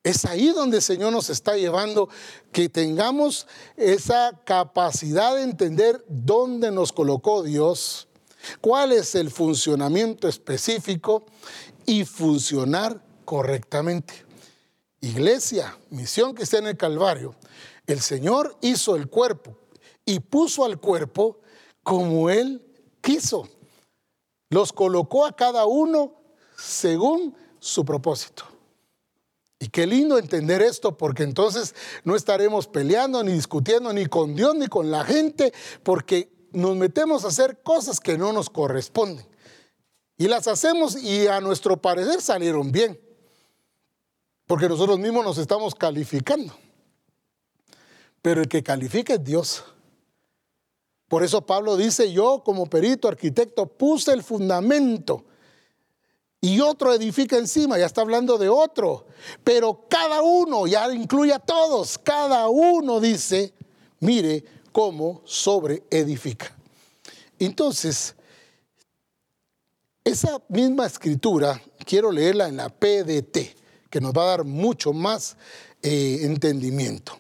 Es 0.03 0.24
ahí 0.24 0.51
donde 0.51 0.77
el 0.77 0.83
Señor 0.83 1.12
nos 1.12 1.31
está 1.31 1.57
llevando, 1.57 2.09
que 2.53 2.68
tengamos 2.68 3.47
esa 3.77 4.39
capacidad 4.45 5.35
de 5.35 5.43
entender 5.43 6.05
dónde 6.09 6.70
nos 6.70 6.93
colocó 6.93 7.43
Dios, 7.43 8.07
cuál 8.61 8.93
es 8.93 9.14
el 9.16 9.31
funcionamiento 9.31 10.29
específico 10.29 11.24
y 11.87 12.05
funcionar 12.05 13.03
correctamente. 13.24 14.24
Iglesia, 15.01 15.77
misión 15.91 16.35
que 16.35 16.45
está 16.45 16.59
en 16.59 16.68
el 16.68 16.77
Calvario, 16.77 17.35
el 17.87 18.01
Señor 18.01 18.57
hizo 18.61 18.95
el 18.95 19.09
cuerpo 19.09 19.59
y 20.07 20.21
puso 20.21 20.65
al 20.65 20.81
cuerpo 20.81 21.41
como 21.83 22.31
Él 22.31 22.65
quiso. 23.03 23.49
Los 24.49 24.73
colocó 24.73 25.27
a 25.27 25.35
cada 25.35 25.67
uno 25.67 26.15
según 26.57 27.37
su 27.59 27.85
propósito. 27.85 28.45
Y 29.59 29.69
qué 29.69 29.87
lindo 29.87 30.19
entender 30.19 30.63
esto, 30.63 30.97
porque 30.97 31.23
entonces 31.23 31.75
no 32.05 32.15
estaremos 32.15 32.67
peleando, 32.67 33.23
ni 33.23 33.33
discutiendo, 33.33 33.93
ni 33.93 34.07
con 34.07 34.35
Dios, 34.35 34.55
ni 34.55 34.69
con 34.69 34.91
la 34.91 35.05
gente, 35.05 35.53
porque 35.83 36.31
nos 36.53 36.77
metemos 36.77 37.25
a 37.25 37.29
hacer 37.29 37.63
cosas 37.63 37.99
que 37.99 38.19
no 38.19 38.33
nos 38.33 38.51
corresponden. 38.51 39.27
Y 40.19 40.29
las 40.29 40.47
hacemos 40.47 40.97
y 40.97 41.27
a 41.27 41.41
nuestro 41.41 41.77
parecer 41.79 42.21
salieron 42.21 42.71
bien, 42.71 43.01
porque 44.47 44.69
nosotros 44.69 44.99
mismos 44.99 45.25
nos 45.25 45.39
estamos 45.39 45.75
calificando. 45.75 46.55
Pero 48.23 48.43
el 48.43 48.49
que 48.49 48.63
califica 48.63 49.15
es 49.15 49.25
Dios. 49.25 49.65
Por 51.09 51.23
eso 51.23 51.43
Pablo 51.43 51.77
dice, 51.77 52.13
yo 52.13 52.43
como 52.45 52.67
perito 52.67 53.09
arquitecto 53.09 53.67
puse 53.67 54.13
el 54.13 54.23
fundamento 54.23 55.25
y 56.41 56.61
otro 56.61 56.93
edifica 56.93 57.37
encima, 57.39 57.79
ya 57.79 57.87
está 57.87 58.03
hablando 58.03 58.39
de 58.39 58.49
otro. 58.49 59.07
Pero 59.43 59.87
cada 59.89 60.23
uno, 60.23 60.67
ya 60.67 60.93
incluye 60.93 61.33
a 61.33 61.39
todos, 61.39 61.99
cada 61.99 62.49
uno 62.49 63.01
dice, 63.01 63.53
mire 64.01 64.45
cómo 64.73 65.23
sobre 65.25 65.83
edifica. 65.91 66.55
Entonces, 67.39 68.15
esa 70.05 70.41
misma 70.49 70.87
escritura, 70.87 71.61
quiero 71.85 72.13
leerla 72.13 72.49
en 72.49 72.59
la 72.59 72.69
PDT, 72.69 73.57
que 73.91 74.01
nos 74.01 74.13
va 74.13 74.23
a 74.23 74.27
dar 74.27 74.45
mucho 74.45 74.93
más 74.93 75.37
eh, 75.83 76.21
entendimiento. 76.23 77.19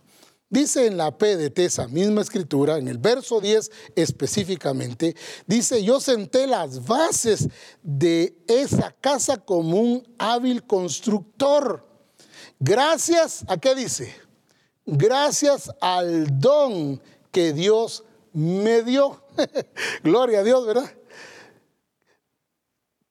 Dice 0.48 0.86
en 0.86 0.96
la 0.96 1.10
PDT 1.10 1.58
esa 1.58 1.88
misma 1.88 2.20
escritura, 2.20 2.78
en 2.78 2.86
el 2.86 2.98
verso 2.98 3.40
10 3.40 3.70
específicamente, 3.96 5.16
dice, 5.44 5.82
yo 5.82 6.00
senté 6.00 6.46
las 6.46 6.86
bases 6.86 7.48
de 7.82 8.36
esa 8.46 8.92
casa 8.92 9.38
como 9.38 9.80
un 9.80 10.14
hábil 10.18 10.62
constructor. 10.64 11.84
Gracias, 12.60 13.44
¿a 13.48 13.56
qué 13.56 13.74
dice? 13.74 14.14
Gracias 14.84 15.68
al 15.80 16.38
don 16.38 17.02
que 17.32 17.52
Dios 17.52 18.04
me 18.32 18.82
dio. 18.82 19.24
Gloria 20.04 20.40
a 20.40 20.42
Dios, 20.44 20.64
¿verdad? 20.64 20.94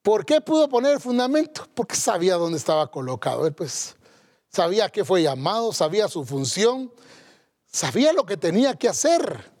¿Por 0.00 0.24
qué 0.24 0.40
pudo 0.40 0.70
poner 0.70 0.94
el 0.94 1.00
fundamento? 1.00 1.68
Porque 1.74 1.96
sabía 1.96 2.36
dónde 2.36 2.56
estaba 2.56 2.90
colocado. 2.90 3.50
Pues 3.52 3.94
sabía 4.48 4.88
que 4.88 5.04
fue 5.04 5.22
llamado, 5.22 5.72
sabía 5.74 6.08
su 6.08 6.24
función 6.24 6.90
Sabía 7.76 8.14
lo 8.14 8.24
que 8.24 8.38
tenía 8.38 8.72
que 8.72 8.88
hacer. 8.88 9.52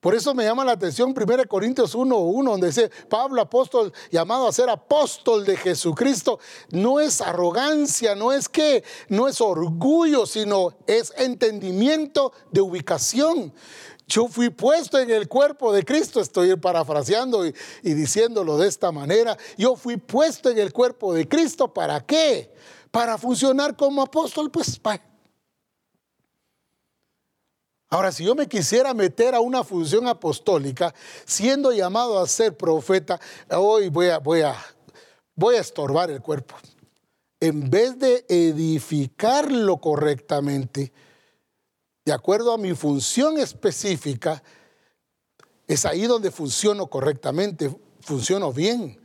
Por 0.00 0.16
eso 0.16 0.34
me 0.34 0.42
llama 0.42 0.64
la 0.64 0.72
atención 0.72 1.14
1 1.16 1.46
Corintios 1.46 1.94
1.1, 1.94 2.44
donde 2.44 2.66
dice, 2.66 2.90
Pablo 3.08 3.40
apóstol, 3.40 3.92
llamado 4.10 4.48
a 4.48 4.52
ser 4.52 4.68
apóstol 4.68 5.44
de 5.44 5.56
Jesucristo, 5.56 6.40
no 6.70 6.98
es 6.98 7.20
arrogancia, 7.20 8.16
no 8.16 8.32
es 8.32 8.48
que, 8.48 8.82
no 9.08 9.28
es 9.28 9.40
orgullo, 9.40 10.26
sino 10.26 10.74
es 10.88 11.12
entendimiento 11.16 12.32
de 12.50 12.60
ubicación. 12.60 13.54
Yo 14.08 14.26
fui 14.26 14.50
puesto 14.50 14.98
en 14.98 15.12
el 15.12 15.28
cuerpo 15.28 15.72
de 15.72 15.84
Cristo, 15.84 16.20
estoy 16.20 16.56
parafraseando 16.56 17.46
y 17.46 17.54
diciéndolo 17.84 18.58
de 18.58 18.66
esta 18.66 18.90
manera, 18.90 19.38
yo 19.56 19.76
fui 19.76 19.96
puesto 19.96 20.50
en 20.50 20.58
el 20.58 20.72
cuerpo 20.72 21.14
de 21.14 21.28
Cristo, 21.28 21.72
¿para 21.72 22.04
qué? 22.04 22.52
Para 22.90 23.16
funcionar 23.16 23.76
como 23.76 24.02
apóstol, 24.02 24.50
pues 24.50 24.76
para 24.76 25.11
Ahora, 27.92 28.10
si 28.10 28.24
yo 28.24 28.34
me 28.34 28.48
quisiera 28.48 28.94
meter 28.94 29.34
a 29.34 29.40
una 29.40 29.62
función 29.62 30.08
apostólica, 30.08 30.94
siendo 31.26 31.72
llamado 31.72 32.18
a 32.18 32.26
ser 32.26 32.56
profeta, 32.56 33.20
hoy 33.50 33.90
voy 33.90 34.08
a, 34.08 34.16
voy 34.16 34.40
a, 34.40 34.56
voy 35.34 35.56
a 35.56 35.60
estorbar 35.60 36.10
el 36.10 36.22
cuerpo. 36.22 36.54
En 37.38 37.68
vez 37.68 37.98
de 37.98 38.24
edificarlo 38.30 39.76
correctamente, 39.76 40.90
de 42.06 42.12
acuerdo 42.14 42.54
a 42.54 42.56
mi 42.56 42.72
función 42.72 43.38
específica, 43.38 44.42
es 45.68 45.84
ahí 45.84 46.06
donde 46.06 46.30
funciono 46.30 46.86
correctamente, 46.86 47.76
funciono 48.00 48.54
bien. 48.54 48.98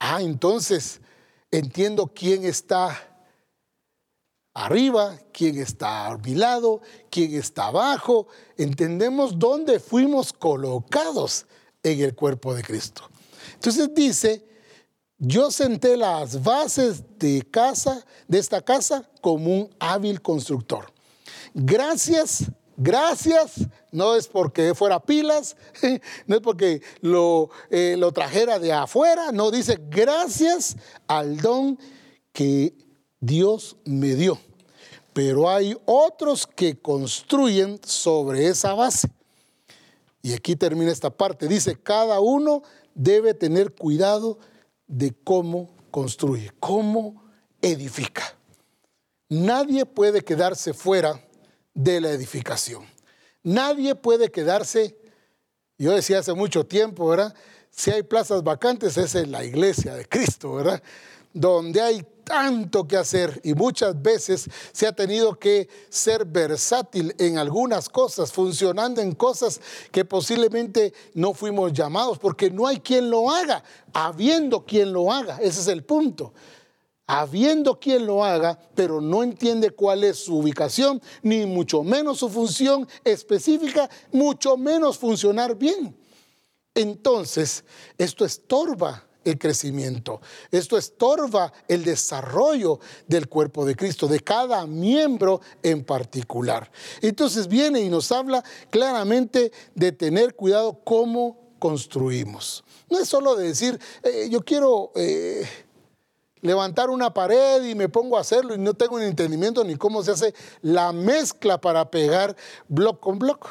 Ah, 0.00 0.22
entonces 0.22 1.00
entiendo 1.52 2.10
quién 2.12 2.44
está 2.44 3.07
arriba, 4.64 5.18
quién 5.32 5.58
está 5.58 6.06
a 6.06 6.18
mi 6.18 6.34
lado, 6.34 6.80
quién 7.10 7.34
está 7.34 7.66
abajo. 7.66 8.26
Entendemos 8.56 9.38
dónde 9.38 9.78
fuimos 9.78 10.32
colocados 10.32 11.46
en 11.82 12.00
el 12.00 12.14
cuerpo 12.14 12.54
de 12.54 12.62
Cristo. 12.62 13.02
Entonces 13.54 13.94
dice, 13.94 14.44
yo 15.18 15.50
senté 15.50 15.96
las 15.96 16.42
bases 16.42 17.02
de 17.18 17.42
casa, 17.48 18.04
de 18.26 18.38
esta 18.38 18.60
casa, 18.60 19.08
como 19.20 19.52
un 19.52 19.70
hábil 19.78 20.20
constructor. 20.20 20.92
Gracias, 21.54 22.50
gracias, 22.76 23.66
no 23.92 24.16
es 24.16 24.26
porque 24.26 24.74
fuera 24.74 25.00
pilas, 25.00 25.56
no 26.26 26.36
es 26.36 26.42
porque 26.42 26.82
eh, 27.70 27.96
lo 27.96 28.12
trajera 28.12 28.58
de 28.58 28.72
afuera, 28.72 29.30
no 29.32 29.50
dice 29.52 29.78
gracias 29.88 30.76
al 31.06 31.36
don 31.38 31.78
que 32.32 32.74
Dios 33.20 33.76
me 33.84 34.14
dio 34.14 34.38
pero 35.18 35.50
hay 35.50 35.76
otros 35.84 36.46
que 36.46 36.78
construyen 36.78 37.80
sobre 37.84 38.46
esa 38.46 38.74
base. 38.74 39.10
Y 40.22 40.32
aquí 40.32 40.54
termina 40.54 40.92
esta 40.92 41.10
parte. 41.10 41.48
Dice, 41.48 41.74
cada 41.74 42.20
uno 42.20 42.62
debe 42.94 43.34
tener 43.34 43.74
cuidado 43.74 44.38
de 44.86 45.12
cómo 45.24 45.74
construye, 45.90 46.52
cómo 46.60 47.20
edifica. 47.60 48.32
Nadie 49.28 49.86
puede 49.86 50.22
quedarse 50.22 50.72
fuera 50.72 51.20
de 51.74 52.00
la 52.00 52.10
edificación. 52.10 52.84
Nadie 53.42 53.96
puede 53.96 54.30
quedarse, 54.30 54.96
yo 55.78 55.96
decía 55.96 56.20
hace 56.20 56.32
mucho 56.32 56.64
tiempo, 56.64 57.08
¿verdad? 57.08 57.34
Si 57.70 57.90
hay 57.90 58.04
plazas 58.04 58.44
vacantes 58.44 58.96
es 58.96 59.16
en 59.16 59.32
la 59.32 59.42
iglesia 59.42 59.96
de 59.96 60.06
Cristo, 60.06 60.54
¿verdad? 60.54 60.80
Donde 61.38 61.80
hay 61.80 62.04
tanto 62.24 62.86
que 62.86 62.96
hacer 62.96 63.40
y 63.44 63.54
muchas 63.54 64.00
veces 64.02 64.48
se 64.72 64.86
ha 64.86 64.92
tenido 64.92 65.38
que 65.38 65.68
ser 65.88 66.24
versátil 66.26 67.14
en 67.16 67.38
algunas 67.38 67.88
cosas, 67.88 68.32
funcionando 68.32 69.00
en 69.00 69.14
cosas 69.14 69.60
que 69.90 70.04
posiblemente 70.04 70.92
no 71.14 71.32
fuimos 71.32 71.72
llamados, 71.72 72.18
porque 72.18 72.50
no 72.50 72.66
hay 72.66 72.80
quien 72.80 73.08
lo 73.08 73.30
haga, 73.30 73.62
habiendo 73.92 74.64
quien 74.66 74.92
lo 74.92 75.10
haga, 75.10 75.38
ese 75.40 75.60
es 75.60 75.68
el 75.68 75.84
punto. 75.84 76.34
Habiendo 77.06 77.80
quien 77.80 78.04
lo 78.04 78.22
haga, 78.22 78.58
pero 78.74 79.00
no 79.00 79.22
entiende 79.22 79.70
cuál 79.70 80.04
es 80.04 80.18
su 80.18 80.36
ubicación, 80.36 81.00
ni 81.22 81.46
mucho 81.46 81.82
menos 81.82 82.18
su 82.18 82.28
función 82.28 82.86
específica, 83.04 83.88
mucho 84.12 84.58
menos 84.58 84.98
funcionar 84.98 85.56
bien. 85.56 85.96
Entonces, 86.74 87.64
esto 87.96 88.26
estorba 88.26 89.07
el 89.30 89.38
crecimiento. 89.38 90.20
Esto 90.50 90.76
estorba 90.76 91.52
el 91.66 91.84
desarrollo 91.84 92.80
del 93.06 93.28
cuerpo 93.28 93.64
de 93.64 93.76
Cristo, 93.76 94.08
de 94.08 94.20
cada 94.20 94.66
miembro 94.66 95.40
en 95.62 95.84
particular. 95.84 96.70
Entonces 97.00 97.48
viene 97.48 97.80
y 97.80 97.88
nos 97.88 98.10
habla 98.12 98.42
claramente 98.70 99.52
de 99.74 99.92
tener 99.92 100.34
cuidado 100.34 100.80
cómo 100.84 101.54
construimos. 101.58 102.64
No 102.90 102.98
es 102.98 103.08
solo 103.08 103.36
de 103.36 103.48
decir, 103.48 103.78
eh, 104.02 104.28
yo 104.30 104.44
quiero... 104.44 104.92
Eh, 104.94 105.46
levantar 106.40 106.88
una 106.88 107.12
pared 107.12 107.64
y 107.64 107.74
me 107.74 107.88
pongo 107.88 108.16
a 108.16 108.20
hacerlo 108.20 108.54
y 108.54 108.58
no 108.58 108.74
tengo 108.74 108.94
un 108.94 109.02
entendimiento 109.02 109.64
ni 109.64 109.74
cómo 109.76 110.04
se 110.04 110.12
hace 110.12 110.34
la 110.62 110.92
mezcla 110.92 111.60
para 111.60 111.90
pegar 111.90 112.36
bloque 112.68 113.00
con 113.00 113.18
bloque. 113.18 113.48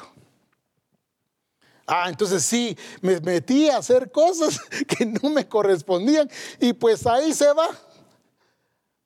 Ah, 1.88 2.10
entonces 2.10 2.44
sí, 2.44 2.78
me 3.02 3.22
metí 3.22 3.70
a 3.70 3.78
hacer 3.78 4.12
cosas 4.12 4.60
que 4.88 5.06
no 5.06 5.30
me 5.30 5.48
correspondían 5.48 6.30
y 6.60 6.74
pues 6.74 7.08
ahí 7.08 7.34
se 7.34 7.52
va. 7.54 7.70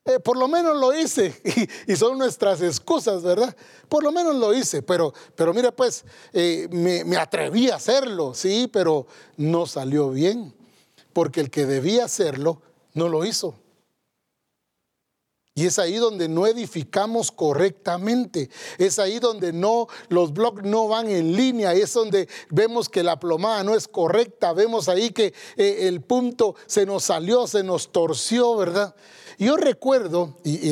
Eh, 0.03 0.19
por 0.19 0.35
lo 0.35 0.47
menos 0.47 0.75
lo 0.75 0.97
hice 0.97 1.39
y, 1.87 1.95
son 1.95 2.17
nuestras 2.17 2.59
excusas, 2.63 3.21
¿verdad? 3.21 3.55
Por 3.87 4.03
lo 4.03 4.11
menos 4.11 4.35
lo 4.35 4.51
hice, 4.51 4.81
pero, 4.81 5.13
pero 5.35 5.53
mira 5.53 5.71
pues, 5.71 6.03
eh, 6.33 6.67
me, 6.71 7.03
me 7.05 7.17
atreví 7.17 7.69
a 7.69 7.75
hacerlo, 7.75 8.33
sí, 8.33 8.67
pero 8.73 9.05
no 9.37 9.67
salió 9.67 10.09
bien, 10.09 10.55
porque 11.13 11.39
el 11.39 11.51
que 11.51 11.67
debía 11.67 12.05
hacerlo 12.05 12.63
no 12.95 13.09
lo 13.09 13.25
hizo. 13.25 13.60
Y 15.53 15.65
es 15.65 15.79
ahí 15.79 15.97
donde 15.97 16.29
no 16.29 16.47
edificamos 16.47 17.29
correctamente. 17.29 18.49
Es 18.77 18.99
ahí 18.99 19.19
donde 19.19 19.51
no 19.51 19.87
los 20.07 20.31
blogs 20.31 20.63
no 20.63 20.87
van 20.87 21.09
en 21.09 21.35
línea. 21.35 21.73
Es 21.73 21.93
donde 21.93 22.29
vemos 22.49 22.87
que 22.87 23.03
la 23.03 23.19
plomada 23.19 23.61
no 23.63 23.75
es 23.75 23.89
correcta. 23.89 24.53
Vemos 24.53 24.87
ahí 24.87 25.11
que 25.11 25.33
eh, 25.57 25.87
el 25.89 26.01
punto 26.01 26.55
se 26.67 26.85
nos 26.85 27.03
salió, 27.03 27.47
se 27.47 27.63
nos 27.63 27.91
torció, 27.91 28.55
¿verdad? 28.55 28.95
Yo 29.37 29.57
recuerdo, 29.57 30.37
y, 30.45 30.71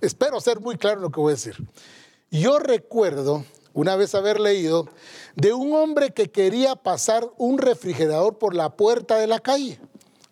espero 0.00 0.40
ser 0.40 0.60
muy 0.60 0.78
claro 0.78 0.96
en 0.96 1.02
lo 1.02 1.10
que 1.10 1.20
voy 1.20 1.32
a 1.32 1.36
decir. 1.36 1.56
Yo 2.30 2.58
recuerdo 2.58 3.44
una 3.74 3.96
vez 3.96 4.14
haber 4.14 4.40
leído 4.40 4.88
de 5.36 5.52
un 5.52 5.74
hombre 5.74 6.14
que 6.14 6.30
quería 6.30 6.74
pasar 6.74 7.28
un 7.36 7.58
refrigerador 7.58 8.38
por 8.38 8.54
la 8.54 8.76
puerta 8.76 9.18
de 9.18 9.26
la 9.26 9.40
calle. 9.40 9.78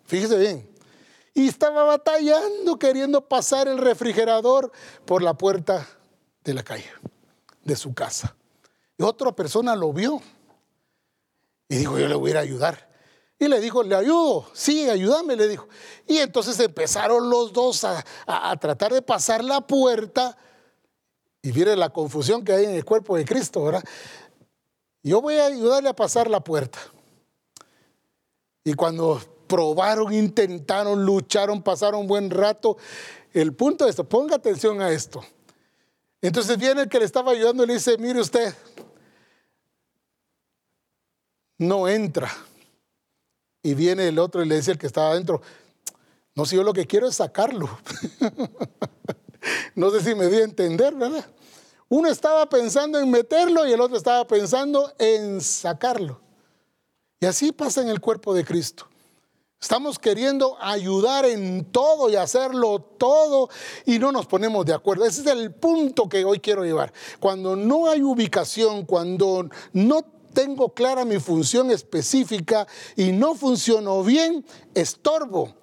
Fíjese 0.05 0.37
bien 0.37 0.72
y 1.33 1.47
estaba 1.47 1.83
batallando 1.83 2.77
queriendo 2.77 3.27
pasar 3.27 3.67
el 3.67 3.77
refrigerador 3.77 4.71
por 5.05 5.23
la 5.23 5.33
puerta 5.33 5.87
de 6.43 6.53
la 6.53 6.63
calle, 6.63 6.89
de 7.63 7.75
su 7.75 7.93
casa. 7.93 8.35
Y 8.97 9.03
otra 9.03 9.31
persona 9.31 9.75
lo 9.75 9.91
vio 9.91 10.21
y 11.67 11.77
dijo, 11.77 11.97
yo 11.97 12.07
le 12.07 12.15
voy 12.15 12.29
a 12.29 12.31
ir 12.31 12.37
a 12.37 12.41
ayudar. 12.41 12.93
Y 13.39 13.47
le 13.47 13.59
dijo, 13.59 13.83
le 13.83 13.95
ayudo, 13.95 14.47
sí, 14.53 14.89
ayúdame, 14.89 15.35
le 15.35 15.47
dijo. 15.47 15.67
Y 16.07 16.17
entonces 16.19 16.59
empezaron 16.59 17.29
los 17.29 17.51
dos 17.51 17.83
a, 17.83 18.03
tratar 18.59 18.93
de 18.93 19.01
pasar 19.01 19.43
la 19.43 19.61
puerta. 19.61 20.37
Y 21.41 21.51
miren 21.51 21.79
la 21.79 21.89
confusión 21.89 22.45
que 22.45 22.53
hay 22.53 22.65
en 22.65 22.75
el 22.75 22.85
cuerpo 22.85 23.17
de 23.17 23.25
Cristo, 23.25 23.63
¿verdad? 23.63 23.83
Yo 25.01 25.19
voy 25.19 25.35
a 25.35 25.47
ayudarle 25.47 25.89
a 25.89 25.95
pasar 25.95 26.29
la 26.29 26.41
puerta. 26.41 26.79
Y 28.63 28.75
cuando 28.75 29.19
probaron, 29.53 30.11
intentaron, 30.11 31.05
lucharon, 31.05 31.61
pasaron 31.61 32.01
un 32.01 32.07
buen 32.07 32.31
rato. 32.31 32.75
El 33.31 33.53
punto 33.53 33.83
de 33.83 33.91
esto, 33.91 34.03
ponga 34.03 34.35
atención 34.35 34.81
a 34.81 34.89
esto. 34.89 35.23
Entonces 36.23 36.57
viene 36.57 36.81
el 36.81 36.89
que 36.89 36.97
le 36.97 37.05
estaba 37.05 37.33
ayudando 37.33 37.63
y 37.63 37.67
le 37.67 37.73
dice, 37.75 37.95
mire 37.99 38.19
usted, 38.19 38.51
no 41.59 41.87
entra. 41.87 42.31
Y 43.61 43.75
viene 43.75 44.07
el 44.07 44.17
otro 44.17 44.41
y 44.41 44.47
le 44.47 44.55
dice 44.55 44.71
el 44.71 44.79
que 44.79 44.87
estaba 44.87 45.11
adentro, 45.11 45.39
no 46.33 46.47
si 46.47 46.55
yo 46.55 46.63
lo 46.63 46.73
que 46.73 46.87
quiero 46.87 47.07
es 47.07 47.17
sacarlo. 47.17 47.69
no 49.75 49.91
sé 49.91 50.01
si 50.01 50.15
me 50.15 50.29
di 50.29 50.37
a 50.37 50.45
entender, 50.45 50.95
¿verdad? 50.95 51.27
Uno 51.89 52.09
estaba 52.09 52.49
pensando 52.49 52.99
en 52.99 53.11
meterlo 53.11 53.67
y 53.67 53.71
el 53.73 53.81
otro 53.81 53.97
estaba 53.97 54.25
pensando 54.25 54.91
en 54.97 55.41
sacarlo. 55.41 56.21
Y 57.19 57.27
así 57.27 57.51
pasa 57.51 57.83
en 57.83 57.89
el 57.89 57.99
cuerpo 57.99 58.33
de 58.33 58.43
Cristo. 58.43 58.87
Estamos 59.63 59.97
queriendo 59.97 60.57
ayudar 60.59 61.23
en 61.23 61.63
todo 61.63 62.09
y 62.09 62.17
hacerlo 62.17 62.81
todo 62.81 63.49
y 63.85 63.97
no 63.97 64.11
nos 64.11 64.25
ponemos 64.25 64.65
de 64.65 64.73
acuerdo. 64.73 65.05
Ese 65.05 65.21
es 65.21 65.27
el 65.27 65.53
punto 65.53 66.09
que 66.09 66.25
hoy 66.25 66.41
quiero 66.41 66.65
llevar. 66.65 66.91
Cuando 67.21 67.55
no 67.55 67.87
hay 67.87 68.01
ubicación, 68.01 68.85
cuando 68.85 69.47
no 69.71 70.01
tengo 70.33 70.73
clara 70.73 71.05
mi 71.05 71.17
función 71.17 71.71
específica 71.71 72.67
y 72.97 73.13
no 73.13 73.35
funciono 73.35 74.03
bien, 74.03 74.45
estorbo 74.73 75.55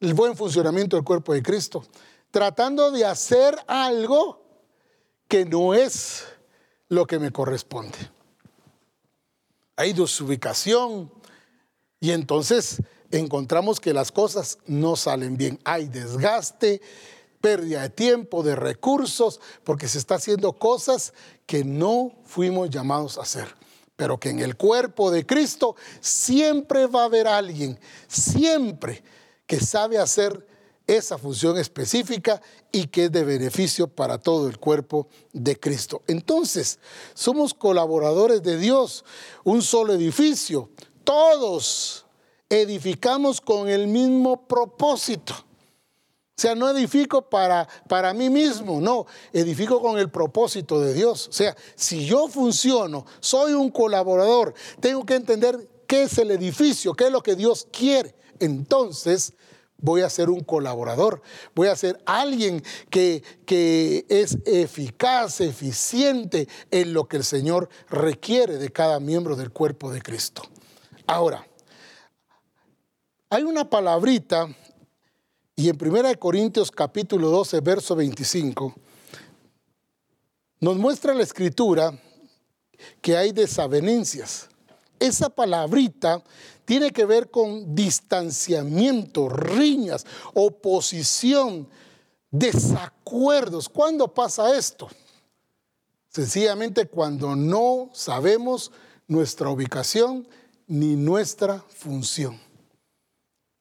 el 0.00 0.14
buen 0.14 0.34
funcionamiento 0.34 0.96
del 0.96 1.04
cuerpo 1.04 1.34
de 1.34 1.42
Cristo, 1.42 1.84
tratando 2.30 2.90
de 2.90 3.04
hacer 3.04 3.54
algo 3.66 4.40
que 5.28 5.44
no 5.44 5.74
es 5.74 6.24
lo 6.88 7.06
que 7.06 7.18
me 7.18 7.30
corresponde. 7.30 7.98
Hay 9.76 9.92
desubicación 9.92 11.12
y 12.00 12.12
entonces 12.12 12.80
encontramos 13.10 13.80
que 13.80 13.92
las 13.92 14.12
cosas 14.12 14.58
no 14.66 14.96
salen 14.96 15.36
bien. 15.36 15.58
Hay 15.64 15.86
desgaste, 15.86 16.80
pérdida 17.40 17.82
de 17.82 17.90
tiempo, 17.90 18.42
de 18.42 18.56
recursos, 18.56 19.40
porque 19.64 19.88
se 19.88 19.98
está 19.98 20.16
haciendo 20.16 20.52
cosas 20.54 21.12
que 21.46 21.64
no 21.64 22.12
fuimos 22.24 22.70
llamados 22.70 23.18
a 23.18 23.22
hacer. 23.22 23.46
Pero 23.96 24.18
que 24.18 24.30
en 24.30 24.40
el 24.40 24.56
cuerpo 24.56 25.10
de 25.10 25.24
Cristo 25.24 25.76
siempre 26.00 26.86
va 26.86 27.02
a 27.02 27.06
haber 27.06 27.26
alguien, 27.26 27.78
siempre 28.08 29.02
que 29.46 29.60
sabe 29.60 29.98
hacer 29.98 30.46
esa 30.86 31.18
función 31.18 31.58
específica 31.58 32.40
y 32.70 32.86
que 32.86 33.06
es 33.06 33.12
de 33.12 33.24
beneficio 33.24 33.88
para 33.88 34.18
todo 34.18 34.48
el 34.48 34.58
cuerpo 34.58 35.08
de 35.32 35.58
Cristo. 35.58 36.02
Entonces, 36.06 36.78
somos 37.14 37.54
colaboradores 37.54 38.42
de 38.42 38.58
Dios, 38.58 39.04
un 39.44 39.62
solo 39.62 39.94
edificio, 39.94 40.70
todos 41.04 42.05
edificamos 42.48 43.40
con 43.40 43.68
el 43.68 43.86
mismo 43.86 44.46
propósito. 44.46 45.34
O 45.34 46.40
sea, 46.40 46.54
no 46.54 46.68
edifico 46.68 47.22
para, 47.22 47.66
para 47.88 48.12
mí 48.12 48.28
mismo, 48.28 48.78
no, 48.78 49.06
edifico 49.32 49.80
con 49.80 49.98
el 49.98 50.10
propósito 50.10 50.78
de 50.80 50.92
Dios. 50.92 51.28
O 51.28 51.32
sea, 51.32 51.56
si 51.74 52.04
yo 52.04 52.28
funciono, 52.28 53.06
soy 53.20 53.54
un 53.54 53.70
colaborador, 53.70 54.52
tengo 54.80 55.06
que 55.06 55.14
entender 55.14 55.66
qué 55.86 56.02
es 56.02 56.18
el 56.18 56.30
edificio, 56.30 56.92
qué 56.92 57.04
es 57.04 57.10
lo 57.10 57.22
que 57.22 57.36
Dios 57.36 57.66
quiere. 57.72 58.14
Entonces, 58.38 59.32
voy 59.78 60.02
a 60.02 60.10
ser 60.10 60.28
un 60.28 60.40
colaborador, 60.40 61.22
voy 61.54 61.68
a 61.68 61.76
ser 61.76 62.02
alguien 62.04 62.62
que, 62.90 63.22
que 63.46 64.04
es 64.10 64.36
eficaz, 64.44 65.40
eficiente 65.40 66.48
en 66.70 66.92
lo 66.92 67.08
que 67.08 67.16
el 67.16 67.24
Señor 67.24 67.70
requiere 67.88 68.58
de 68.58 68.70
cada 68.70 69.00
miembro 69.00 69.36
del 69.36 69.52
cuerpo 69.52 69.90
de 69.90 70.02
Cristo. 70.02 70.42
Ahora, 71.06 71.46
hay 73.28 73.42
una 73.42 73.68
palabrita, 73.68 74.48
y 75.56 75.68
en 75.68 75.78
1 75.80 76.18
Corintios 76.18 76.70
capítulo 76.70 77.30
12, 77.30 77.60
verso 77.60 77.96
25, 77.96 78.74
nos 80.60 80.76
muestra 80.76 81.14
la 81.14 81.22
escritura 81.22 81.98
que 83.00 83.16
hay 83.16 83.32
desavenencias. 83.32 84.48
Esa 84.98 85.28
palabrita 85.28 86.22
tiene 86.64 86.90
que 86.92 87.04
ver 87.04 87.30
con 87.30 87.74
distanciamiento, 87.74 89.28
riñas, 89.28 90.06
oposición, 90.34 91.68
desacuerdos. 92.30 93.68
¿Cuándo 93.68 94.12
pasa 94.12 94.56
esto? 94.56 94.88
Sencillamente 96.08 96.86
cuando 96.86 97.36
no 97.36 97.90
sabemos 97.92 98.72
nuestra 99.06 99.50
ubicación 99.50 100.26
ni 100.66 100.96
nuestra 100.96 101.62
función. 101.68 102.45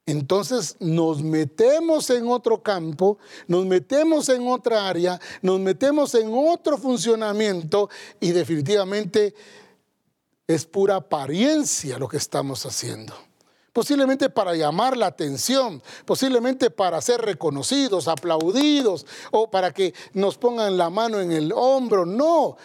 Entonces 0.07 0.75
nos 0.79 1.23
metemos 1.23 2.11
en 2.11 2.27
otro 2.27 2.61
campo, 2.61 3.17
nos 3.47 3.65
metemos 3.65 4.29
en 4.29 4.47
otra 4.47 4.87
área, 4.87 5.19
nos 5.41 5.59
metemos 5.59 6.13
en 6.13 6.31
otro 6.31 6.77
funcionamiento 6.77 7.89
y 8.19 8.31
definitivamente 8.31 9.33
es 10.47 10.65
pura 10.65 10.97
apariencia 10.97 11.97
lo 11.97 12.07
que 12.07 12.17
estamos 12.17 12.67
haciendo. 12.67 13.15
Posiblemente 13.73 14.29
para 14.29 14.55
llamar 14.55 14.95
la 14.95 15.07
atención, 15.07 15.81
posiblemente 16.05 16.69
para 16.69 17.01
ser 17.01 17.21
reconocidos, 17.21 18.07
aplaudidos 18.07 19.07
o 19.31 19.49
para 19.49 19.71
que 19.71 19.93
nos 20.13 20.37
pongan 20.37 20.77
la 20.77 20.91
mano 20.91 21.19
en 21.19 21.31
el 21.31 21.51
hombro. 21.51 22.05
No, 22.05 22.57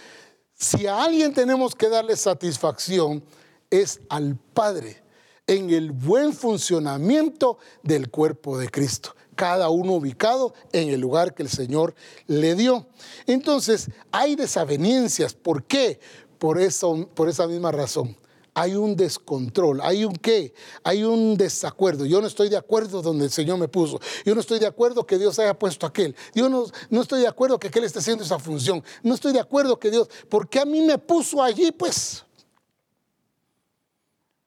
si 0.54 0.86
a 0.86 1.02
alguien 1.02 1.32
tenemos 1.32 1.74
que 1.74 1.88
darle 1.88 2.16
satisfacción 2.16 3.24
es 3.70 3.98
al 4.10 4.36
Padre 4.36 5.02
en 5.50 5.70
el 5.70 5.90
buen 5.90 6.32
funcionamiento 6.32 7.58
del 7.82 8.08
cuerpo 8.08 8.56
de 8.56 8.68
Cristo, 8.68 9.16
cada 9.34 9.68
uno 9.68 9.94
ubicado 9.94 10.54
en 10.72 10.90
el 10.90 11.00
lugar 11.00 11.34
que 11.34 11.42
el 11.42 11.48
Señor 11.48 11.96
le 12.28 12.54
dio. 12.54 12.86
Entonces, 13.26 13.88
hay 14.12 14.36
desavenencias. 14.36 15.34
¿Por 15.34 15.64
qué? 15.64 15.98
Por, 16.38 16.60
por 17.08 17.28
esa 17.28 17.48
misma 17.48 17.72
razón. 17.72 18.16
Hay 18.54 18.76
un 18.76 18.94
descontrol, 18.94 19.80
hay 19.80 20.04
un 20.04 20.14
qué, 20.14 20.54
hay 20.84 21.02
un 21.02 21.36
desacuerdo. 21.36 22.06
Yo 22.06 22.20
no 22.20 22.28
estoy 22.28 22.48
de 22.48 22.56
acuerdo 22.56 23.02
donde 23.02 23.24
el 23.24 23.30
Señor 23.32 23.58
me 23.58 23.66
puso. 23.66 23.98
Yo 24.24 24.36
no 24.36 24.40
estoy 24.40 24.60
de 24.60 24.66
acuerdo 24.68 25.04
que 25.04 25.18
Dios 25.18 25.36
haya 25.40 25.58
puesto 25.58 25.84
aquel. 25.84 26.14
Yo 26.32 26.48
no, 26.48 26.66
no 26.90 27.02
estoy 27.02 27.22
de 27.22 27.28
acuerdo 27.28 27.58
que 27.58 27.68
aquel 27.68 27.82
esté 27.82 27.98
haciendo 27.98 28.22
esa 28.22 28.38
función. 28.38 28.84
No 29.02 29.14
estoy 29.14 29.32
de 29.32 29.40
acuerdo 29.40 29.80
que 29.80 29.90
Dios, 29.90 30.08
porque 30.28 30.60
a 30.60 30.64
mí 30.64 30.80
me 30.80 30.96
puso 30.96 31.42
allí, 31.42 31.72
pues. 31.72 32.24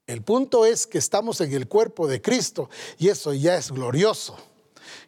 El 0.06 0.22
punto 0.22 0.66
es 0.66 0.86
que 0.86 0.98
estamos 0.98 1.40
en 1.40 1.54
el 1.54 1.68
cuerpo 1.68 2.08
de 2.08 2.22
Cristo 2.22 2.70
y 2.98 3.08
eso 3.08 3.34
ya 3.34 3.56
es 3.56 3.72
glorioso. 3.72 4.36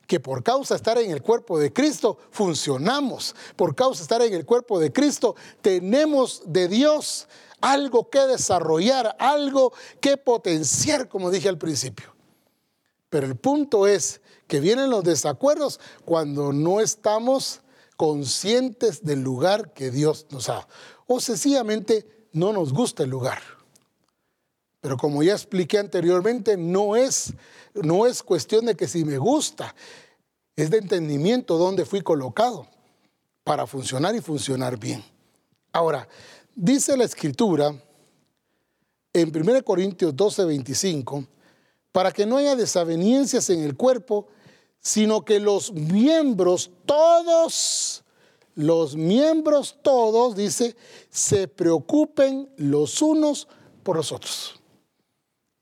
Que 0.07 0.19
por 0.19 0.41
causa 0.43 0.73
de 0.73 0.77
estar 0.77 0.97
en 0.97 1.11
el 1.11 1.21
cuerpo 1.21 1.59
de 1.59 1.73
Cristo 1.73 2.17
funcionamos. 2.31 3.35
Por 3.55 3.75
causa 3.75 3.99
de 3.99 4.03
estar 4.03 4.21
en 4.21 4.33
el 4.33 4.45
cuerpo 4.45 4.79
de 4.79 4.93
Cristo 4.93 5.35
tenemos 5.61 6.43
de 6.45 6.69
Dios 6.69 7.27
algo 7.59 8.09
que 8.09 8.19
desarrollar, 8.21 9.15
algo 9.19 9.73
que 9.99 10.15
potenciar, 10.17 11.09
como 11.09 11.29
dije 11.29 11.49
al 11.49 11.57
principio. 11.57 12.13
Pero 13.09 13.27
el 13.27 13.35
punto 13.35 13.87
es 13.87 14.21
que 14.47 14.59
vienen 14.59 14.89
los 14.89 15.03
desacuerdos 15.03 15.79
cuando 16.05 16.53
no 16.53 16.79
estamos 16.79 17.61
conscientes 17.97 19.03
del 19.03 19.21
lugar 19.21 19.73
que 19.73 19.91
Dios 19.91 20.27
nos 20.29 20.49
ha. 20.49 20.67
O 21.07 21.19
sencillamente 21.19 22.27
no 22.31 22.53
nos 22.53 22.71
gusta 22.71 23.03
el 23.03 23.09
lugar. 23.09 23.54
Pero 24.85 24.97
como 24.97 25.23
ya 25.23 25.33
expliqué 25.33 25.79
anteriormente, 25.79 26.57
no 26.57 26.95
es, 26.95 27.33
no 27.73 28.05
es 28.05 28.21
cuestión 28.21 28.67
de 28.67 28.75
que 28.75 28.87
si 28.87 29.03
me 29.03 29.17
gusta. 29.17 29.73
es 30.55 30.69
de 30.69 30.77
entendimiento 30.77 31.57
donde 31.57 31.85
fui 31.85 32.01
colocado 32.01 32.67
para 33.43 33.65
funcionar 33.65 34.15
y 34.15 34.21
funcionar 34.21 34.77
bien. 34.77 35.03
Ahora, 35.71 36.07
dice 36.53 36.95
la 36.95 37.03
escritura 37.03 37.73
en 39.11 39.35
1 39.35 39.65
Corintios 39.65 40.15
12, 40.15 40.45
25, 40.45 41.25
para 41.91 42.11
que 42.11 42.27
no 42.27 42.37
haya 42.37 42.55
desavenencias 42.55 43.49
en 43.49 43.63
el 43.63 43.75
cuerpo, 43.75 44.27
sino 44.79 45.25
que 45.25 45.39
los 45.39 45.73
miembros 45.73 46.69
todos, 46.85 48.03
los 48.53 48.95
miembros 48.95 49.79
todos, 49.81 50.35
dice, 50.35 50.75
se 51.09 51.47
preocupen 51.47 52.47
los 52.57 53.01
unos 53.01 53.47
por 53.81 53.95
los 53.95 54.11
otros. 54.11 54.59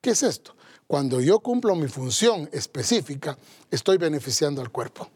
¿Qué 0.04 0.10
es 0.10 0.22
esto? 0.22 0.54
Cuando 0.86 1.22
yo 1.22 1.40
cumplo 1.40 1.74
mi 1.76 1.88
función 1.88 2.50
específica, 2.52 3.38
estoy 3.72 3.98
beneficiando 3.98 4.62
al 4.62 4.70
cuerpo. 4.70 5.08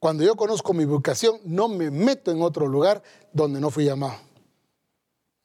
Cuando 0.00 0.24
yo 0.24 0.34
conozco 0.34 0.74
mi 0.74 0.84
vocación, 0.84 1.38
no 1.44 1.68
me 1.68 1.88
meto 1.88 2.32
en 2.32 2.42
otro 2.42 2.66
lugar 2.66 3.00
donde 3.32 3.60
no 3.60 3.70
fui 3.70 3.84
llamado. 3.84 4.16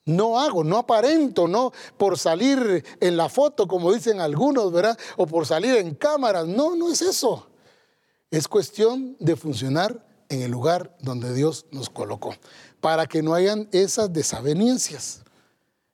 No 0.05 0.39
hago, 0.39 0.63
no 0.63 0.79
aparento, 0.79 1.47
no 1.47 1.71
por 1.97 2.17
salir 2.17 2.83
en 2.99 3.15
la 3.15 3.29
foto, 3.29 3.67
como 3.67 3.93
dicen 3.93 4.19
algunos, 4.19 4.71
¿verdad? 4.71 4.97
O 5.17 5.27
por 5.27 5.45
salir 5.45 5.75
en 5.75 5.93
cámaras. 5.93 6.47
No, 6.47 6.75
no 6.75 6.91
es 6.91 7.03
eso. 7.03 7.47
Es 8.31 8.47
cuestión 8.47 9.15
de 9.19 9.35
funcionar 9.35 10.03
en 10.29 10.41
el 10.41 10.49
lugar 10.49 10.97
donde 10.99 11.31
Dios 11.31 11.67
nos 11.69 11.91
colocó, 11.91 12.33
para 12.81 13.05
que 13.05 13.21
no 13.21 13.35
hayan 13.35 13.69
esas 13.71 14.11
desavenencias. 14.11 15.24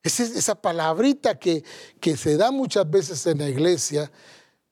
Esa, 0.04 0.24
esa 0.24 0.56
palabrita 0.56 1.38
que, 1.38 1.64
que 2.00 2.18
se 2.18 2.38
da 2.38 2.52
muchas 2.52 2.90
veces 2.90 3.26
en 3.28 3.40
la 3.40 3.50
iglesia, 3.50 4.12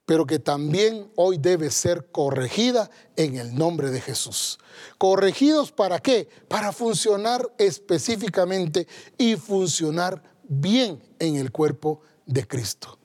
pero 0.09 0.25
que 0.25 0.39
también 0.39 1.11
hoy 1.15 1.37
debe 1.37 1.69
ser 1.69 2.09
corregida 2.11 2.89
en 3.15 3.37
el 3.37 3.55
nombre 3.55 3.91
de 3.91 4.01
Jesús. 4.01 4.57
¿Corregidos 4.97 5.71
para 5.71 5.99
qué? 5.99 6.27
Para 6.47 6.71
funcionar 6.71 7.47
específicamente 7.59 8.87
y 9.19 9.35
funcionar 9.35 10.23
bien 10.47 10.99
en 11.19 11.35
el 11.35 11.51
cuerpo 11.51 12.01
de 12.25 12.47
Cristo. 12.47 12.97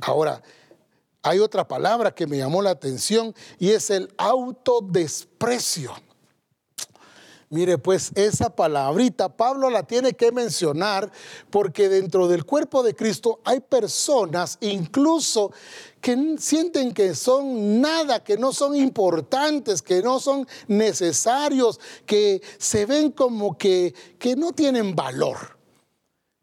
Ahora, 0.00 0.42
hay 1.22 1.38
otra 1.38 1.66
palabra 1.66 2.14
que 2.14 2.26
me 2.26 2.36
llamó 2.36 2.60
la 2.60 2.70
atención 2.70 3.34
y 3.58 3.70
es 3.70 3.88
el 3.88 4.12
autodesprecio. 4.18 5.94
Mire, 7.54 7.78
pues 7.78 8.10
esa 8.16 8.50
palabrita 8.50 9.28
Pablo 9.28 9.70
la 9.70 9.84
tiene 9.84 10.14
que 10.14 10.32
mencionar 10.32 11.12
porque 11.50 11.88
dentro 11.88 12.26
del 12.26 12.44
cuerpo 12.44 12.82
de 12.82 12.96
Cristo 12.96 13.38
hay 13.44 13.60
personas 13.60 14.58
incluso 14.60 15.52
que 16.00 16.34
sienten 16.36 16.92
que 16.92 17.14
son 17.14 17.80
nada, 17.80 18.24
que 18.24 18.36
no 18.36 18.52
son 18.52 18.74
importantes, 18.74 19.82
que 19.82 20.02
no 20.02 20.18
son 20.18 20.48
necesarios, 20.66 21.78
que 22.04 22.42
se 22.58 22.86
ven 22.86 23.12
como 23.12 23.56
que, 23.56 23.94
que 24.18 24.34
no 24.34 24.50
tienen 24.50 24.96
valor. 24.96 25.56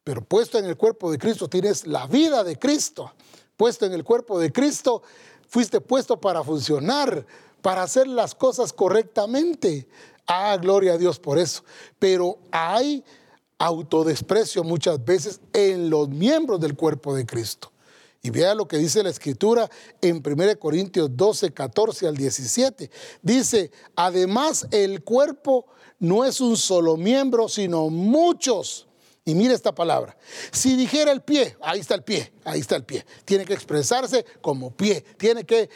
Pero 0.05 0.23
puesto 0.23 0.59
en 0.59 0.65
el 0.65 0.77
cuerpo 0.77 1.11
de 1.11 1.17
Cristo 1.17 1.49
tienes 1.49 1.85
la 1.87 2.07
vida 2.07 2.45
de 2.45 2.57
Cristo. 2.57 3.11
Puesto 3.57 3.85
en 3.85 3.91
el 3.91 4.05
cuerpo 4.05 4.39
de 4.39 4.53
Cristo, 4.53 5.03
fuiste 5.49 5.81
puesto 5.81 6.21
para 6.21 6.41
funcionar, 6.41 7.25
para 7.61 7.83
hacer 7.83 8.07
las 8.07 8.33
cosas 8.33 8.71
correctamente. 8.71 9.89
Ah, 10.27 10.57
gloria 10.59 10.93
a 10.93 10.97
Dios 10.97 11.19
por 11.19 11.37
eso. 11.37 11.63
Pero 11.99 12.39
hay 12.51 13.03
autodesprecio 13.57 14.63
muchas 14.63 15.03
veces 15.03 15.39
en 15.53 15.89
los 15.89 16.09
miembros 16.09 16.59
del 16.59 16.75
cuerpo 16.75 17.15
de 17.15 17.25
Cristo. 17.25 17.71
Y 18.23 18.29
vea 18.29 18.53
lo 18.53 18.67
que 18.67 18.77
dice 18.77 19.01
la 19.01 19.09
escritura 19.09 19.69
en 19.99 20.21
1 20.25 20.59
Corintios 20.59 21.09
12, 21.15 21.51
14 21.51 22.07
al 22.07 22.15
17. 22.15 22.91
Dice, 23.21 23.71
además 23.95 24.67
el 24.71 25.03
cuerpo 25.03 25.65
no 25.99 26.23
es 26.23 26.39
un 26.39 26.55
solo 26.55 26.97
miembro, 26.97 27.47
sino 27.47 27.89
muchos. 27.89 28.87
Y 29.23 29.35
mire 29.35 29.53
esta 29.53 29.73
palabra. 29.73 30.17
Si 30.51 30.75
dijera 30.75 31.11
el 31.11 31.21
pie, 31.21 31.55
ahí 31.61 31.79
está 31.79 31.93
el 31.93 32.03
pie, 32.03 32.33
ahí 32.43 32.59
está 32.59 32.75
el 32.75 32.83
pie. 32.83 33.05
Tiene 33.23 33.45
que 33.45 33.53
expresarse 33.53 34.25
como 34.41 34.71
pie, 34.71 35.03
tiene 35.17 35.43
que 35.43 35.61
eh, 35.61 35.69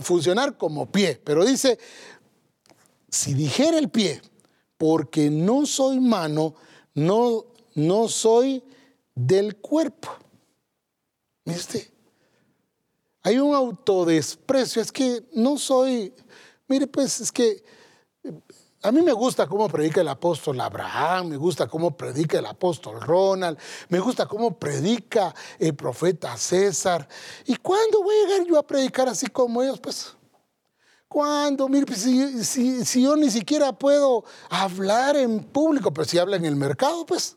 funcionar 0.00 0.56
como 0.56 0.90
pie. 0.90 1.20
Pero 1.22 1.44
dice, 1.44 1.78
si 3.08 3.34
dijera 3.34 3.78
el 3.78 3.88
pie, 3.88 4.22
porque 4.76 5.30
no 5.30 5.66
soy 5.66 6.00
mano, 6.00 6.54
no, 6.94 7.46
no 7.74 8.08
soy 8.08 8.62
del 9.14 9.56
cuerpo. 9.56 10.10
¿Viste? 11.44 11.90
Hay 13.22 13.38
un 13.38 13.54
autodesprecio, 13.54 14.80
es 14.80 14.92
que 14.92 15.24
no 15.32 15.58
soy, 15.58 16.14
mire 16.66 16.86
pues 16.86 17.20
es 17.20 17.32
que 17.32 17.64
a 18.82 18.92
mí 18.92 19.02
me 19.02 19.12
gusta 19.12 19.46
cómo 19.48 19.68
predica 19.68 20.00
el 20.00 20.08
apóstol 20.08 20.60
Abraham, 20.60 21.28
me 21.28 21.36
gusta 21.36 21.66
cómo 21.66 21.96
predica 21.96 22.38
el 22.38 22.46
apóstol 22.46 23.00
Ronald, 23.00 23.58
me 23.88 23.98
gusta 23.98 24.26
cómo 24.26 24.56
predica 24.56 25.34
el 25.58 25.74
profeta 25.74 26.36
César. 26.36 27.08
¿Y 27.44 27.56
cuándo 27.56 28.02
voy 28.02 28.14
a 28.14 28.28
llegar 28.28 28.46
yo 28.46 28.56
a 28.56 28.66
predicar 28.66 29.08
así 29.08 29.26
como 29.26 29.62
ellos? 29.62 29.80
Pues 29.80 30.14
¿Cuándo? 31.08 31.68
Mire, 31.68 31.86
pues, 31.86 32.00
si, 32.00 33.02
yo 33.02 33.16
ni 33.16 33.30
siquiera 33.30 33.72
puedo 33.72 34.24
hablar 34.50 35.16
en 35.16 35.42
público, 35.42 35.92
pero 35.92 36.04
si 36.04 36.18
habla 36.18 36.36
en 36.36 36.44
el 36.44 36.54
mercado, 36.54 37.06
pues. 37.06 37.36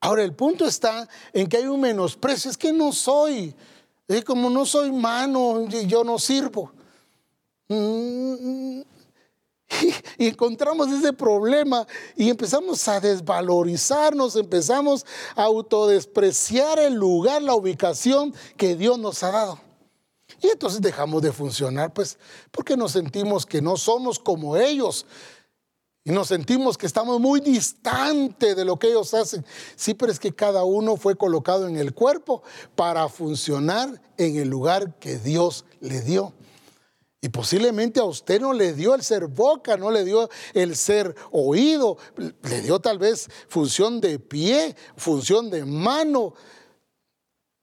Ahora, 0.00 0.22
el 0.22 0.34
punto 0.34 0.64
está 0.64 1.06
en 1.34 1.46
que 1.46 1.58
hay 1.58 1.66
un 1.66 1.82
menosprecio. 1.82 2.50
Es 2.50 2.56
que 2.56 2.72
no 2.72 2.90
soy, 2.92 3.54
es 4.08 4.24
como 4.24 4.48
no 4.48 4.64
soy 4.64 4.90
mano, 4.90 5.68
yo 5.68 6.02
no 6.02 6.18
sirvo. 6.18 6.72
Mm, 7.68 8.80
y 10.18 10.26
encontramos 10.26 10.90
ese 10.90 11.12
problema 11.12 11.86
y 12.16 12.30
empezamos 12.30 12.88
a 12.88 13.00
desvalorizarnos, 13.00 14.34
empezamos 14.36 15.04
a 15.36 15.42
autodespreciar 15.44 16.78
el 16.78 16.94
lugar, 16.94 17.42
la 17.42 17.54
ubicación 17.54 18.34
que 18.56 18.74
Dios 18.74 18.98
nos 18.98 19.22
ha 19.22 19.30
dado. 19.30 19.69
Y 20.42 20.48
entonces 20.48 20.80
dejamos 20.80 21.22
de 21.22 21.32
funcionar, 21.32 21.92
pues, 21.92 22.18
porque 22.50 22.76
nos 22.76 22.92
sentimos 22.92 23.44
que 23.44 23.60
no 23.60 23.76
somos 23.76 24.18
como 24.18 24.56
ellos. 24.56 25.06
Y 26.02 26.12
nos 26.12 26.28
sentimos 26.28 26.78
que 26.78 26.86
estamos 26.86 27.20
muy 27.20 27.40
distante 27.40 28.54
de 28.54 28.64
lo 28.64 28.78
que 28.78 28.88
ellos 28.88 29.12
hacen. 29.12 29.44
Sí, 29.76 29.92
pero 29.92 30.10
es 30.10 30.18
que 30.18 30.34
cada 30.34 30.64
uno 30.64 30.96
fue 30.96 31.16
colocado 31.16 31.68
en 31.68 31.76
el 31.76 31.92
cuerpo 31.92 32.42
para 32.74 33.08
funcionar 33.08 34.00
en 34.16 34.36
el 34.36 34.48
lugar 34.48 34.98
que 34.98 35.18
Dios 35.18 35.66
le 35.80 36.00
dio. 36.00 36.32
Y 37.20 37.28
posiblemente 37.28 38.00
a 38.00 38.04
usted 38.04 38.40
no 38.40 38.54
le 38.54 38.72
dio 38.72 38.94
el 38.94 39.02
ser 39.02 39.26
boca, 39.26 39.76
no 39.76 39.90
le 39.90 40.04
dio 40.04 40.30
el 40.54 40.74
ser 40.74 41.14
oído, 41.32 41.98
le 42.16 42.62
dio 42.62 42.80
tal 42.80 42.98
vez 42.98 43.28
función 43.46 44.00
de 44.00 44.18
pie, 44.18 44.74
función 44.96 45.50
de 45.50 45.66
mano. 45.66 46.32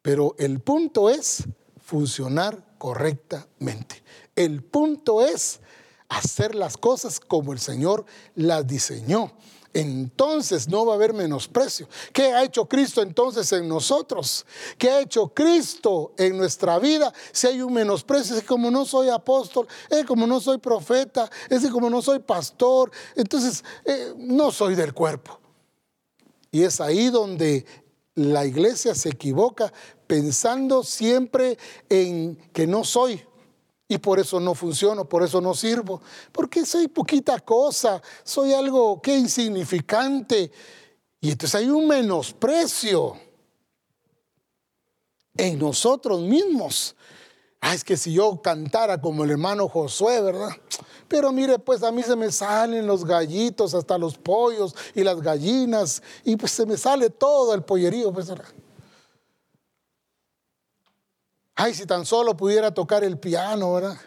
Pero 0.03 0.35
el 0.37 0.59
punto 0.59 1.09
es 1.09 1.43
funcionar 1.87 2.61
correctamente. 2.77 4.03
El 4.35 4.61
punto 4.61 5.25
es 5.25 5.61
hacer 6.09 6.53
las 6.53 6.75
cosas 6.75 7.21
como 7.21 7.53
el 7.53 7.59
Señor 7.59 8.05
las 8.35 8.67
diseñó. 8.67 9.31
Entonces 9.73 10.67
no 10.67 10.85
va 10.85 10.93
a 10.93 10.95
haber 10.97 11.13
menosprecio. 11.13 11.87
¿Qué 12.11 12.33
ha 12.33 12.43
hecho 12.43 12.65
Cristo 12.65 13.01
entonces 13.01 13.53
en 13.53 13.69
nosotros? 13.69 14.45
¿Qué 14.77 14.89
ha 14.89 14.99
hecho 14.99 15.29
Cristo 15.29 16.13
en 16.17 16.37
nuestra 16.37 16.77
vida? 16.77 17.13
Si 17.31 17.47
hay 17.47 17.61
un 17.61 17.71
menosprecio, 17.71 18.35
es 18.35 18.43
como 18.43 18.69
no 18.69 18.83
soy 18.83 19.07
apóstol, 19.07 19.65
es 19.89 20.03
como 20.03 20.27
no 20.27 20.41
soy 20.41 20.57
profeta, 20.57 21.29
es 21.49 21.65
como 21.67 21.89
no 21.89 22.01
soy 22.01 22.19
pastor, 22.19 22.91
entonces 23.15 23.63
eh, 23.85 24.13
no 24.17 24.51
soy 24.51 24.75
del 24.75 24.93
cuerpo. 24.93 25.39
Y 26.51 26.63
es 26.63 26.81
ahí 26.81 27.09
donde 27.09 27.65
la 28.17 28.45
iglesia 28.45 28.95
se 28.95 29.09
equivoca 29.09 29.71
pensando 30.07 30.83
siempre 30.83 31.57
en 31.89 32.35
que 32.53 32.65
no 32.65 32.83
soy. 32.83 33.21
Y 33.89 33.97
por 33.99 34.19
eso 34.19 34.39
no 34.39 34.53
funciono, 34.53 35.07
por 35.07 35.23
eso 35.23 35.39
no 35.39 35.53
sirvo. 35.53 36.01
Porque 36.31 36.65
soy 36.65 36.87
poquita 36.87 37.39
cosa, 37.39 38.01
soy 38.23 38.53
algo 38.53 39.01
que 39.01 39.15
insignificante. 39.15 40.51
Y 41.21 41.31
entonces 41.31 41.55
hay 41.55 41.69
un 41.69 41.87
menosprecio 41.87 43.17
en 45.37 45.59
nosotros 45.59 46.21
mismos. 46.21 46.95
Ah, 47.61 47.73
es 47.73 47.83
que 47.83 47.97
si 47.97 48.13
yo 48.13 48.41
cantara 48.41 49.01
como 49.01 49.23
el 49.23 49.31
hermano 49.31 49.67
Josué, 49.67 50.21
¿verdad? 50.21 50.49
Pero 51.07 51.31
mire, 51.31 51.57
pues 51.57 51.81
a 51.83 51.91
mí 51.91 52.03
se 52.03 52.15
me 52.15 52.31
salen 52.31 52.85
los 52.85 53.05
gallitos, 53.05 53.73
hasta 53.73 53.97
los 53.97 54.17
pollos 54.17 54.75
y 54.93 55.03
las 55.03 55.21
gallinas, 55.21 56.03
y 56.23 56.35
pues 56.35 56.51
se 56.51 56.65
me 56.65 56.77
sale 56.77 57.09
todo 57.09 57.53
el 57.53 57.63
pollerío, 57.63 58.11
pues. 58.11 58.31
Ay, 61.59 61.73
si 61.73 61.87
tan 61.87 62.05
solo 62.05 62.37
pudiera 62.37 62.71
tocar 62.71 63.03
el 63.03 63.17
piano, 63.17 63.73
¿verdad? 63.73 63.97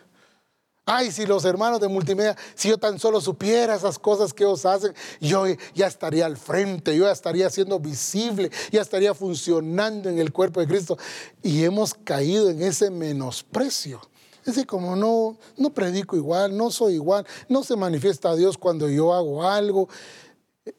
Ay, 0.86 1.10
si 1.10 1.26
los 1.26 1.44
hermanos 1.44 1.80
de 1.80 1.88
multimedia, 1.88 2.36
si 2.54 2.68
yo 2.68 2.78
tan 2.78 3.00
solo 3.00 3.20
supiera 3.20 3.74
esas 3.74 3.98
cosas 3.98 4.32
que 4.32 4.44
ellos 4.44 4.64
hacen, 4.64 4.94
yo 5.20 5.46
ya 5.74 5.88
estaría 5.88 6.26
al 6.26 6.36
frente, 6.36 6.96
yo 6.96 7.06
ya 7.06 7.10
estaría 7.10 7.50
siendo 7.50 7.80
visible, 7.80 8.52
ya 8.70 8.80
estaría 8.80 9.14
funcionando 9.14 10.08
en 10.08 10.20
el 10.20 10.32
cuerpo 10.32 10.60
de 10.60 10.68
Cristo. 10.68 10.96
Y 11.42 11.64
hemos 11.64 11.92
caído 11.92 12.50
en 12.50 12.62
ese 12.62 12.88
menosprecio. 12.88 14.00
Es 14.40 14.54
decir, 14.54 14.68
como 14.68 14.94
no, 14.94 15.36
no 15.56 15.70
predico 15.70 16.14
igual, 16.14 16.56
no 16.56 16.70
soy 16.70 16.94
igual, 16.94 17.26
no 17.48 17.64
se 17.64 17.74
manifiesta 17.74 18.30
a 18.30 18.36
Dios 18.36 18.56
cuando 18.56 18.88
yo 18.88 19.12
hago 19.12 19.42
algo. 19.42 19.88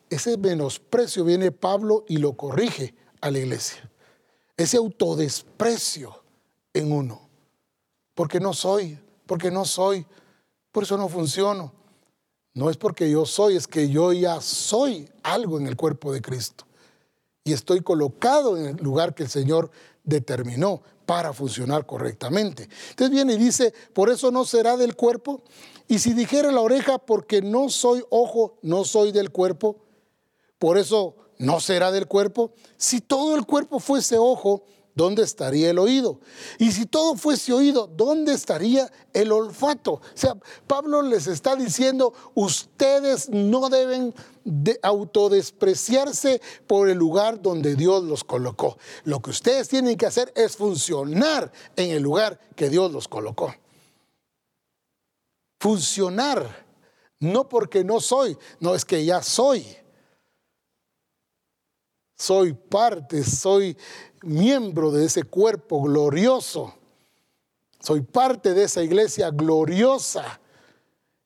Ese 0.09 0.38
menosprecio 0.38 1.26
viene 1.26 1.51
Pablo 1.51 2.05
y 2.07 2.15
lo 2.15 2.38
corrige 2.38 2.95
a 3.19 3.30
la 3.30 3.39
iglesia. 3.39 3.91
Ese 4.55 4.78
autodesprecio 4.78 6.20
en 6.74 6.91
uno. 6.91 7.22
Porque 8.13 8.39
no 8.39 8.53
soy, 8.53 8.97
porque 9.26 9.51
no 9.51 9.65
soy, 9.65 10.05
por 10.72 10.84
eso 10.84 10.97
no 10.97 11.09
funciono. 11.09 11.74
No 12.53 12.69
es 12.69 12.78
porque 12.78 13.09
yo 13.09 13.26
soy, 13.26 13.55
es 13.55 13.67
que 13.67 13.89
yo 13.89 14.11
ya 14.11 14.41
soy 14.41 15.09
algo 15.24 15.57
en 15.57 15.67
el 15.67 15.78
cuerpo 15.78 16.11
de 16.11 16.22
Cristo. 16.22 16.65
Y 17.43 17.53
estoy 17.53 17.82
colocado 17.82 18.57
en 18.57 18.65
el 18.65 18.76
lugar 18.78 19.15
que 19.15 19.24
el 19.24 19.30
Señor 19.30 19.72
determinó 20.03 20.82
para 21.05 21.34
funcionar 21.34 21.86
correctamente. 21.86 22.69
Entonces 22.89 23.11
viene 23.11 23.34
y 23.34 23.38
dice, 23.38 23.74
por 23.93 24.09
eso 24.09 24.32
no 24.32 24.45
será 24.45 24.78
del 24.78 24.95
cuerpo. 24.95 25.43
Y 25.88 25.99
si 25.99 26.13
dijera 26.13 26.51
la 26.51 26.61
oreja, 26.61 26.99
porque 26.99 27.41
no 27.41 27.69
soy 27.69 28.03
ojo, 28.09 28.57
no 28.61 28.86
soy 28.86 29.11
del 29.11 29.32
cuerpo, 29.32 29.78
por 30.59 30.78
eso 30.78 31.15
no 31.38 31.59
será 31.59 31.91
del 31.91 32.07
cuerpo. 32.07 32.53
Si 32.78 33.01
todo 33.01 33.36
el 33.36 33.45
cuerpo 33.45 33.80
fuese 33.80 34.17
ojo, 34.17 34.63
¿dónde 34.96 35.24
estaría 35.24 35.70
el 35.70 35.80
oído? 35.80 36.20
Y 36.58 36.72
si 36.72 36.86
todo 36.86 37.16
fuese 37.16 37.54
oído, 37.54 37.88
¿dónde 37.88 38.34
estaría 38.34 38.92
el 39.14 39.32
olfato? 39.32 39.94
O 39.94 40.02
sea, 40.14 40.36
Pablo 40.68 41.02
les 41.02 41.28
está 41.28 41.56
diciendo, 41.56 42.14
ustedes 42.34 43.30
no 43.30 43.70
deben 43.70 44.14
de 44.44 44.80
autodespreciarse 44.82 46.42
por 46.68 46.89
el 46.89 46.98
lugar 46.98 47.42
donde 47.42 47.76
Dios 47.76 48.04
los 48.04 48.24
colocó. 48.24 48.78
Lo 49.04 49.22
que 49.22 49.30
ustedes 49.30 49.70
tienen 49.70 49.98
que 49.98 50.06
hacer 50.06 50.32
es 50.36 50.56
funcionar 50.56 51.52
en 51.76 51.92
el 51.92 52.02
lugar 52.02 52.39
que 52.56 52.70
Dios 52.70 52.92
los 52.92 53.08
colocó. 53.08 53.54
Funcionar, 55.60 56.66
no 57.20 57.48
porque 57.48 57.84
no 57.84 58.02
soy, 58.02 58.38
no 58.60 58.74
es 58.74 58.84
que 58.84 59.06
ya 59.06 59.22
soy. 59.22 59.66
Soy 62.22 62.53
parte, 62.53 63.24
soy 63.24 63.76
miembro 64.22 64.91
de 64.91 65.05
ese 65.05 65.24
cuerpo 65.24 65.82
glorioso. 65.82 66.72
Soy 67.80 68.01
parte 68.01 68.53
de 68.53 68.65
esa 68.65 68.84
iglesia 68.84 69.32
gloriosa. 69.32 70.39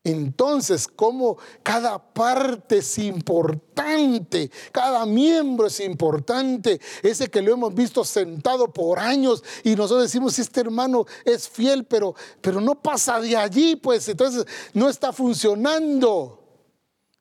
Entonces, 0.05 0.87
como 0.87 1.37
cada 1.63 1.99
parte 1.99 2.77
es 2.77 2.97
importante, 2.97 4.49
cada 4.71 5.05
miembro 5.05 5.67
es 5.67 5.81
importante, 5.81 6.79
ese 7.03 7.27
que 7.27 7.41
lo 7.41 7.51
hemos 7.51 7.75
visto 7.75 8.05
sentado 8.05 8.71
por 8.71 8.97
años 8.97 9.43
y 9.65 9.75
nosotros 9.75 10.03
decimos, 10.03 10.39
este 10.39 10.61
hermano 10.61 11.05
es 11.25 11.49
fiel, 11.49 11.83
pero, 11.83 12.15
pero 12.39 12.61
no 12.61 12.81
pasa 12.81 13.19
de 13.19 13.35
allí, 13.35 13.75
pues 13.75 14.07
entonces 14.07 14.45
no 14.73 14.87
está 14.87 15.11
funcionando. 15.11 16.44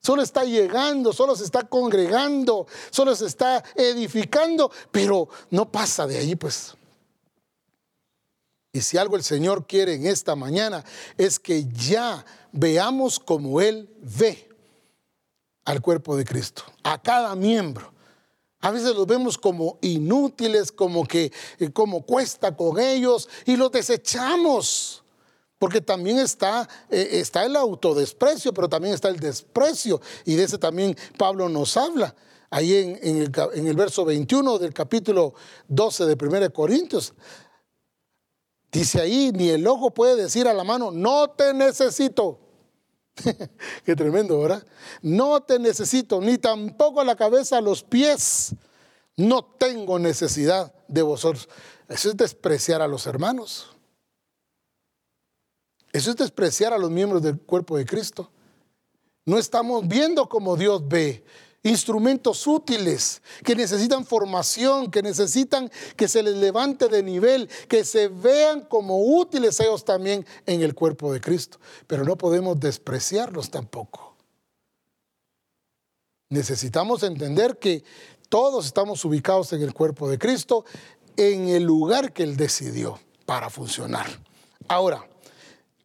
Solo 0.05 0.21
está 0.21 0.45
llegando, 0.45 1.15
solo 1.15 1.35
se 1.35 1.45
está 1.45 1.63
congregando, 1.63 2.67
solo 2.91 3.17
se 3.17 3.25
está 3.25 3.65
edificando, 3.75 4.71
pero 4.91 5.31
no 5.49 5.73
pasa 5.73 6.07
de 6.07 6.19
ahí, 6.19 6.37
pues. 6.37 6.75
Y 8.71 8.83
si 8.83 8.99
algo 8.99 9.17
el 9.17 9.23
Señor 9.23 9.67
quiere 9.67 9.95
en 9.95 10.07
esta 10.07 10.37
mañana 10.37 10.85
es 11.17 11.39
que 11.39 11.65
ya 11.73 12.23
veamos 12.53 13.19
como 13.19 13.63
Él 13.63 13.89
ve 14.03 14.51
al 15.65 15.81
cuerpo 15.81 16.19
de 16.19 16.27
Cristo, 16.27 16.65
a 16.83 17.01
cada 17.01 17.35
miembro. 17.35 17.91
A 18.61 18.71
veces 18.71 18.95
los 18.95 19.07
vemos 19.07 19.39
como 19.39 19.79
inútiles, 19.81 20.71
como 20.71 21.07
que 21.07 21.33
eh, 21.59 21.71
como 21.71 22.03
cuesta 22.03 22.55
con 22.55 22.79
ellos 22.79 23.27
y 23.47 23.57
los 23.57 23.73
desechamos. 23.73 25.04
Porque 25.59 25.81
también 25.81 26.19
está, 26.19 26.69
eh, 26.91 27.09
está 27.13 27.45
el 27.45 27.57
autodesprecio, 27.57 28.53
pero 28.53 28.69
también 28.69 28.95
está 28.95 29.09
el 29.09 29.21
desprecio. 29.21 30.01
Y 30.25 30.35
de 30.35 30.45
ese 30.45 30.59
también 30.59 30.97
Pablo 31.17 31.49
nos 31.49 31.77
habla. 31.77 32.15
Ahí 32.51 32.99
en, 33.03 33.67
el, 33.67 33.75
verso 33.75 34.05
21 34.05 34.59
del 34.59 34.73
capítulo 34.73 35.35
12 35.69 36.07
de 36.07 36.17
1 36.21 36.53
Corintios. 36.53 37.13
Dice 38.71 39.01
ahí, 39.01 39.33
ni 39.35 39.51
el 39.51 39.67
ojo 39.67 39.93
puede 39.93 40.15
decir 40.17 40.47
a 40.47 40.55
la 40.55 40.63
mano, 40.63 40.91
no 40.91 41.31
te 41.31 41.53
necesito. 41.53 42.41
Qué 43.85 43.97
tremendo, 43.97 44.41
¿verdad? 44.41 44.65
No 45.03 45.43
te 45.43 45.59
necesito, 45.59 46.21
ni 46.21 46.39
tampoco 46.39 47.03
la 47.03 47.17
cabeza, 47.17 47.61
los 47.61 47.83
pies. 47.83 48.55
No 49.17 49.45
tengo 49.45 49.99
necesidad 49.99 50.73
de 50.89 51.03
vosotros. 51.03 51.49
Eso 51.89 52.11
es 52.11 52.17
despreciar 52.17 52.83
a 52.83 52.89
los 52.89 53.07
hermanos. 53.07 53.74
Eso 55.95 56.11
es 56.11 56.17
despreciar 56.17 56.73
a 56.73 56.79
los 56.79 56.91
miembros 56.91 57.23
del 57.23 57.39
cuerpo 57.39 57.77
de 57.77 57.87
Cristo. 57.87 58.29
No 59.25 59.39
estamos 59.39 59.87
viendo 59.87 60.29
como 60.29 60.57
Dios 60.57 60.87
ve. 60.89 61.25
Instrumentos 61.63 62.49
útiles 62.49 63.23
que 63.45 63.55
necesitan 63.55 64.05
formación, 64.05 64.91
que 64.91 65.03
necesitan 65.03 65.71
que 65.97 66.09
se 66.09 66.25
les 66.25 66.35
levante 66.35 66.89
de 66.89 67.01
nivel, 67.05 67.49
que 67.69 67.85
se 67.85 68.09
vean 68.09 68.63
como 68.63 69.05
útiles 69.05 69.61
ellos 69.61 69.85
también 69.85 70.27
en 70.47 70.63
el 70.63 70.75
cuerpo 70.75 71.13
de 71.13 71.21
Cristo. 71.21 71.61
Pero 71.87 72.03
no 72.03 72.19
podemos 72.19 72.59
despreciarlos 72.59 73.49
tampoco. 73.49 74.17
Necesitamos 76.29 77.05
entender 77.05 77.57
que 77.61 77.85
todos 78.29 78.67
estamos 78.67 79.05
ubicados 79.05 79.53
en 79.53 79.63
el 79.63 79.73
cuerpo 79.73 80.11
de 80.11 80.19
Cristo, 80.19 80.65
en 81.17 81.51
el 81.51 81.63
lugar 81.63 82.13
que 82.13 82.25
Él 82.25 82.37
decidió 82.37 82.99
para 83.27 83.49
funcionar. 83.49 84.07
Ahora, 84.67 85.07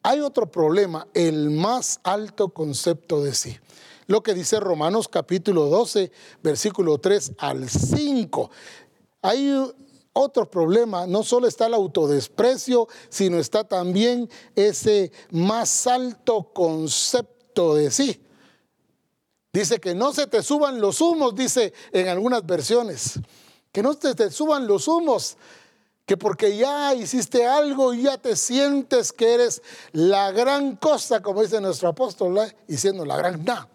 hay 0.03 0.19
otro 0.21 0.51
problema, 0.51 1.07
el 1.13 1.49
más 1.49 1.99
alto 2.03 2.49
concepto 2.49 3.23
de 3.23 3.33
sí. 3.33 3.57
Lo 4.07 4.23
que 4.23 4.33
dice 4.33 4.59
Romanos 4.59 5.07
capítulo 5.07 5.65
12, 5.65 6.11
versículo 6.41 6.97
3 6.97 7.33
al 7.37 7.69
5. 7.69 8.49
Hay 9.21 9.53
otro 10.13 10.49
problema, 10.49 11.05
no 11.05 11.23
solo 11.23 11.47
está 11.47 11.67
el 11.67 11.73
autodesprecio, 11.73 12.87
sino 13.09 13.37
está 13.37 13.65
también 13.65 14.29
ese 14.55 15.11
más 15.31 15.85
alto 15.85 16.51
concepto 16.53 17.75
de 17.75 17.91
sí. 17.91 18.21
Dice 19.51 19.79
que 19.79 19.95
no 19.95 20.13
se 20.13 20.27
te 20.27 20.43
suban 20.43 20.79
los 20.79 21.01
humos, 21.01 21.35
dice 21.35 21.73
en 21.91 22.07
algunas 22.07 22.45
versiones. 22.45 23.19
Que 23.71 23.83
no 23.83 23.93
se 23.93 24.15
te 24.15 24.31
suban 24.31 24.65
los 24.65 24.87
humos 24.87 25.37
que 26.09 26.17
porque 26.17 26.57
ya 26.57 26.95
hiciste 26.95 27.45
algo 27.45 27.93
y 27.93 28.01
ya 28.01 28.17
te 28.17 28.35
sientes 28.35 29.13
que 29.13 29.31
eres 29.31 29.61
la 29.91 30.31
gran 30.31 30.75
cosa, 30.75 31.21
como 31.21 31.43
dice 31.43 31.61
nuestro 31.61 31.89
apóstol, 31.89 32.51
diciendo 32.67 33.05
la 33.05 33.15
gran 33.15 33.45
nada. 33.45 33.69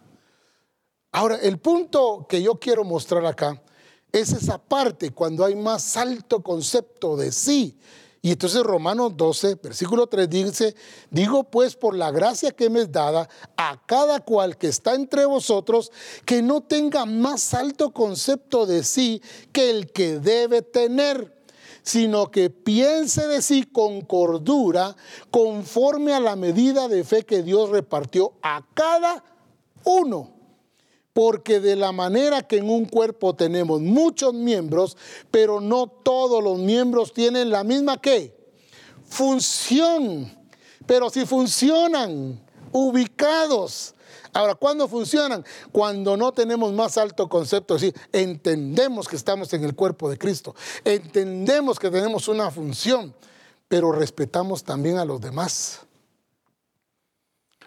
Ahora, 1.12 1.36
el 1.36 1.58
punto 1.58 2.26
que 2.28 2.42
yo 2.42 2.56
quiero 2.56 2.82
mostrar 2.82 3.24
acá 3.24 3.62
es 4.10 4.32
esa 4.32 4.58
parte 4.58 5.10
cuando 5.10 5.44
hay 5.44 5.54
más 5.54 5.96
alto 5.96 6.42
concepto 6.42 7.16
de 7.16 7.30
sí. 7.30 7.78
Y 8.20 8.32
entonces 8.32 8.64
Romanos 8.64 9.16
12, 9.16 9.54
versículo 9.62 10.08
3 10.08 10.28
dice, 10.28 10.74
digo 11.12 11.44
pues 11.44 11.76
por 11.76 11.94
la 11.94 12.10
gracia 12.10 12.50
que 12.50 12.68
me 12.68 12.80
es 12.80 12.90
dada 12.90 13.28
a 13.56 13.80
cada 13.86 14.18
cual 14.18 14.58
que 14.58 14.66
está 14.66 14.96
entre 14.96 15.24
vosotros, 15.24 15.92
que 16.24 16.42
no 16.42 16.62
tenga 16.62 17.06
más 17.06 17.54
alto 17.54 17.92
concepto 17.92 18.66
de 18.66 18.82
sí 18.82 19.22
que 19.52 19.70
el 19.70 19.92
que 19.92 20.18
debe 20.18 20.62
tener 20.62 21.43
sino 21.84 22.30
que 22.30 22.48
piense 22.48 23.28
de 23.28 23.42
sí 23.42 23.64
con 23.64 24.00
cordura, 24.00 24.96
conforme 25.30 26.14
a 26.14 26.20
la 26.20 26.34
medida 26.34 26.88
de 26.88 27.04
fe 27.04 27.24
que 27.24 27.42
Dios 27.42 27.68
repartió 27.68 28.32
a 28.42 28.66
cada 28.72 29.22
uno. 29.84 30.32
Porque 31.12 31.60
de 31.60 31.76
la 31.76 31.92
manera 31.92 32.42
que 32.42 32.56
en 32.56 32.68
un 32.68 32.86
cuerpo 32.86 33.36
tenemos 33.36 33.80
muchos 33.80 34.32
miembros, 34.34 34.96
pero 35.30 35.60
no 35.60 35.86
todos 35.86 36.42
los 36.42 36.58
miembros 36.58 37.12
tienen 37.12 37.50
la 37.50 37.62
misma 37.62 38.00
¿qué? 38.00 38.34
función. 39.06 40.32
Pero 40.86 41.10
si 41.10 41.26
funcionan 41.26 42.42
ubicados 42.72 43.94
Ahora, 44.34 44.56
¿cuándo 44.56 44.88
funcionan? 44.88 45.44
Cuando 45.70 46.16
no 46.16 46.32
tenemos 46.32 46.72
más 46.72 46.98
alto 46.98 47.28
concepto, 47.28 47.76
es 47.76 47.82
decir, 47.82 48.00
entendemos 48.12 49.06
que 49.06 49.14
estamos 49.14 49.52
en 49.52 49.64
el 49.64 49.76
cuerpo 49.76 50.10
de 50.10 50.18
Cristo, 50.18 50.56
entendemos 50.84 51.78
que 51.78 51.88
tenemos 51.88 52.26
una 52.26 52.50
función, 52.50 53.14
pero 53.68 53.92
respetamos 53.92 54.64
también 54.64 54.98
a 54.98 55.04
los 55.04 55.20
demás. 55.20 55.82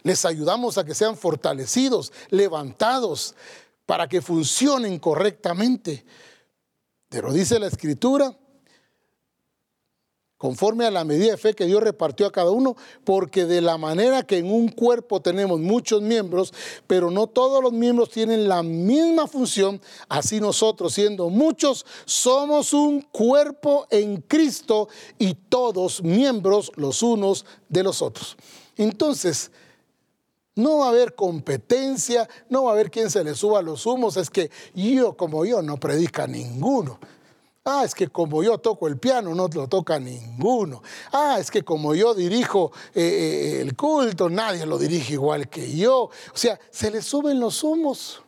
Les 0.04 0.26
ayudamos 0.26 0.78
a 0.78 0.84
que 0.84 0.94
sean 0.94 1.18
fortalecidos, 1.18 2.12
levantados, 2.30 3.34
para 3.86 4.08
que 4.10 4.22
funcionen 4.22 5.00
correctamente. 5.00 6.06
Pero 7.08 7.32
dice 7.32 7.60
la 7.60 7.68
escritura, 7.68 8.38
conforme 10.38 10.86
a 10.86 10.92
la 10.92 11.04
medida 11.04 11.32
de 11.32 11.38
fe 11.38 11.54
que 11.54 11.66
Dios 11.66 11.82
repartió 11.82 12.28
a 12.28 12.32
cada 12.32 12.52
uno, 12.52 12.76
porque 13.04 13.46
de 13.46 13.62
la 13.62 13.78
manera 13.78 14.24
que 14.24 14.38
en 14.38 14.52
un 14.52 14.70
cuerpo 14.70 15.22
tenemos 15.22 15.60
muchos 15.60 16.02
miembros, 16.02 16.54
pero 16.86 17.10
no 17.10 17.28
todos 17.28 17.64
los 17.64 17.74
miembros 17.74 18.10
tienen 18.10 18.48
la 18.48 18.62
misma 18.62 19.28
función, 19.28 19.82
así 20.08 20.40
nosotros 20.40 20.94
siendo 20.94 21.30
muchos 21.30 21.86
somos 22.06 22.74
un 22.74 23.02
cuerpo 23.02 23.88
en 23.90 24.18
Cristo 24.22 24.90
y 25.18 25.34
todos 25.34 26.04
miembros 26.04 26.72
los 26.76 27.02
unos 27.02 27.46
de 27.70 27.84
los 27.84 28.02
otros. 28.02 28.38
Entonces, 28.76 29.52
no 30.56 30.80
va 30.80 30.88
a 30.88 30.90
haber 30.90 31.16
competencia, 31.16 32.28
no 32.50 32.64
va 32.64 32.72
a 32.72 32.74
haber 32.74 32.92
quien 32.92 33.10
se 33.10 33.24
le 33.24 33.36
suba 33.36 33.62
los 33.62 33.86
humos, 33.86 34.18
es 34.18 34.30
que 34.30 34.52
yo 34.74 35.16
como 35.16 35.46
yo 35.46 35.62
no 35.62 35.80
predica 35.80 36.28
ninguno. 36.28 37.00
Ah, 37.70 37.84
es 37.84 37.94
que 37.94 38.08
como 38.08 38.42
yo 38.44 38.58
toco 38.60 38.88
el 38.88 38.98
piano, 38.98 39.36
no 39.36 39.50
lo 39.50 39.68
toca 39.68 40.00
ninguno. 40.00 40.82
Ah, 41.12 41.36
es 41.38 41.52
que 41.52 41.64
como 41.64 41.94
yo 41.94 42.14
dirijo 42.14 42.72
eh, 42.96 43.02
eh, 43.02 43.62
el 43.62 43.76
culto, 43.76 44.30
nadie 44.30 44.66
lo 44.66 44.78
dirige 44.78 45.14
igual 45.14 45.50
que 45.50 45.76
yo. 45.76 46.04
O 46.04 46.12
sea, 46.34 46.58
se 46.72 46.90
le 46.90 47.02
suben 47.02 47.42
los 47.42 47.66
humos. 47.66 48.22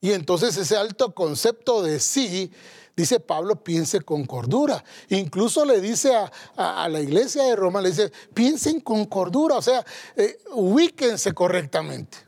Y 0.00 0.12
entonces 0.12 0.56
ese 0.56 0.76
alto 0.76 1.12
concepto 1.12 1.82
de 1.82 1.98
sí, 1.98 2.52
dice 2.96 3.18
Pablo, 3.18 3.64
piense 3.64 4.02
con 4.02 4.24
cordura. 4.24 4.84
Incluso 5.08 5.64
le 5.64 5.80
dice 5.80 6.14
a, 6.56 6.88
la 6.88 7.00
iglesia 7.00 7.42
de 7.42 7.56
Roma, 7.56 7.80
le 7.80 7.88
dice, 7.90 8.12
piensen 8.32 8.78
con 8.78 9.06
cordura, 9.06 9.56
o 9.56 9.62
sea, 9.62 9.84
eh, 10.14 10.38
ubíquense 10.52 11.32
correctamente. 11.32 12.18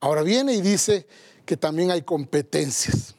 Ahora 0.00 0.20
viene 0.20 0.52
y 0.52 0.60
dice, 0.60 1.06
que 1.46 1.56
también 1.56 1.90
hay 1.90 2.02
competencias. 2.02 3.14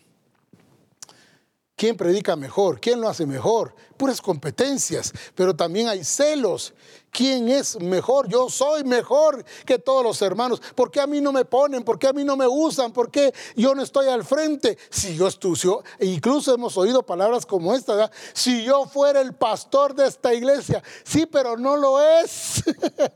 ¿Quién 1.76 1.96
predica 1.96 2.36
mejor? 2.36 2.80
¿Quién 2.80 3.00
lo 3.00 3.08
hace 3.08 3.26
mejor? 3.26 3.76
Puras 3.98 4.22
competencias, 4.22 5.14
pero 5.36 5.56
también 5.56 5.88
hay 5.88 6.04
celos 6.04 6.74
¿Quién 7.18 7.50
es 7.50 7.80
mejor? 7.80 8.28
Yo 8.28 8.48
soy 8.48 8.84
mejor 8.84 9.44
que 9.66 9.80
todos 9.80 10.04
los 10.04 10.22
hermanos. 10.22 10.62
¿Por 10.76 10.92
qué 10.92 11.00
a 11.02 11.08
mí 11.08 11.20
no 11.20 11.32
me 11.32 11.46
ponen? 11.46 11.84
¿Por 11.84 11.98
qué 11.98 12.08
a 12.08 12.14
mí 12.14 12.24
no 12.24 12.38
me 12.38 12.46
usan? 12.48 12.94
¿Por 12.94 13.10
qué 13.10 13.34
yo 13.56 13.74
no 13.74 13.82
estoy 13.82 14.08
al 14.08 14.24
frente? 14.24 14.78
Si 14.92 15.16
yo 15.16 15.28
estudio, 15.28 15.84
e 15.98 16.06
incluso 16.06 16.54
hemos 16.54 16.78
oído 16.78 17.02
palabras 17.04 17.46
como 17.46 17.74
esta, 17.74 18.12
si 18.34 18.64
yo 18.64 18.86
fuera 18.86 19.20
el 19.22 19.34
pastor 19.34 19.96
de 19.96 20.06
esta 20.06 20.32
iglesia, 20.34 20.84
sí, 21.04 21.26
pero 21.26 21.58
no 21.58 21.76
lo 21.76 22.00
es. 22.00 22.64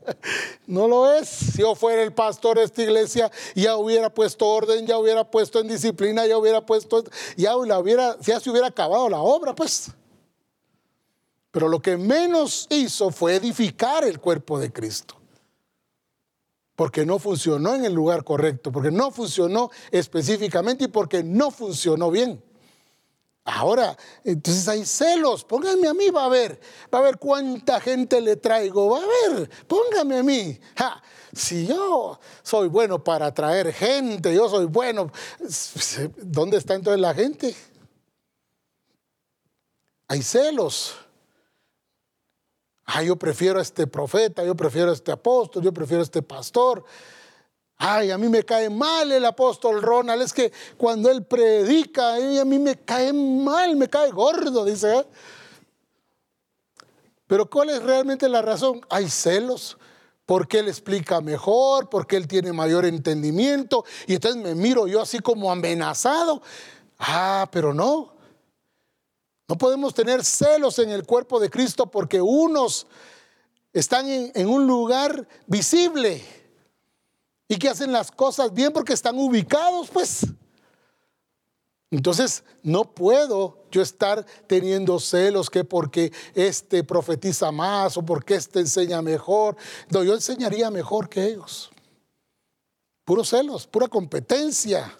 no 0.66 0.88
lo 0.88 1.12
es. 1.12 1.28
Si 1.28 1.60
yo 1.60 1.76
fuera 1.76 2.02
el 2.02 2.12
pastor 2.12 2.58
de 2.58 2.64
esta 2.64 2.82
iglesia, 2.82 3.30
ya 3.54 3.76
hubiera 3.76 4.12
puesto 4.12 4.48
orden, 4.48 4.84
ya 4.84 4.98
hubiera 4.98 5.30
puesto 5.30 5.60
en 5.60 5.68
disciplina, 5.68 6.26
ya 6.26 6.38
hubiera 6.38 6.66
puesto, 6.66 7.04
ya, 7.36 7.54
la 7.54 7.78
hubiera, 7.78 8.16
ya 8.20 8.40
se 8.40 8.50
hubiera 8.50 8.66
acabado 8.66 9.08
la 9.08 9.20
obra, 9.20 9.54
pues. 9.54 9.92
Pero 11.52 11.68
lo 11.68 11.80
que 11.80 11.96
menos 11.98 12.66
hizo 12.70 13.10
fue 13.10 13.36
edificar 13.36 14.04
el 14.04 14.18
cuerpo 14.18 14.58
de 14.58 14.72
Cristo. 14.72 15.16
Porque 16.74 17.04
no 17.04 17.18
funcionó 17.18 17.74
en 17.74 17.84
el 17.84 17.92
lugar 17.92 18.24
correcto, 18.24 18.72
porque 18.72 18.90
no 18.90 19.10
funcionó 19.10 19.70
específicamente 19.90 20.84
y 20.84 20.88
porque 20.88 21.22
no 21.22 21.50
funcionó 21.50 22.10
bien. 22.10 22.42
Ahora, 23.44 23.96
entonces 24.24 24.66
hay 24.66 24.86
celos. 24.86 25.44
Póngame 25.44 25.88
a 25.88 25.94
mí, 25.94 26.08
va 26.08 26.24
a 26.24 26.28
ver. 26.30 26.58
Va 26.92 27.00
a 27.00 27.02
ver 27.02 27.18
cuánta 27.18 27.80
gente 27.80 28.20
le 28.22 28.36
traigo. 28.36 28.90
Va 28.90 29.00
a 29.00 29.36
ver, 29.36 29.50
póngame 29.66 30.18
a 30.18 30.22
mí. 30.22 30.58
si 31.32 31.66
yo 31.66 32.18
soy 32.42 32.68
bueno 32.68 33.04
para 33.04 33.26
atraer 33.26 33.74
gente, 33.74 34.34
yo 34.34 34.48
soy 34.48 34.64
bueno. 34.64 35.12
¿Dónde 36.16 36.56
está 36.56 36.74
entonces 36.74 37.00
la 37.00 37.12
gente? 37.12 37.54
Hay 40.08 40.22
celos. 40.22 40.96
Ay, 42.84 43.06
yo 43.06 43.16
prefiero 43.16 43.58
a 43.58 43.62
este 43.62 43.86
profeta, 43.86 44.44
yo 44.44 44.54
prefiero 44.54 44.90
a 44.90 44.94
este 44.94 45.12
apóstol, 45.12 45.62
yo 45.62 45.72
prefiero 45.72 46.00
a 46.00 46.04
este 46.04 46.22
pastor. 46.22 46.84
Ay, 47.76 48.10
a 48.10 48.18
mí 48.18 48.28
me 48.28 48.44
cae 48.44 48.70
mal 48.70 49.10
el 49.10 49.24
apóstol 49.24 49.82
Ronald. 49.82 50.22
Es 50.22 50.32
que 50.32 50.52
cuando 50.76 51.10
él 51.10 51.24
predica, 51.24 52.14
a 52.14 52.44
mí 52.44 52.58
me 52.58 52.76
cae 52.76 53.12
mal, 53.12 53.76
me 53.76 53.88
cae 53.88 54.10
gordo, 54.10 54.64
dice. 54.64 54.98
¿eh? 54.98 55.06
Pero 57.26 57.50
¿cuál 57.50 57.70
es 57.70 57.82
realmente 57.82 58.28
la 58.28 58.42
razón? 58.42 58.80
Hay 58.88 59.08
celos. 59.08 59.78
Porque 60.26 60.60
él 60.60 60.68
explica 60.68 61.20
mejor, 61.20 61.88
porque 61.88 62.16
él 62.16 62.28
tiene 62.28 62.52
mayor 62.52 62.84
entendimiento. 62.84 63.84
Y 64.06 64.14
entonces 64.14 64.40
me 64.40 64.54
miro 64.54 64.86
yo 64.86 65.00
así 65.00 65.18
como 65.18 65.50
amenazado. 65.50 66.40
Ah, 66.98 67.48
pero 67.50 67.74
no. 67.74 68.14
No 69.48 69.56
podemos 69.56 69.92
tener 69.94 70.24
celos 70.24 70.78
en 70.78 70.90
el 70.90 71.04
cuerpo 71.04 71.40
de 71.40 71.50
Cristo 71.50 71.90
porque 71.90 72.20
unos 72.20 72.86
están 73.72 74.06
en, 74.08 74.48
un 74.48 74.66
lugar 74.66 75.26
visible 75.46 76.22
y 77.48 77.56
que 77.56 77.68
hacen 77.68 77.92
las 77.92 78.10
cosas 78.10 78.52
bien 78.52 78.72
porque 78.72 78.92
están 78.92 79.18
ubicados, 79.18 79.88
pues. 79.90 80.26
Entonces, 81.90 82.42
no 82.62 82.84
puedo 82.84 83.66
yo 83.70 83.82
estar 83.82 84.24
teniendo 84.46 84.98
celos 84.98 85.50
que 85.50 85.64
porque 85.64 86.12
este 86.34 86.84
profetiza 86.84 87.52
más 87.52 87.96
o 87.98 88.02
porque 88.02 88.34
este 88.34 88.60
enseña 88.60 89.02
mejor. 89.02 89.56
No, 89.90 90.02
yo 90.02 90.14
enseñaría 90.14 90.70
mejor 90.70 91.08
que 91.08 91.24
ellos. 91.26 91.70
Puros 93.04 93.28
celos, 93.28 93.66
pura 93.66 93.88
competencia. 93.88 94.98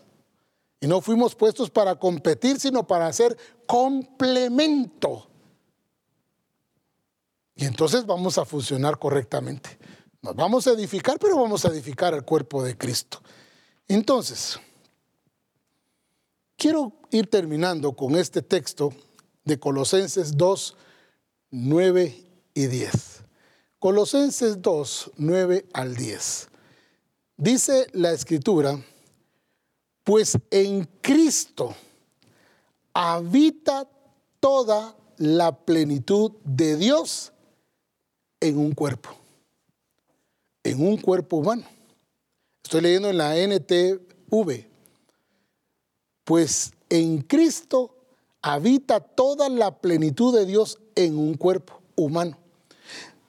Y 0.81 0.87
no 0.87 1.01
fuimos 1.01 1.35
puestos 1.35 1.71
para 1.71 1.95
competir, 1.95 2.59
sino 2.59 2.87
para 2.87 3.07
hacer 3.07 3.39
complemento. 3.73 5.27
Y 7.55 7.65
entonces 7.65 8.05
vamos 8.05 8.37
a 8.37 8.45
funcionar 8.45 8.99
correctamente. 8.99 9.79
Nos 10.21 10.37
vamos 10.37 10.67
a 10.67 10.73
edificar, 10.73 11.19
pero 11.19 11.39
vamos 11.41 11.65
a 11.65 11.69
edificar 11.69 12.13
el 12.13 12.23
cuerpo 12.23 12.63
de 12.63 12.77
Cristo. 12.77 13.23
Entonces, 13.89 14.61
quiero 16.59 16.93
ir 17.13 17.31
terminando 17.31 17.97
con 17.97 18.15
este 18.17 18.43
texto 18.43 18.93
de 19.43 19.59
Colosenses 19.59 20.37
2, 20.37 20.77
9 21.53 22.25
y 22.53 22.67
10. 22.67 23.25
Colosenses 23.79 24.61
2, 24.61 25.13
9 25.17 25.67
al 25.73 25.97
10. 25.97 26.49
Dice 27.39 27.87
la 27.95 28.13
escritura, 28.13 28.79
pues 30.05 30.37
en 30.51 30.85
Cristo 31.01 31.75
habita 32.95 33.89
toda 34.41 34.97
la 35.17 35.53
plenitud 35.53 36.33
de 36.45 36.77
Dios 36.77 37.33
en 38.41 38.59
un 38.59 38.73
cuerpo, 38.73 39.11
en 40.65 40.85
un 40.87 40.97
cuerpo 40.97 41.37
humano. 41.37 41.65
Estoy 42.65 42.81
leyendo 42.81 43.11
en 43.11 43.19
la 43.19 43.37
NTV. 43.37 44.67
Pues 46.25 46.73
en 46.89 47.23
Cristo 47.23 47.97
habita 48.41 49.01
toda 49.01 49.49
la 49.49 49.79
plenitud 49.81 50.35
de 50.35 50.47
Dios 50.47 50.79
en 50.95 51.19
un 51.19 51.35
cuerpo 51.35 51.81
humano. 51.97 52.39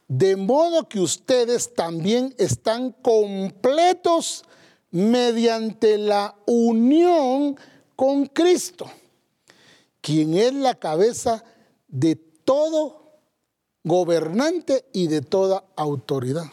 De 0.07 0.36
modo 0.36 0.88
que 0.88 0.99
ustedes 0.99 1.74
también 1.74 2.36
están 2.38 2.91
completos 2.91 4.43
mediante 4.91 5.97
la 5.97 6.36
unión 6.45 7.57
con 7.95 8.26
Cristo, 8.28 8.89
quien 10.04 10.34
es 10.34 10.54
la 10.54 10.76
cabeza 10.76 11.45
de 11.88 12.18
todo 12.18 13.22
gobernante 13.86 14.86
y 14.91 15.08
de 15.08 15.22
toda 15.22 15.64
autoridad. 15.78 16.43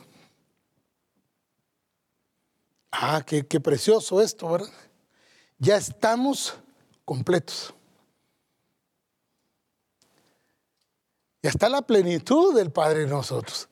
Ah, 2.93 3.25
qué, 3.27 3.43
precioso 3.61 4.21
esto, 4.21 4.49
¿verdad? 4.49 4.71
Ya 5.59 5.77
estamos 5.77 6.55
completos. 7.05 7.75
Ya 11.43 11.51
está 11.51 11.69
la 11.69 11.83
plenitud 11.83 12.55
del 12.55 12.71
Padre 12.71 13.03
en 13.03 13.11
nosotros 13.11 13.69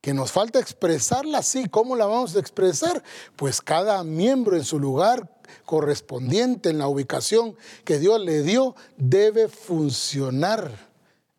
que 0.00 0.12
nos 0.12 0.32
falta 0.32 0.58
expresarla 0.58 1.38
así. 1.38 1.68
¿Cómo 1.68 1.96
la 1.96 2.06
vamos 2.06 2.36
a 2.36 2.40
expresar? 2.40 3.02
Pues 3.36 3.60
cada 3.60 4.02
miembro 4.04 4.56
en 4.56 4.64
su 4.64 4.78
lugar 4.78 5.41
correspondiente, 5.64 6.70
en 6.70 6.78
la 6.78 6.88
ubicación 6.88 7.56
que 7.84 7.98
Dios 7.98 8.20
le 8.20 8.42
dio, 8.42 8.74
debe 8.96 9.48
funcionar 9.48 10.90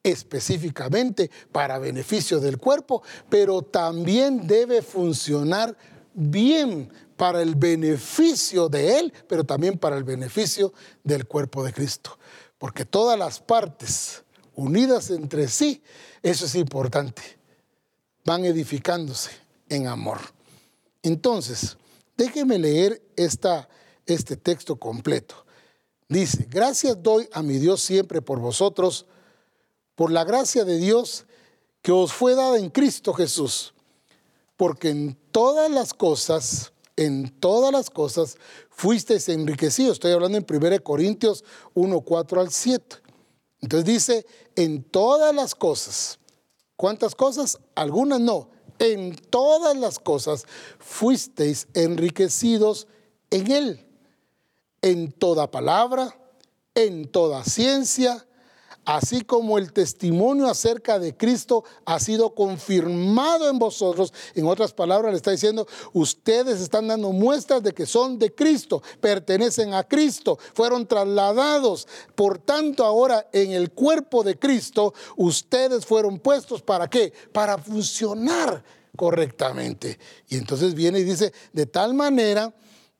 específicamente 0.03 1.31
para 1.51 1.79
beneficio 1.79 2.39
del 2.39 2.57
cuerpo, 2.57 3.03
pero 3.29 3.61
también 3.61 4.47
debe 4.47 4.81
funcionar 4.81 5.77
bien 6.13 6.91
para 7.15 7.41
el 7.41 7.55
beneficio 7.55 8.69
de 8.69 8.99
Él, 8.99 9.13
pero 9.27 9.43
también 9.43 9.77
para 9.77 9.97
el 9.97 10.03
beneficio 10.03 10.73
del 11.03 11.25
cuerpo 11.25 11.63
de 11.63 11.71
Cristo. 11.71 12.17
Porque 12.57 12.85
todas 12.85 13.17
las 13.17 13.39
partes 13.39 14.23
unidas 14.55 15.09
entre 15.09 15.47
sí, 15.47 15.81
eso 16.21 16.45
es 16.45 16.55
importante 16.55 17.21
van 18.25 18.45
edificándose 18.45 19.31
en 19.69 19.87
amor. 19.87 20.19
Entonces, 21.01 21.77
déjeme 22.15 22.57
leer 22.57 23.01
esta, 23.15 23.67
este 24.05 24.37
texto 24.37 24.75
completo. 24.75 25.45
Dice, 26.09 26.47
gracias 26.49 27.01
doy 27.01 27.27
a 27.31 27.41
mi 27.41 27.57
Dios 27.57 27.81
siempre 27.81 28.21
por 28.21 28.39
vosotros, 28.39 29.05
por 29.95 30.11
la 30.11 30.23
gracia 30.23 30.65
de 30.65 30.77
Dios 30.77 31.25
que 31.81 31.91
os 31.91 32.13
fue 32.13 32.35
dada 32.35 32.57
en 32.57 32.69
Cristo 32.69 33.13
Jesús, 33.13 33.73
porque 34.55 34.89
en 34.89 35.17
todas 35.31 35.69
las 35.69 35.93
cosas, 35.93 36.71
en 36.95 37.29
todas 37.39 37.71
las 37.71 37.89
cosas 37.89 38.37
fuisteis 38.69 39.27
enriquecidos. 39.29 39.93
Estoy 39.93 40.11
hablando 40.11 40.37
en 40.37 40.45
1 40.47 40.83
Corintios 40.83 41.43
1, 41.73 42.01
4 42.01 42.41
al 42.41 42.51
7. 42.51 42.97
Entonces 43.61 43.85
dice, 43.85 44.25
en 44.55 44.83
todas 44.83 45.33
las 45.33 45.55
cosas. 45.55 46.19
¿Cuántas 46.75 47.15
cosas? 47.15 47.59
Algunas 47.75 48.19
no. 48.19 48.49
En 48.79 49.15
todas 49.15 49.77
las 49.77 49.99
cosas 49.99 50.45
fuisteis 50.79 51.67
enriquecidos 51.73 52.87
en 53.29 53.51
Él. 53.51 53.85
En 54.83 55.13
toda 55.13 55.49
palabra, 55.49 56.13
en 56.75 57.07
toda 57.07 57.45
ciencia, 57.45 58.27
así 58.83 59.21
como 59.21 59.57
el 59.57 59.71
testimonio 59.71 60.49
acerca 60.49 60.99
de 60.99 61.15
Cristo 61.15 61.63
ha 61.85 62.01
sido 62.01 62.35
confirmado 62.35 63.49
en 63.49 63.59
vosotros. 63.59 64.13
En 64.35 64.45
otras 64.45 64.73
palabras, 64.73 65.13
le 65.13 65.15
está 65.15 65.31
diciendo, 65.31 65.65
ustedes 65.93 66.59
están 66.59 66.89
dando 66.89 67.13
muestras 67.13 67.63
de 67.63 67.71
que 67.71 67.85
son 67.85 68.19
de 68.19 68.35
Cristo, 68.35 68.83
pertenecen 68.99 69.73
a 69.73 69.85
Cristo, 69.85 70.37
fueron 70.53 70.85
trasladados. 70.85 71.87
Por 72.13 72.39
tanto, 72.39 72.83
ahora 72.83 73.29
en 73.31 73.51
el 73.51 73.71
cuerpo 73.71 74.21
de 74.21 74.37
Cristo, 74.37 74.93
ustedes 75.15 75.85
fueron 75.85 76.19
puestos 76.19 76.61
para 76.61 76.89
qué? 76.89 77.13
Para 77.31 77.57
funcionar 77.57 78.61
correctamente. 78.97 79.97
Y 80.27 80.35
entonces 80.35 80.73
viene 80.73 80.99
y 80.99 81.03
dice, 81.05 81.31
de 81.53 81.67
tal 81.67 81.93
manera 81.93 82.53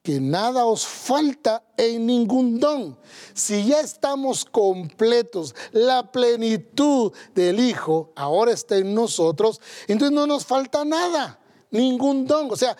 que 0.03 0.19
nada 0.19 0.65
os 0.65 0.85
falta 0.85 1.63
en 1.77 2.05
ningún 2.05 2.59
don. 2.59 2.97
Si 3.33 3.65
ya 3.65 3.79
estamos 3.79 4.43
completos, 4.43 5.55
la 5.71 6.11
plenitud 6.11 7.13
del 7.33 7.61
Hijo 7.61 8.11
ahora 8.15 8.51
está 8.51 8.75
en 8.75 8.93
nosotros, 8.93 9.61
entonces 9.87 10.13
no 10.13 10.27
nos 10.27 10.45
falta 10.45 10.83
nada, 10.83 11.39
ningún 11.71 12.27
don. 12.27 12.51
O 12.51 12.57
sea, 12.57 12.75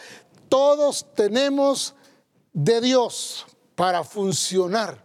todos 0.50 1.06
tenemos 1.16 1.96
de 2.52 2.82
Dios 2.82 3.46
para 3.76 4.04
funcionar. 4.04 5.02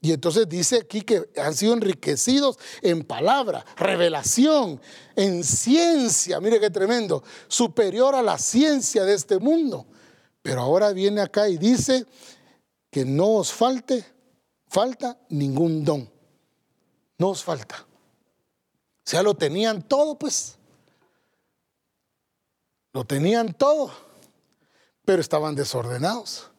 Y 0.00 0.12
entonces 0.12 0.48
dice 0.48 0.78
aquí 0.78 1.02
que 1.02 1.30
han 1.40 1.54
sido 1.54 1.74
enriquecidos 1.74 2.58
en 2.82 3.04
palabra, 3.04 3.64
revelación, 3.76 4.80
en 5.14 5.44
ciencia, 5.44 6.40
mire 6.40 6.58
qué 6.58 6.70
tremendo, 6.70 7.22
superior 7.46 8.16
a 8.16 8.22
la 8.22 8.36
ciencia 8.36 9.04
de 9.04 9.14
este 9.14 9.38
mundo. 9.38 9.86
Pero 10.42 10.60
ahora 10.60 10.92
viene 10.92 11.20
acá 11.20 11.48
y 11.48 11.56
dice 11.56 12.04
que 12.90 13.04
no 13.04 13.36
os 13.36 13.52
falte, 13.52 14.04
falta 14.66 15.18
ningún 15.28 15.84
don. 15.84 16.10
No 17.18 17.30
os 17.30 17.44
falta. 17.44 17.86
O 19.04 19.10
sea, 19.10 19.22
lo 19.22 19.34
tenían 19.34 19.82
todo, 19.82 20.18
pues. 20.18 20.58
Lo 22.92 23.04
tenían 23.04 23.54
todo, 23.54 23.90
pero 25.04 25.20
estaban 25.20 25.54
desordenados. 25.54 26.50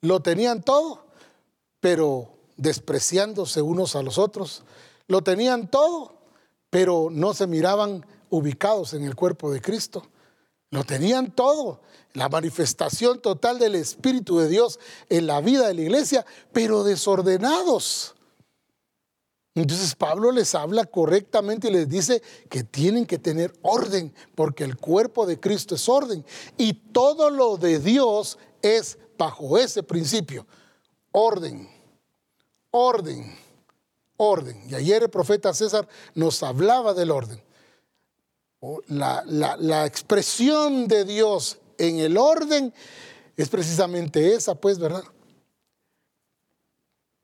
Lo 0.00 0.20
tenían 0.20 0.62
todo, 0.62 1.06
pero 1.80 2.34
despreciándose 2.56 3.62
unos 3.62 3.96
a 3.96 4.02
los 4.02 4.18
otros. 4.18 4.62
Lo 5.08 5.22
tenían 5.22 5.68
todo, 5.68 6.14
pero 6.70 7.08
no 7.10 7.34
se 7.34 7.46
miraban 7.46 8.06
ubicados 8.30 8.94
en 8.94 9.04
el 9.04 9.16
cuerpo 9.16 9.50
de 9.50 9.60
Cristo. 9.60 10.06
Lo 10.74 10.82
tenían 10.82 11.30
todo, 11.30 11.80
la 12.14 12.28
manifestación 12.28 13.20
total 13.20 13.60
del 13.60 13.76
Espíritu 13.76 14.40
de 14.40 14.48
Dios 14.48 14.80
en 15.08 15.28
la 15.28 15.40
vida 15.40 15.68
de 15.68 15.74
la 15.74 15.82
iglesia, 15.82 16.26
pero 16.52 16.82
desordenados. 16.82 18.16
Entonces 19.54 19.94
Pablo 19.94 20.32
les 20.32 20.52
habla 20.56 20.84
correctamente 20.86 21.68
y 21.68 21.70
les 21.70 21.88
dice 21.88 22.24
que 22.50 22.64
tienen 22.64 23.06
que 23.06 23.20
tener 23.20 23.52
orden, 23.62 24.12
porque 24.34 24.64
el 24.64 24.76
cuerpo 24.76 25.26
de 25.26 25.38
Cristo 25.38 25.76
es 25.76 25.88
orden. 25.88 26.26
Y 26.56 26.72
todo 26.72 27.30
lo 27.30 27.56
de 27.56 27.78
Dios 27.78 28.36
es 28.60 28.98
bajo 29.16 29.56
ese 29.56 29.84
principio. 29.84 30.44
Orden, 31.12 31.70
orden, 32.72 33.38
orden. 34.16 34.60
Y 34.68 34.74
ayer 34.74 35.04
el 35.04 35.08
profeta 35.08 35.54
César 35.54 35.86
nos 36.16 36.42
hablaba 36.42 36.94
del 36.94 37.12
orden. 37.12 37.40
La, 38.86 39.24
la 39.26 39.86
expresión 39.86 40.86
de 40.88 41.04
Dios 41.04 41.58
en 41.78 41.98
el 41.98 42.16
orden 42.16 42.72
es 43.36 43.48
precisamente 43.48 44.34
esa, 44.34 44.54
pues, 44.54 44.78
¿verdad? 44.78 45.04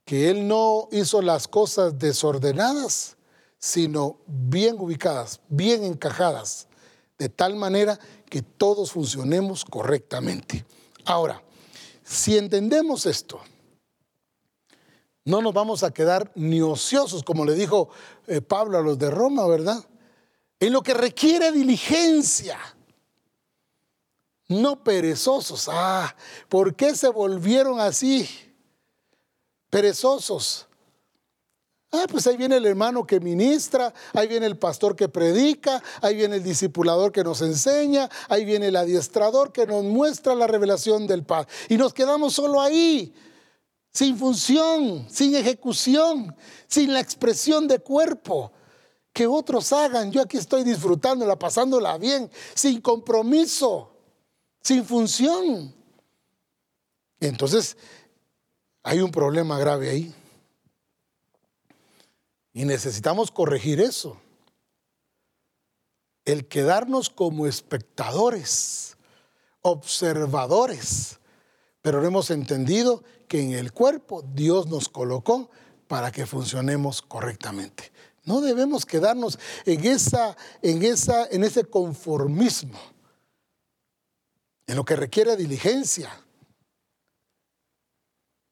Que 0.04 0.30
Él 0.30 0.48
no 0.48 0.88
hizo 0.90 1.22
las 1.22 1.46
cosas 1.46 1.98
desordenadas, 1.98 3.16
sino 3.58 4.18
bien 4.26 4.76
ubicadas, 4.78 5.40
bien 5.48 5.84
encajadas, 5.84 6.66
de 7.18 7.28
tal 7.28 7.54
manera 7.54 7.98
que 8.28 8.42
todos 8.42 8.92
funcionemos 8.92 9.64
correctamente. 9.64 10.64
Ahora, 11.04 11.42
si 12.02 12.36
entendemos 12.36 13.06
esto, 13.06 13.40
no 15.24 15.42
nos 15.42 15.52
vamos 15.52 15.84
a 15.84 15.92
quedar 15.92 16.32
ni 16.34 16.60
ociosos, 16.60 17.22
como 17.22 17.44
le 17.44 17.54
dijo 17.54 17.90
eh, 18.26 18.40
Pablo 18.40 18.78
a 18.78 18.82
los 18.82 18.98
de 18.98 19.10
Roma, 19.10 19.46
¿verdad? 19.46 19.84
En 20.60 20.72
lo 20.72 20.82
que 20.82 20.94
requiere 20.94 21.50
diligencia 21.50 22.58
no 24.50 24.82
perezosos. 24.82 25.68
Ah, 25.70 26.14
¿por 26.48 26.74
qué 26.74 26.94
se 26.94 27.08
volvieron 27.08 27.78
así? 27.80 28.28
Perezosos. 29.70 30.66
Ah, 31.92 32.04
pues 32.08 32.26
ahí 32.26 32.36
viene 32.36 32.56
el 32.56 32.66
hermano 32.66 33.04
que 33.04 33.18
ministra, 33.18 33.92
ahí 34.12 34.28
viene 34.28 34.46
el 34.46 34.58
pastor 34.58 34.94
que 34.94 35.08
predica, 35.08 35.82
ahí 36.00 36.14
viene 36.14 36.36
el 36.36 36.42
discipulador 36.42 37.10
que 37.10 37.24
nos 37.24 37.42
enseña, 37.42 38.08
ahí 38.28 38.44
viene 38.44 38.68
el 38.68 38.76
adiestrador 38.76 39.52
que 39.52 39.66
nos 39.66 39.82
muestra 39.84 40.34
la 40.34 40.46
revelación 40.46 41.06
del 41.06 41.24
Padre. 41.24 41.48
Y 41.68 41.76
nos 41.76 41.92
quedamos 41.92 42.34
solo 42.34 42.60
ahí, 42.60 43.12
sin 43.92 44.16
función, 44.16 45.06
sin 45.08 45.34
ejecución, 45.34 46.34
sin 46.68 46.92
la 46.92 47.00
expresión 47.00 47.66
de 47.66 47.78
cuerpo. 47.80 48.52
Que 49.12 49.26
otros 49.26 49.72
hagan, 49.72 50.12
yo 50.12 50.22
aquí 50.22 50.36
estoy 50.36 50.64
disfrutándola, 50.64 51.38
pasándola 51.38 51.98
bien, 51.98 52.30
sin 52.54 52.80
compromiso 52.80 53.90
sin 54.62 54.84
función. 54.84 55.74
Entonces, 57.20 57.76
hay 58.82 59.00
un 59.00 59.10
problema 59.10 59.58
grave 59.58 59.90
ahí. 59.90 60.14
Y 62.52 62.64
necesitamos 62.64 63.30
corregir 63.30 63.80
eso. 63.80 64.20
El 66.24 66.46
quedarnos 66.46 67.10
como 67.10 67.46
espectadores, 67.46 68.96
observadores, 69.62 71.18
pero 71.82 72.04
hemos 72.04 72.30
entendido 72.30 73.02
que 73.28 73.40
en 73.40 73.52
el 73.52 73.72
cuerpo 73.72 74.22
Dios 74.34 74.66
nos 74.66 74.88
colocó 74.88 75.50
para 75.86 76.12
que 76.12 76.26
funcionemos 76.26 77.02
correctamente. 77.02 77.92
No 78.30 78.40
debemos 78.40 78.86
quedarnos 78.86 79.40
en, 79.66 79.84
esa, 79.84 80.36
en, 80.62 80.84
esa, 80.84 81.26
en 81.26 81.42
ese 81.42 81.64
conformismo 81.64 82.78
en 84.68 84.76
lo 84.76 84.84
que 84.84 84.94
requiere 84.94 85.34
diligencia 85.34 86.08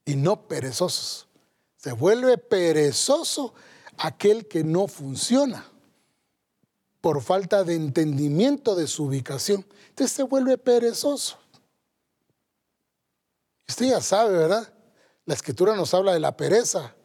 y 0.05 0.17
no 0.17 0.49
perezosos. 0.49 1.29
Se 1.77 1.93
vuelve 1.93 2.39
perezoso 2.39 3.55
aquel 3.99 4.49
que 4.49 4.65
no 4.65 4.89
funciona 4.89 5.71
por 7.01 7.23
falta 7.23 7.63
de 7.63 7.77
entendimiento 7.77 8.75
de 8.75 8.89
su 8.89 9.05
ubicación. 9.05 9.65
Entonces 9.91 10.17
se 10.17 10.25
vuelve 10.25 10.59
perezoso. 10.59 11.39
Usted 13.69 13.91
ya 13.91 14.01
sabe, 14.01 14.37
¿verdad? 14.37 14.75
La 15.25 15.35
escritura 15.35 15.77
nos 15.77 15.95
habla 15.95 16.15
de 16.15 16.21
la 16.21 16.37
pereza. 16.37 16.97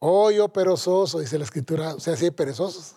Oh, 0.00 0.30
yo 0.30 0.48
perezoso, 0.48 1.20
dice 1.20 1.38
la 1.38 1.44
escritura. 1.44 1.94
O 1.94 2.00
sea, 2.00 2.16
sí 2.16 2.30
perezosos. 2.30 2.94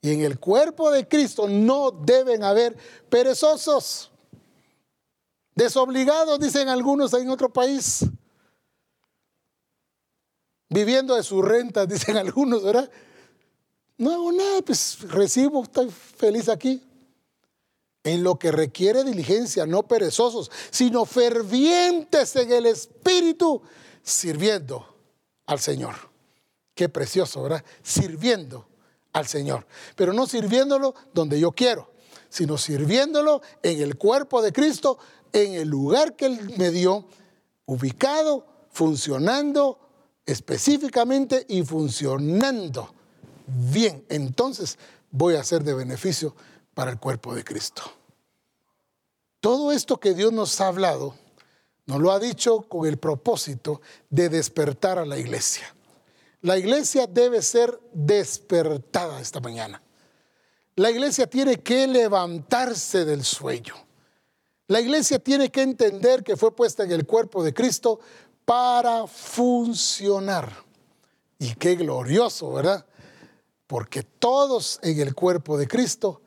Y 0.00 0.12
en 0.12 0.22
el 0.22 0.38
cuerpo 0.38 0.90
de 0.90 1.06
Cristo 1.06 1.46
no 1.46 1.90
deben 1.90 2.42
haber 2.42 2.76
perezosos, 3.10 4.10
desobligados, 5.54 6.40
dicen 6.40 6.68
algunos 6.68 7.12
en 7.12 7.28
otro 7.28 7.52
país, 7.52 8.06
viviendo 10.70 11.14
de 11.14 11.22
sus 11.22 11.44
rentas, 11.44 11.86
dicen 11.88 12.16
algunos, 12.16 12.62
¿verdad? 12.62 12.90
No 13.98 14.12
hago 14.12 14.32
nada, 14.32 14.62
pues 14.62 15.00
recibo, 15.02 15.62
estoy 15.62 15.90
feliz 15.90 16.48
aquí. 16.48 16.82
En 18.02 18.22
lo 18.22 18.38
que 18.38 18.50
requiere 18.50 19.04
diligencia, 19.04 19.66
no 19.66 19.82
perezosos, 19.82 20.50
sino 20.70 21.04
fervientes 21.04 22.34
en 22.36 22.50
el 22.50 22.64
espíritu, 22.64 23.60
sirviendo 24.02 24.96
al 25.44 25.60
Señor. 25.60 26.09
Qué 26.80 26.88
precioso, 26.88 27.42
¿verdad? 27.42 27.62
Sirviendo 27.82 28.66
al 29.12 29.26
Señor, 29.26 29.66
pero 29.96 30.14
no 30.14 30.26
sirviéndolo 30.26 30.94
donde 31.12 31.38
yo 31.38 31.52
quiero, 31.52 31.92
sino 32.30 32.56
sirviéndolo 32.56 33.42
en 33.62 33.82
el 33.82 33.98
cuerpo 33.98 34.40
de 34.40 34.50
Cristo, 34.50 34.96
en 35.30 35.52
el 35.52 35.68
lugar 35.68 36.16
que 36.16 36.24
Él 36.24 36.54
me 36.56 36.70
dio, 36.70 37.04
ubicado 37.66 38.46
funcionando 38.70 39.78
específicamente 40.24 41.44
y 41.50 41.64
funcionando 41.64 42.94
bien. 43.46 44.02
Entonces 44.08 44.78
voy 45.10 45.34
a 45.34 45.44
ser 45.44 45.62
de 45.62 45.74
beneficio 45.74 46.34
para 46.72 46.90
el 46.92 46.98
cuerpo 46.98 47.34
de 47.34 47.44
Cristo. 47.44 47.82
Todo 49.40 49.70
esto 49.70 50.00
que 50.00 50.14
Dios 50.14 50.32
nos 50.32 50.58
ha 50.62 50.68
hablado, 50.68 51.14
nos 51.84 52.00
lo 52.00 52.10
ha 52.10 52.18
dicho 52.18 52.62
con 52.62 52.86
el 52.86 52.96
propósito 52.96 53.82
de 54.08 54.30
despertar 54.30 54.98
a 54.98 55.04
la 55.04 55.18
iglesia. 55.18 55.74
La 56.42 56.56
iglesia 56.56 57.06
debe 57.06 57.42
ser 57.42 57.78
despertada 57.92 59.20
esta 59.20 59.40
mañana. 59.40 59.82
La 60.76 60.90
iglesia 60.90 61.26
tiene 61.26 61.60
que 61.60 61.86
levantarse 61.86 63.04
del 63.04 63.24
sueño. 63.24 63.74
La 64.66 64.80
iglesia 64.80 65.18
tiene 65.18 65.50
que 65.50 65.62
entender 65.62 66.22
que 66.22 66.36
fue 66.36 66.54
puesta 66.54 66.84
en 66.84 66.92
el 66.92 67.04
cuerpo 67.04 67.42
de 67.42 67.52
Cristo 67.52 68.00
para 68.44 69.06
funcionar. 69.06 70.50
Y 71.38 71.54
qué 71.54 71.74
glorioso, 71.74 72.52
¿verdad? 72.52 72.86
Porque 73.66 74.02
todos 74.02 74.78
en 74.82 75.00
el 75.00 75.14
cuerpo 75.14 75.58
de 75.58 75.68
Cristo 75.68 76.22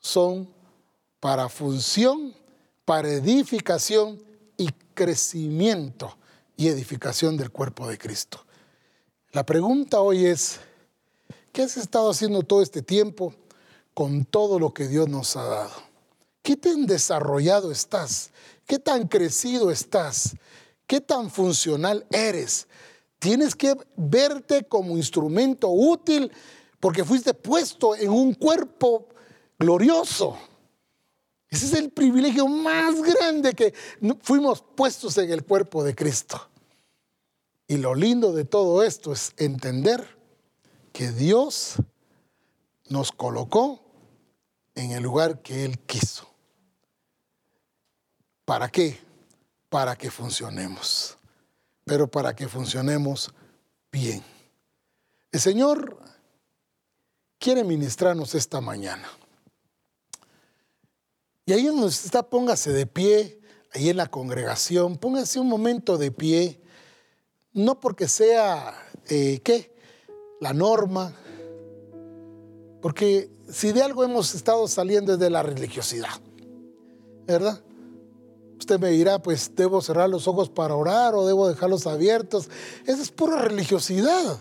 son 0.00 0.48
para 1.18 1.48
función, 1.48 2.34
para 2.84 3.08
edificación 3.08 4.22
y 4.56 4.68
crecimiento 4.94 6.16
y 6.56 6.68
edificación 6.68 7.36
del 7.36 7.50
cuerpo 7.50 7.88
de 7.88 7.98
Cristo. 7.98 8.44
La 9.32 9.44
pregunta 9.44 10.00
hoy 10.00 10.24
es, 10.24 10.58
¿qué 11.52 11.62
has 11.62 11.76
estado 11.76 12.10
haciendo 12.10 12.42
todo 12.42 12.62
este 12.62 12.80
tiempo 12.80 13.34
con 13.92 14.24
todo 14.24 14.58
lo 14.58 14.72
que 14.72 14.88
Dios 14.88 15.06
nos 15.06 15.36
ha 15.36 15.44
dado? 15.44 15.82
¿Qué 16.42 16.56
tan 16.56 16.86
desarrollado 16.86 17.70
estás? 17.70 18.30
¿Qué 18.66 18.78
tan 18.78 19.06
crecido 19.06 19.70
estás? 19.70 20.34
¿Qué 20.86 21.02
tan 21.02 21.30
funcional 21.30 22.06
eres? 22.10 22.68
Tienes 23.18 23.54
que 23.54 23.74
verte 23.96 24.64
como 24.64 24.96
instrumento 24.96 25.68
útil 25.68 26.32
porque 26.80 27.04
fuiste 27.04 27.34
puesto 27.34 27.94
en 27.96 28.08
un 28.08 28.32
cuerpo 28.32 29.08
glorioso. 29.58 30.38
Ese 31.50 31.66
es 31.66 31.74
el 31.74 31.90
privilegio 31.90 32.46
más 32.48 32.94
grande 33.02 33.52
que 33.52 33.74
fuimos 34.22 34.64
puestos 34.74 35.18
en 35.18 35.30
el 35.30 35.44
cuerpo 35.44 35.84
de 35.84 35.94
Cristo. 35.94 36.47
Y 37.68 37.76
lo 37.76 37.94
lindo 37.94 38.32
de 38.32 38.46
todo 38.46 38.82
esto 38.82 39.12
es 39.12 39.34
entender 39.36 40.16
que 40.92 41.12
Dios 41.12 41.74
nos 42.88 43.12
colocó 43.12 43.84
en 44.74 44.92
el 44.92 45.02
lugar 45.02 45.42
que 45.42 45.66
Él 45.66 45.78
quiso. 45.80 46.26
¿Para 48.46 48.70
qué? 48.70 48.98
Para 49.68 49.96
que 49.96 50.10
funcionemos, 50.10 51.18
pero 51.84 52.10
para 52.10 52.34
que 52.34 52.48
funcionemos 52.48 53.34
bien. 53.92 54.24
El 55.30 55.40
Señor 55.40 55.98
quiere 57.38 57.64
ministrarnos 57.64 58.34
esta 58.34 58.62
mañana. 58.62 59.10
Y 61.44 61.52
ahí 61.52 61.66
donde 61.66 61.88
está, 61.88 62.22
póngase 62.22 62.72
de 62.72 62.86
pie, 62.86 63.42
ahí 63.74 63.90
en 63.90 63.98
la 63.98 64.06
congregación, 64.06 64.96
póngase 64.96 65.38
un 65.38 65.48
momento 65.48 65.98
de 65.98 66.10
pie 66.10 66.62
no 67.52 67.80
porque 67.80 68.08
sea, 68.08 68.74
eh, 69.08 69.40
¿qué? 69.42 69.74
La 70.40 70.52
norma, 70.52 71.12
porque 72.80 73.30
si 73.50 73.72
de 73.72 73.82
algo 73.82 74.04
hemos 74.04 74.34
estado 74.34 74.68
saliendo 74.68 75.14
es 75.14 75.18
de 75.18 75.30
la 75.30 75.42
religiosidad, 75.42 76.20
¿verdad? 77.26 77.60
Usted 78.58 78.80
me 78.80 78.90
dirá, 78.90 79.20
pues 79.20 79.54
debo 79.54 79.80
cerrar 79.80 80.10
los 80.10 80.26
ojos 80.26 80.48
para 80.48 80.74
orar 80.74 81.14
o 81.14 81.26
debo 81.26 81.48
dejarlos 81.48 81.86
abiertos. 81.86 82.50
Esa 82.86 83.02
es 83.02 83.10
pura 83.10 83.38
religiosidad. 83.38 84.38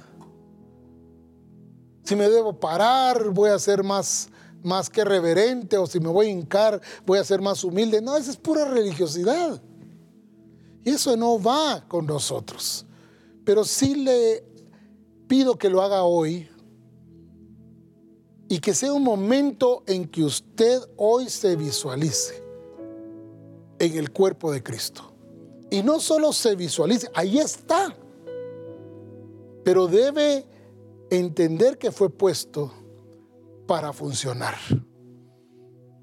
Si 2.04 2.16
me 2.16 2.28
debo 2.28 2.60
parar, 2.60 3.30
voy 3.30 3.52
a 3.52 3.60
ser 3.60 3.84
más, 3.84 4.30
más 4.64 4.90
que 4.90 5.04
reverente, 5.04 5.78
o 5.78 5.86
si 5.86 6.00
me 6.00 6.10
voy 6.10 6.28
a 6.28 6.30
hincar, 6.32 6.82
voy 7.06 7.20
a 7.20 7.24
ser 7.24 7.42
más 7.42 7.64
humilde. 7.64 8.02
No, 8.02 8.18
esa 8.18 8.32
es 8.32 8.38
pura 8.38 8.66
religiosidad. 8.66 9.62
Y 10.84 10.92
eso 10.92 11.16
no 11.16 11.40
va 11.40 11.84
con 11.88 12.08
nosotros. 12.08 12.87
Pero 13.48 13.64
sí 13.64 13.96
le 13.96 14.44
pido 15.26 15.58
que 15.58 15.70
lo 15.70 15.82
haga 15.82 16.04
hoy 16.04 16.50
y 18.50 18.60
que 18.60 18.74
sea 18.74 18.92
un 18.92 19.06
momento 19.06 19.84
en 19.88 20.06
que 20.06 20.26
usted 20.26 20.82
hoy 20.98 21.30
se 21.30 21.56
visualice 21.56 22.44
en 23.80 23.98
el 23.98 24.12
cuerpo 24.12 24.52
de 24.52 24.62
Cristo. 24.62 25.14
Y 25.72 25.82
no 25.82 26.02
solo 26.02 26.34
se 26.34 26.58
visualice, 26.58 27.10
ahí 27.16 27.40
está. 27.40 27.96
Pero 29.64 29.88
debe 29.88 30.46
entender 31.10 31.78
que 31.78 31.94
fue 31.94 32.10
puesto 32.10 32.74
para 33.66 33.94
funcionar. 33.94 34.56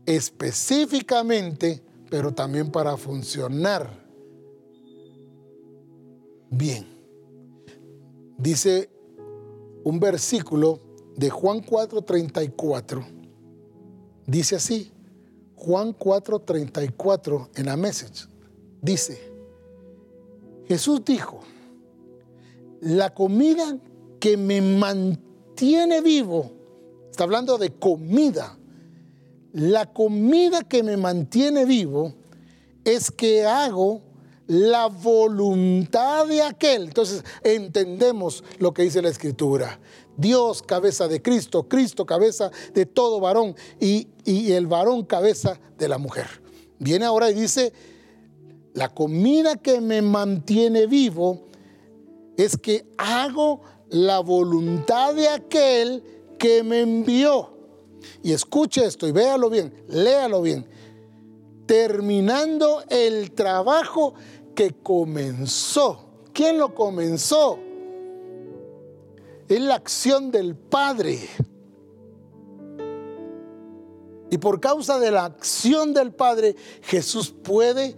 Específicamente, 0.07 1.85
pero 2.09 2.33
también 2.33 2.71
para 2.71 2.97
funcionar 2.97 4.03
bien 6.49 6.94
dice 8.39 8.90
un 9.85 10.01
versículo 10.01 10.81
de 11.16 11.31
Juan 11.31 11.61
4:34. 11.61 13.05
Dice 14.27 14.56
así, 14.56 14.93
Juan 15.56 15.93
4:34 15.93 17.48
en 17.56 17.66
la 17.66 17.77
message. 17.77 18.27
Dice, 18.81 19.19
Jesús 20.66 21.05
dijo, 21.05 21.40
la 22.81 23.15
comida 23.15 23.78
que 24.20 24.36
me 24.36 24.61
mantiene 24.61 26.01
vivo, 26.01 26.51
está 27.11 27.24
hablando 27.24 27.59
de 27.59 27.70
comida, 27.70 28.59
la 29.52 29.93
comida 29.93 30.62
que 30.62 30.82
me 30.82 30.97
mantiene 30.97 31.65
vivo 31.65 32.12
es 32.85 33.11
que 33.11 33.47
hago 33.47 34.02
la 34.47 34.87
voluntad 34.87 36.27
de 36.27 36.43
aquel. 36.43 36.85
Entonces 36.85 37.25
entendemos 37.43 38.45
lo 38.59 38.73
que 38.73 38.83
dice 38.83 39.03
la 39.03 39.09
escritura. 39.09 39.81
Dios 40.16 40.62
cabeza 40.62 41.09
de 41.09 41.21
Cristo, 41.23 41.69
Cristo 41.69 42.07
cabeza 42.07 42.51
de 42.73 42.87
todo 42.87 43.21
varón 43.21 43.57
y, 43.81 44.09
el 44.25 44.66
varón 44.66 45.05
cabeza 45.05 45.61
de 45.77 45.89
la 45.89 45.99
mujer. 45.99 46.27
Viene 46.79 47.05
ahora 47.05 47.31
y 47.31 47.35
dice, 47.35 47.73
la 48.75 48.89
comida 48.89 49.57
que 49.57 49.81
me 49.81 50.03
mantiene 50.03 50.87
vivo 50.87 51.47
es 52.37 52.57
que 52.57 52.87
hago 52.97 53.61
la 53.91 54.21
voluntad 54.21 55.15
de 55.15 55.29
aquel 55.29 56.03
que 56.39 56.62
me 56.62 56.81
envió. 56.81 57.51
Y 58.23 58.33
escuche 58.33 58.85
esto 58.85 59.07
y 59.07 59.12
véalo 59.12 59.51
bien, 59.51 59.73
léalo 59.89 60.43
bien. 60.43 60.66
Terminando 61.66 62.82
el 62.89 63.32
trabajo 63.32 64.15
que 64.55 64.73
comenzó. 64.82 66.05
¿Quién 66.32 66.59
lo 66.59 66.74
comenzó? 66.74 67.59
Es 69.49 69.61
la 69.61 69.77
acción 69.77 70.31
del 70.31 70.57
Padre. 70.57 71.20
Y 74.31 74.39
por 74.39 74.61
causa 74.61 74.99
de 74.99 75.11
la 75.11 75.27
acción 75.27 75.95
del 75.95 76.12
Padre, 76.12 76.57
Jesús 76.82 77.31
puede 77.31 77.97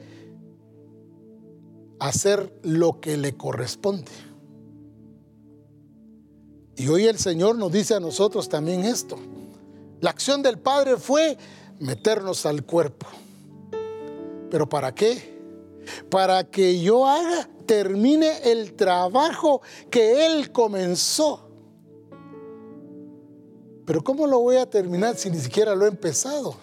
hacer 1.98 2.52
lo 2.62 3.00
que 3.00 3.16
le 3.16 3.36
corresponde. 3.36 4.12
Y 6.76 6.88
hoy 6.88 7.06
el 7.06 7.18
Señor 7.18 7.56
nos 7.56 7.72
dice 7.72 7.94
a 7.94 8.00
nosotros 8.00 8.48
también 8.48 8.84
esto. 8.84 9.16
La 10.00 10.10
acción 10.10 10.42
del 10.42 10.58
Padre 10.58 10.98
fue 10.98 11.38
meternos 11.78 12.44
al 12.44 12.64
cuerpo. 12.64 13.06
¿Pero 14.56 14.66
para 14.66 14.94
qué? 14.94 15.36
para 16.08 16.42
que 16.50 16.80
yo 16.80 17.06
haga, 17.06 17.46
termine 17.66 18.38
el 18.50 18.72
trabajo 18.72 19.60
que 19.90 20.24
Él 20.24 20.50
comenzó. 20.50 21.46
Pero 23.84 24.02
¿cómo 24.02 24.26
lo 24.26 24.38
voy 24.38 24.56
a 24.56 24.64
terminar 24.64 25.14
si 25.16 25.28
ni 25.28 25.36
siquiera 25.36 25.74
lo 25.74 25.84
he 25.84 25.88
empezado? 25.88 26.56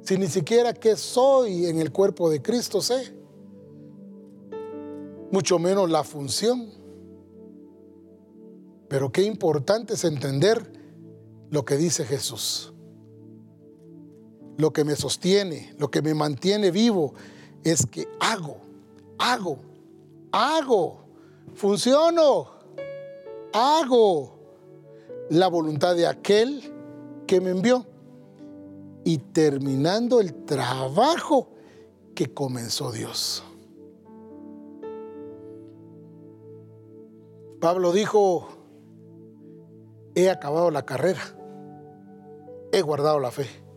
Si 0.00 0.16
ni 0.16 0.26
siquiera 0.26 0.72
qué 0.72 0.96
soy 0.96 1.66
en 1.66 1.78
el 1.80 1.92
cuerpo 1.92 2.30
de 2.30 2.40
Cristo 2.40 2.80
sé. 2.80 3.14
Mucho 5.30 5.58
menos 5.58 5.90
la 5.90 6.04
función. 6.04 6.72
Pero 8.88 9.12
qué 9.12 9.20
importante 9.20 9.92
es 9.92 10.04
entender 10.04 10.72
lo 11.50 11.62
que 11.66 11.76
dice 11.76 12.06
Jesús. 12.06 12.72
Lo 14.58 14.72
que 14.72 14.84
me 14.84 14.96
sostiene, 14.96 15.72
lo 15.78 15.88
que 15.88 16.02
me 16.02 16.14
mantiene 16.14 16.70
vivo, 16.72 17.14
es 17.62 17.86
que 17.86 18.08
hago, 18.18 18.56
hago, 19.16 19.56
hago, 20.32 20.98
funciono, 21.54 22.48
hago 23.52 24.36
la 25.30 25.46
voluntad 25.46 25.94
de 25.94 26.08
aquel 26.08 26.72
que 27.26 27.40
me 27.40 27.50
envió 27.50 27.86
y 29.04 29.18
terminando 29.18 30.20
el 30.20 30.44
trabajo 30.44 31.50
que 32.16 32.34
comenzó 32.34 32.90
Dios. 32.90 33.44
Pablo 37.60 37.92
dijo, 37.92 38.48
he 40.16 40.30
acabado 40.30 40.72
la 40.72 40.84
carrera, 40.84 41.22
he 42.72 42.82
guardado 42.82 43.20
la 43.20 43.30
fe. 43.30 43.67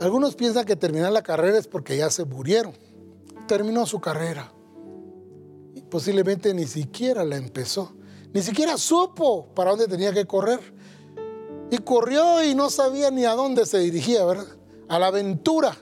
Algunos 0.00 0.34
piensan 0.34 0.64
que 0.64 0.76
terminar 0.76 1.12
la 1.12 1.22
carrera 1.22 1.58
es 1.58 1.68
porque 1.68 1.96
ya 1.96 2.08
se 2.08 2.24
murieron. 2.24 2.72
Terminó 3.46 3.84
su 3.84 4.00
carrera. 4.00 4.50
Y 5.74 5.82
posiblemente 5.82 6.54
ni 6.54 6.66
siquiera 6.66 7.22
la 7.22 7.36
empezó. 7.36 7.92
Ni 8.32 8.40
siquiera 8.40 8.78
supo 8.78 9.48
para 9.54 9.70
dónde 9.70 9.88
tenía 9.88 10.12
que 10.14 10.26
correr. 10.26 10.60
Y 11.70 11.76
corrió 11.78 12.42
y 12.42 12.54
no 12.54 12.70
sabía 12.70 13.10
ni 13.10 13.26
a 13.26 13.34
dónde 13.34 13.66
se 13.66 13.78
dirigía, 13.78 14.24
¿verdad? 14.24 14.46
A 14.88 14.98
la 14.98 15.08
aventura. 15.08 15.76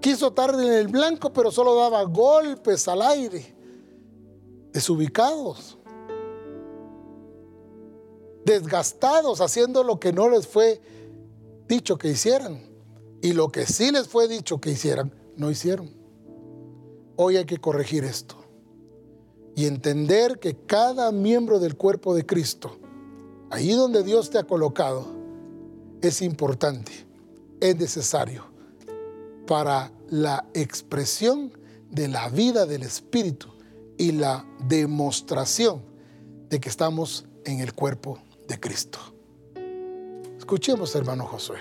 Quiso 0.00 0.28
estar 0.28 0.50
en 0.50 0.72
el 0.72 0.88
blanco, 0.88 1.32
pero 1.32 1.50
solo 1.50 1.74
daba 1.74 2.02
golpes 2.02 2.86
al 2.86 3.00
aire. 3.00 3.56
Desubicados. 4.72 5.78
Desgastados, 8.44 9.40
haciendo 9.40 9.82
lo 9.82 9.98
que 9.98 10.12
no 10.12 10.28
les 10.28 10.46
fue 10.46 10.82
dicho 11.68 11.98
que 11.98 12.08
hicieran. 12.08 12.60
Y 13.22 13.32
lo 13.32 13.48
que 13.48 13.66
sí 13.66 13.90
les 13.90 14.08
fue 14.08 14.28
dicho 14.28 14.60
que 14.60 14.70
hicieran, 14.70 15.12
no 15.36 15.50
hicieron. 15.50 15.90
Hoy 17.16 17.36
hay 17.36 17.44
que 17.44 17.58
corregir 17.58 18.04
esto. 18.04 18.36
Y 19.54 19.66
entender 19.66 20.38
que 20.38 20.54
cada 20.54 21.10
miembro 21.12 21.58
del 21.58 21.76
cuerpo 21.76 22.14
de 22.14 22.26
Cristo, 22.26 22.78
ahí 23.50 23.72
donde 23.72 24.02
Dios 24.02 24.30
te 24.30 24.38
ha 24.38 24.44
colocado, 24.44 25.06
es 26.02 26.20
importante, 26.20 26.92
es 27.60 27.76
necesario 27.76 28.44
para 29.46 29.92
la 30.08 30.46
expresión 30.52 31.52
de 31.90 32.08
la 32.08 32.28
vida 32.28 32.66
del 32.66 32.82
Espíritu 32.82 33.48
y 33.96 34.12
la 34.12 34.46
demostración 34.68 35.82
de 36.50 36.60
que 36.60 36.68
estamos 36.68 37.24
en 37.44 37.60
el 37.60 37.72
cuerpo 37.72 38.18
de 38.46 38.60
Cristo. 38.60 39.15
Escuchemos, 40.46 40.94
hermano 40.94 41.24
Josué. 41.24 41.58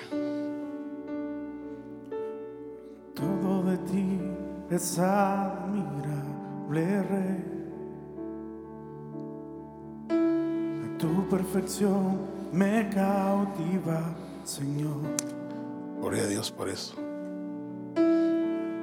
Todo 3.15 3.63
de 3.63 3.79
ti 3.79 4.19
es 4.69 4.99
admirable, 4.99 7.01
Rey. 7.09 7.43
Tu 10.99 11.27
perfección 11.29 12.19
me 12.53 12.87
cautiva, 12.89 14.15
Señor. 14.43 15.01
Gloria 15.99 16.21
a 16.21 16.27
Dios 16.27 16.51
por 16.51 16.69
eso. 16.69 16.93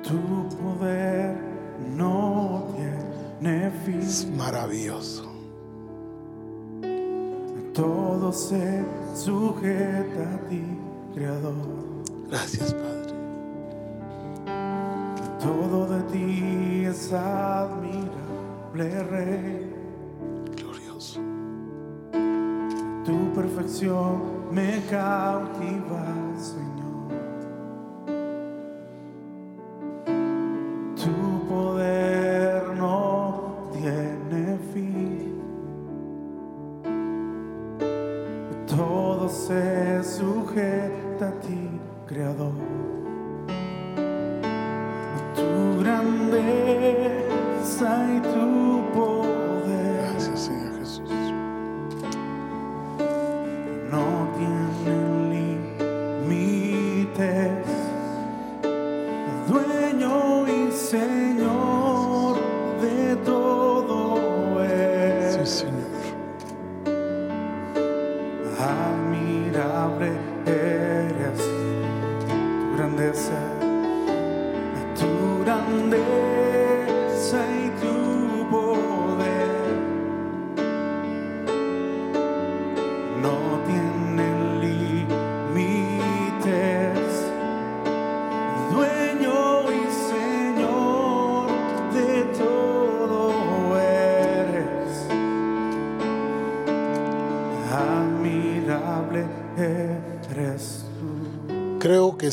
Tu 0.02 0.48
poder 0.56 1.36
no 1.96 2.66
tiene 3.40 3.70
fin. 3.84 4.00
Es 4.00 4.26
maravilloso. 4.36 5.31
Todo 7.74 8.32
se 8.32 8.84
sujeta 9.14 10.34
a 10.34 10.48
ti, 10.48 10.62
Creador. 11.14 11.54
Gracias, 12.28 12.74
Padre. 12.74 13.12
Todo 15.40 15.86
de 15.86 16.02
ti 16.12 16.84
es 16.84 17.12
admirable, 17.12 19.02
Rey. 19.04 19.74
Glorioso. 20.54 21.20
Tu 23.04 23.32
perfección 23.34 24.22
me 24.52 24.82
cautiva, 24.90 26.06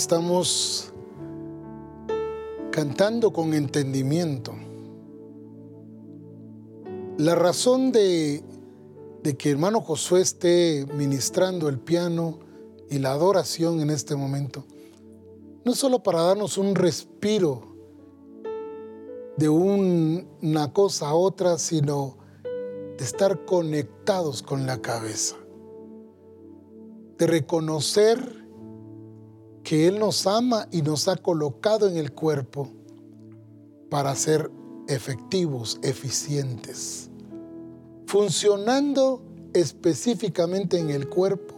estamos 0.10 0.92
cantando 2.72 3.32
con 3.32 3.54
entendimiento. 3.54 4.56
La 7.20 7.36
razón 7.36 7.92
de, 7.92 8.44
de 9.22 9.38
que 9.38 9.52
hermano 9.52 9.82
Josué 9.82 10.22
esté 10.22 10.88
ministrando 10.96 11.70
el 11.70 11.78
piano 11.78 12.40
y 12.90 12.98
la 12.98 13.12
adoración 13.12 13.82
en 13.82 13.92
este 13.92 14.16
momento, 14.16 14.66
no 15.64 15.74
es 15.74 15.78
solo 15.78 16.02
para 16.02 16.24
darnos 16.24 16.58
un 16.58 16.74
respiro 16.74 17.76
de 19.38 19.48
un- 19.48 20.28
una 20.42 20.74
cosa 20.74 21.10
a 21.10 21.14
otra, 21.14 21.60
sino 21.60 22.18
de 22.98 23.04
estar 23.06 23.46
conectados 23.46 24.42
con 24.42 24.66
la 24.66 24.82
cabeza, 24.82 25.36
de 27.20 27.28
reconocer 27.28 28.39
que 29.70 29.88
Él 29.88 30.00
nos 30.00 30.26
ama 30.26 30.68
y 30.72 30.82
nos 30.82 31.08
ha 31.08 31.16
colocado 31.16 31.88
en 31.88 31.96
el 31.96 32.12
cuerpo 32.12 32.72
para 33.92 34.16
ser 34.16 34.50
efectivos, 34.88 35.80
eficientes, 35.84 37.12
funcionando 38.08 39.22
específicamente 39.54 40.80
en 40.80 40.90
el 40.90 41.08
cuerpo, 41.08 41.54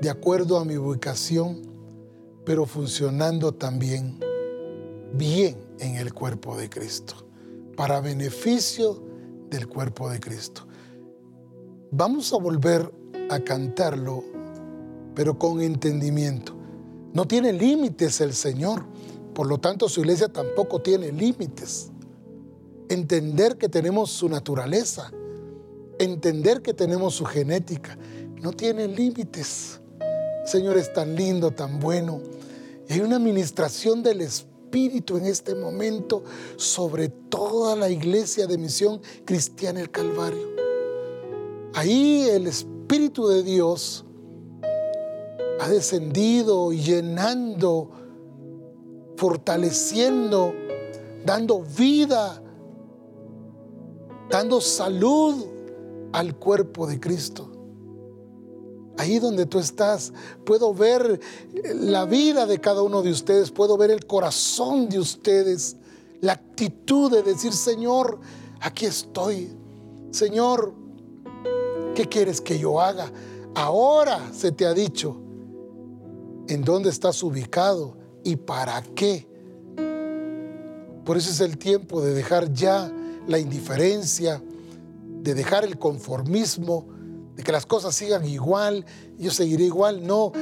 de 0.00 0.10
acuerdo 0.10 0.58
a 0.58 0.64
mi 0.64 0.76
ubicación, 0.78 1.62
pero 2.44 2.66
funcionando 2.66 3.54
también 3.54 4.18
bien 5.12 5.56
en 5.78 5.94
el 5.94 6.12
cuerpo 6.12 6.56
de 6.56 6.68
Cristo, 6.68 7.24
para 7.76 8.00
beneficio 8.00 9.00
del 9.48 9.68
cuerpo 9.68 10.10
de 10.10 10.18
Cristo. 10.18 10.66
Vamos 11.92 12.32
a 12.32 12.38
volver 12.38 12.92
a 13.30 13.38
cantarlo, 13.38 14.24
pero 15.14 15.38
con 15.38 15.60
entendimiento. 15.60 16.55
No 17.16 17.26
tiene 17.26 17.50
límites 17.54 18.20
el 18.20 18.34
Señor, 18.34 18.84
por 19.32 19.46
lo 19.46 19.56
tanto 19.56 19.88
su 19.88 20.00
iglesia 20.00 20.28
tampoco 20.28 20.82
tiene 20.82 21.12
límites. 21.12 21.88
Entender 22.90 23.56
que 23.56 23.70
tenemos 23.70 24.10
su 24.10 24.28
naturaleza, 24.28 25.10
entender 25.98 26.60
que 26.60 26.74
tenemos 26.74 27.14
su 27.14 27.24
genética, 27.24 27.96
no 28.42 28.52
tiene 28.52 28.86
límites. 28.86 29.80
Señor 30.44 30.76
es 30.76 30.92
tan 30.92 31.16
lindo, 31.16 31.52
tan 31.52 31.80
bueno. 31.80 32.20
Y 32.86 32.92
hay 32.92 33.00
una 33.00 33.16
administración 33.16 34.02
del 34.02 34.20
Espíritu 34.20 35.16
en 35.16 35.24
este 35.24 35.54
momento 35.54 36.22
sobre 36.56 37.08
toda 37.08 37.76
la 37.76 37.88
iglesia 37.88 38.46
de 38.46 38.58
misión 38.58 39.00
cristiana 39.24 39.80
el 39.80 39.90
Calvario. 39.90 40.50
Ahí 41.72 42.28
el 42.30 42.46
Espíritu 42.46 43.26
de 43.26 43.42
Dios 43.42 44.04
ha 45.60 45.68
descendido 45.68 46.72
llenando, 46.72 47.90
fortaleciendo, 49.16 50.52
dando 51.24 51.62
vida, 51.62 52.42
dando 54.30 54.60
salud 54.60 55.46
al 56.12 56.36
cuerpo 56.36 56.86
de 56.86 57.00
Cristo. 57.00 57.50
Ahí 58.98 59.18
donde 59.18 59.44
tú 59.44 59.58
estás, 59.58 60.12
puedo 60.44 60.72
ver 60.72 61.20
la 61.74 62.06
vida 62.06 62.46
de 62.46 62.60
cada 62.60 62.82
uno 62.82 63.02
de 63.02 63.10
ustedes, 63.10 63.50
puedo 63.50 63.76
ver 63.76 63.90
el 63.90 64.06
corazón 64.06 64.88
de 64.88 64.98
ustedes, 64.98 65.76
la 66.20 66.32
actitud 66.32 67.10
de 67.10 67.22
decir, 67.22 67.52
Señor, 67.52 68.18
aquí 68.60 68.86
estoy. 68.86 69.54
Señor, 70.10 70.72
¿qué 71.94 72.06
quieres 72.06 72.40
que 72.40 72.58
yo 72.58 72.80
haga? 72.80 73.12
Ahora 73.54 74.32
se 74.32 74.52
te 74.52 74.64
ha 74.64 74.72
dicho 74.72 75.25
en 76.48 76.62
dónde 76.62 76.90
estás 76.90 77.22
ubicado 77.22 77.96
y 78.24 78.36
para 78.36 78.82
qué. 78.94 79.26
Por 81.04 81.16
eso 81.16 81.30
es 81.30 81.40
el 81.40 81.58
tiempo 81.58 82.02
de 82.02 82.12
dejar 82.14 82.52
ya 82.52 82.92
la 83.28 83.38
indiferencia, 83.38 84.42
de 85.22 85.34
dejar 85.34 85.64
el 85.64 85.78
conformismo, 85.78 86.86
de 87.36 87.42
que 87.42 87.52
las 87.52 87.66
cosas 87.66 87.94
sigan 87.94 88.24
igual, 88.24 88.84
yo 89.18 89.30
seguiré 89.30 89.64
igual. 89.64 90.06
No, 90.06 90.32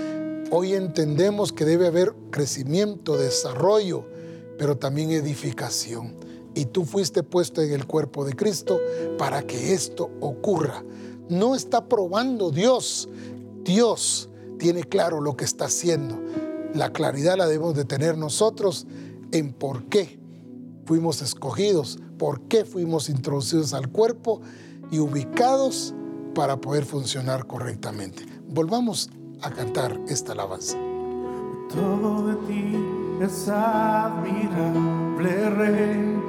hoy 0.50 0.74
entendemos 0.74 1.52
que 1.52 1.64
debe 1.64 1.86
haber 1.86 2.14
crecimiento, 2.30 3.16
desarrollo, 3.16 4.06
pero 4.58 4.76
también 4.78 5.10
edificación. 5.10 6.14
Y 6.54 6.66
tú 6.66 6.84
fuiste 6.84 7.22
puesto 7.22 7.60
en 7.60 7.72
el 7.72 7.86
cuerpo 7.86 8.24
de 8.24 8.34
Cristo 8.34 8.80
para 9.18 9.42
que 9.42 9.74
esto 9.74 10.10
ocurra. 10.20 10.84
No 11.28 11.56
está 11.56 11.88
probando 11.88 12.50
Dios. 12.50 13.08
Dios 13.64 14.28
tiene 14.64 14.84
claro 14.84 15.20
lo 15.20 15.36
que 15.36 15.44
está 15.44 15.66
haciendo. 15.66 16.18
La 16.72 16.90
claridad 16.90 17.36
la 17.36 17.46
debemos 17.46 17.74
de 17.74 17.84
tener 17.84 18.16
nosotros 18.16 18.86
en 19.30 19.52
por 19.52 19.84
qué 19.90 20.18
fuimos 20.86 21.20
escogidos, 21.20 21.98
por 22.18 22.48
qué 22.48 22.64
fuimos 22.64 23.10
introducidos 23.10 23.74
al 23.74 23.90
cuerpo 23.90 24.40
y 24.90 25.00
ubicados 25.00 25.94
para 26.34 26.62
poder 26.62 26.86
funcionar 26.86 27.46
correctamente. 27.46 28.24
Volvamos 28.48 29.10
a 29.42 29.50
cantar 29.50 30.00
esta 30.08 30.32
alabanza. 30.32 30.78
Todo 31.68 32.28
de 32.28 32.34
ti 32.46 32.74
es 33.20 33.46
admirable, 33.50 35.50
Rey. 35.50 36.22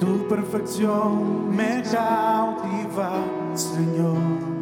Tu 0.00 0.28
perfección 0.28 1.54
me 1.54 1.84
cautiva, 1.84 3.24
Señor. 3.54 4.55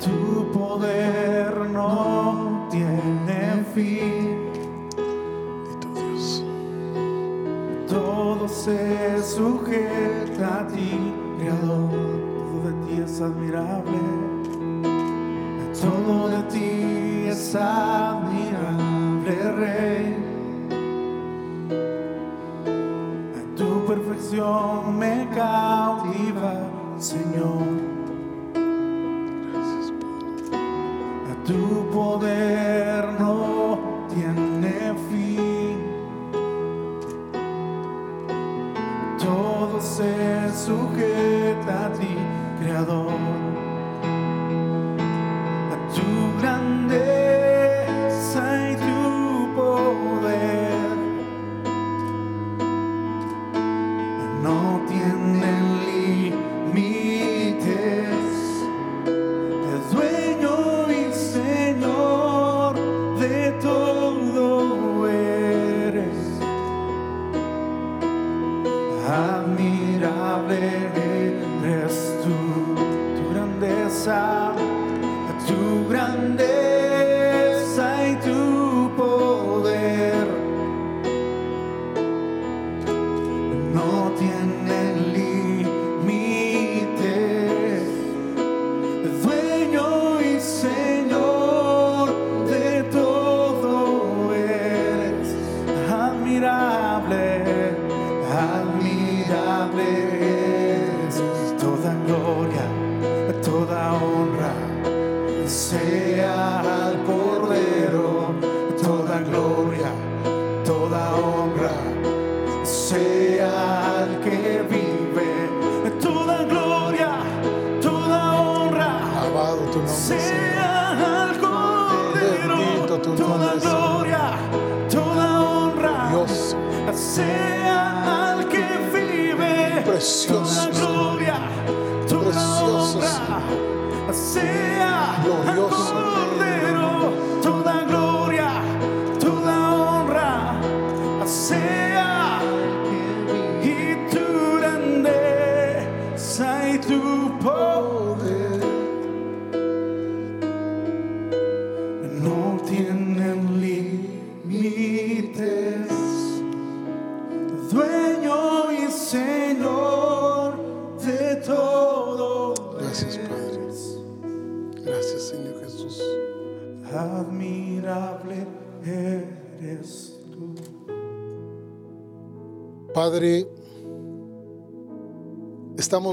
Tu 0.00 0.50
poder 0.52 1.54
no 1.70 2.66
tiene 2.70 3.64
fin. 3.74 4.50
Dios. 5.94 6.42
Todo 7.86 8.48
se 8.48 9.22
sujeta 9.22 10.60
a 10.60 10.66
ti, 10.68 11.12
Creador. 11.38 11.90
Todo 11.90 12.62
de 12.64 12.72
ti 12.86 13.02
es 13.02 13.20
admirable. 13.20 13.98
Todo 15.80 16.28
de 16.28 16.42
ti 16.44 17.28
es 17.28 17.54
admirable, 17.54 19.34
Rey. 19.56 20.16
Tu 23.54 23.86
perfección 23.86 24.98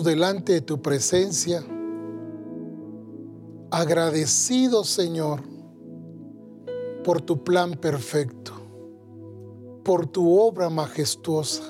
delante 0.03 0.53
de 0.53 0.61
tu 0.61 0.82
presencia, 0.82 1.64
agradecidos, 3.72 4.88
Señor, 4.90 5.41
por 7.03 7.22
tu 7.22 7.44
plan 7.44 7.72
perfecto, 7.72 8.53
por 9.84 10.07
tu 10.07 10.40
obra 10.40 10.69
majestuosa, 10.69 11.64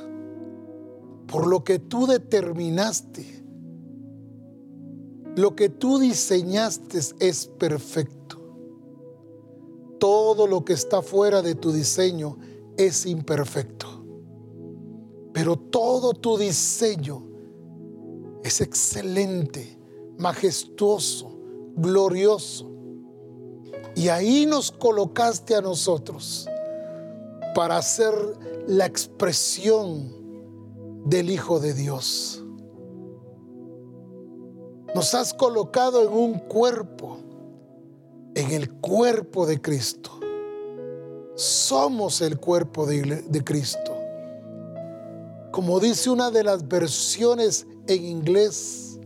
por 1.28 1.48
lo 1.48 1.64
que 1.64 1.80
tú 1.80 2.08
determinaste. 2.08 3.44
Lo 5.36 5.56
que 5.56 5.70
tú 5.70 5.99
diseñaste 5.99 6.99
es 7.20 7.45
perfecto. 7.45 8.38
Todo 9.99 10.48
lo 10.48 10.66
que 10.66 10.74
está 10.74 11.04
fuera 11.04 11.44
de 11.44 11.54
tu 11.54 11.72
diseño 11.72 12.38
es 12.76 13.06
imperfecto. 13.06 13.88
Pero 15.34 15.56
todo 15.56 16.14
tu 16.14 16.38
diseño 16.38 17.36
es 18.48 18.61
excelente, 18.61 19.78
majestuoso, 20.18 21.38
glorioso. 21.76 22.72
Y 23.95 24.10
ahí 24.10 24.45
nos 24.45 24.72
colocaste 24.72 25.56
a 25.56 25.61
nosotros 25.61 26.48
para 27.53 27.82
ser 27.82 28.14
la 28.68 28.86
expresión 28.86 30.14
del 31.06 31.30
Hijo 31.30 31.60
de 31.60 31.74
Dios. 31.74 32.44
Nos 34.95 35.14
has 35.14 35.34
colocado 35.34 36.07
en 36.07 36.14
un 36.14 36.40
cuerpo, 36.40 37.18
en 38.36 38.52
el 38.52 38.72
cuerpo 38.76 39.45
de 39.45 39.61
Cristo. 39.61 40.11
Somos 41.36 42.22
el 42.22 42.40
cuerpo 42.40 42.86
de, 42.86 43.24
de 43.28 43.44
Cristo. 43.44 43.94
como 45.52 45.80
dice 45.80 46.10
una 46.10 46.30
de 46.30 46.44
las 46.44 46.68
versiones 46.68 47.65
en 47.88 48.05
inglés, 48.05 48.99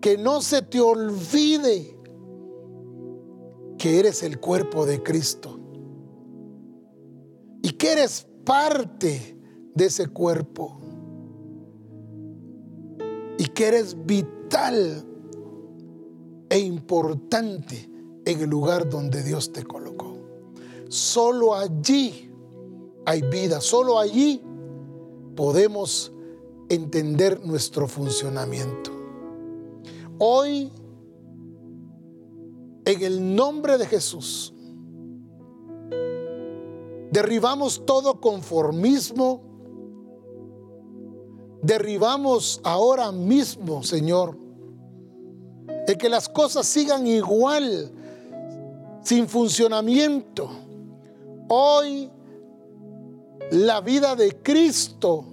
que 0.00 0.18
no 0.18 0.40
se 0.40 0.62
te 0.62 0.80
olvide 0.80 1.96
que 3.78 3.98
eres 3.98 4.22
el 4.22 4.40
cuerpo 4.40 4.86
de 4.86 5.02
Cristo 5.02 5.58
y 7.62 7.70
que 7.70 7.92
eres 7.92 8.26
parte 8.44 9.36
de 9.74 9.86
ese 9.86 10.08
cuerpo 10.08 10.80
y 13.38 13.44
que 13.48 13.68
eres 13.68 13.96
vital 14.06 15.04
e 16.48 16.58
importante 16.58 17.90
en 18.24 18.40
el 18.40 18.48
lugar 18.48 18.88
donde 18.88 19.22
Dios 19.22 19.52
te 19.52 19.64
colocó. 19.64 20.16
Solo 20.88 21.54
allí 21.54 22.30
hay 23.04 23.22
vida, 23.22 23.60
solo 23.60 23.98
allí 23.98 24.42
podemos 25.34 26.12
entender 26.68 27.44
nuestro 27.44 27.86
funcionamiento. 27.88 28.90
Hoy, 30.18 30.72
en 32.84 33.02
el 33.02 33.34
nombre 33.34 33.78
de 33.78 33.86
Jesús, 33.86 34.52
derribamos 37.10 37.84
todo 37.84 38.20
conformismo, 38.20 39.42
derribamos 41.62 42.60
ahora 42.64 43.12
mismo, 43.12 43.82
Señor, 43.82 44.36
de 45.86 45.96
que 45.96 46.08
las 46.08 46.28
cosas 46.28 46.66
sigan 46.66 47.06
igual, 47.06 47.92
sin 49.02 49.28
funcionamiento. 49.28 50.48
Hoy 51.48 52.10
la 53.50 53.80
vida 53.80 54.16
de 54.16 54.42
Cristo 54.42 55.24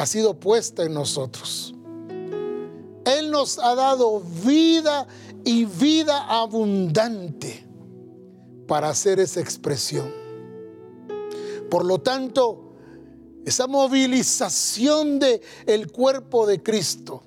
ha 0.00 0.06
sido 0.06 0.40
puesta 0.40 0.82
en 0.82 0.94
nosotros. 0.94 1.74
Él 3.04 3.30
nos 3.30 3.58
ha 3.58 3.74
dado 3.74 4.22
vida 4.42 5.06
y 5.44 5.66
vida 5.66 6.24
abundante 6.40 7.66
para 8.66 8.88
hacer 8.88 9.20
esa 9.20 9.40
expresión. 9.40 10.10
Por 11.70 11.84
lo 11.84 12.00
tanto, 12.00 12.72
esa 13.44 13.66
movilización 13.66 15.18
de 15.18 15.42
el 15.66 15.92
cuerpo 15.92 16.46
de 16.46 16.62
Cristo 16.62 17.22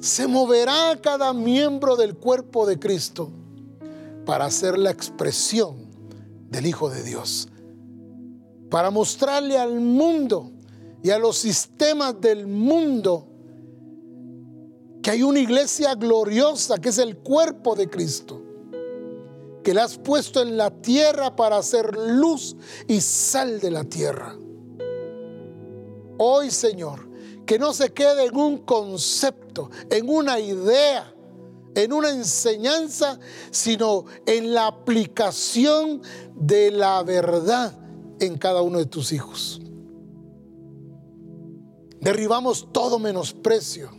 se 0.00 0.26
moverá 0.26 0.98
cada 1.00 1.32
miembro 1.32 1.94
del 1.94 2.16
cuerpo 2.16 2.66
de 2.66 2.80
Cristo 2.80 3.30
para 4.26 4.46
hacer 4.46 4.76
la 4.76 4.90
expresión 4.90 5.86
del 6.48 6.66
Hijo 6.66 6.90
de 6.90 7.04
Dios, 7.04 7.48
para 8.70 8.90
mostrarle 8.90 9.56
al 9.56 9.78
mundo 9.78 10.50
y 11.02 11.10
a 11.10 11.18
los 11.18 11.38
sistemas 11.38 12.20
del 12.20 12.46
mundo 12.46 13.26
que 15.02 15.10
hay 15.10 15.22
una 15.22 15.40
iglesia 15.40 15.94
gloriosa 15.94 16.78
que 16.78 16.90
es 16.90 16.98
el 16.98 17.18
cuerpo 17.18 17.74
de 17.74 17.88
Cristo, 17.88 18.42
que 19.64 19.72
la 19.72 19.84
has 19.84 19.96
puesto 19.98 20.42
en 20.42 20.56
la 20.56 20.70
tierra 20.70 21.34
para 21.36 21.56
hacer 21.56 21.96
luz 21.96 22.56
y 22.86 23.00
sal 23.00 23.60
de 23.60 23.70
la 23.70 23.84
tierra. 23.84 24.36
Hoy, 26.18 26.50
Señor, 26.50 27.08
que 27.46 27.58
no 27.58 27.72
se 27.72 27.92
quede 27.92 28.26
en 28.26 28.36
un 28.36 28.58
concepto, 28.58 29.70
en 29.88 30.08
una 30.08 30.38
idea, 30.38 31.14
en 31.74 31.92
una 31.94 32.10
enseñanza, 32.10 33.18
sino 33.50 34.04
en 34.26 34.52
la 34.52 34.66
aplicación 34.66 36.02
de 36.34 36.70
la 36.70 37.02
verdad 37.02 37.72
en 38.18 38.36
cada 38.36 38.60
uno 38.60 38.78
de 38.78 38.86
tus 38.86 39.12
hijos. 39.12 39.62
Derribamos 42.00 42.68
todo 42.72 42.98
menosprecio. 42.98 43.90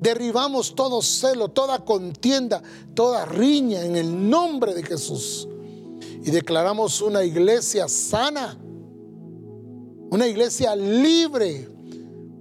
Derribamos 0.00 0.74
todo 0.74 1.00
celo, 1.00 1.48
toda 1.48 1.84
contienda, 1.84 2.62
toda 2.94 3.24
riña 3.24 3.82
en 3.82 3.96
el 3.96 4.28
nombre 4.28 4.74
de 4.74 4.82
Jesús. 4.82 5.48
Y 6.22 6.30
declaramos 6.30 7.00
una 7.00 7.22
iglesia 7.22 7.88
sana, 7.88 8.58
una 10.10 10.26
iglesia 10.26 10.74
libre, 10.74 11.68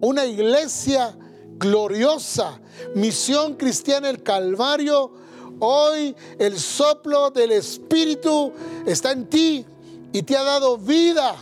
una 0.01 0.25
iglesia 0.25 1.15
gloriosa. 1.57 2.59
Misión 2.95 3.53
cristiana 3.53 4.09
el 4.09 4.23
Calvario. 4.23 5.11
Hoy 5.59 6.15
el 6.39 6.59
soplo 6.59 7.29
del 7.29 7.51
Espíritu 7.51 8.51
está 8.85 9.11
en 9.11 9.27
ti 9.29 9.65
y 10.11 10.23
te 10.23 10.35
ha 10.35 10.43
dado 10.43 10.77
vida. 10.77 11.35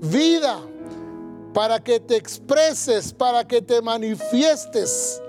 Vida 0.00 0.60
para 1.54 1.82
que 1.82 2.00
te 2.00 2.16
expreses, 2.16 3.12
para 3.14 3.46
que 3.46 3.62
te 3.62 3.80
manifiestes, 3.80 5.22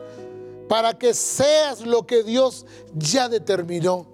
para 0.67 0.97
que 0.97 1.13
seas 1.13 1.81
lo 1.81 2.05
que 2.05 2.23
Dios 2.23 2.65
ya 2.95 3.29
determinó 3.29 4.07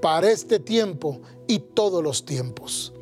para 0.00 0.30
este 0.30 0.58
tiempo 0.58 1.20
y 1.46 1.58
todos 1.58 2.02
los 2.02 2.24
tiempos. 2.24 2.92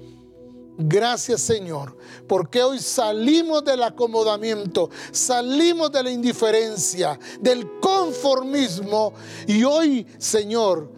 Gracias 0.79 1.41
Señor, 1.41 1.97
porque 2.27 2.63
hoy 2.63 2.81
salimos 2.81 3.65
del 3.65 3.83
acomodamiento, 3.83 4.91
salimos 5.11 5.91
de 5.93 6.03
la 6.03 6.11
indiferencia, 6.11 7.19
del 7.41 7.81
conformismo 7.81 9.15
y 9.47 9.65
hoy 9.65 10.07
Señor, 10.19 10.91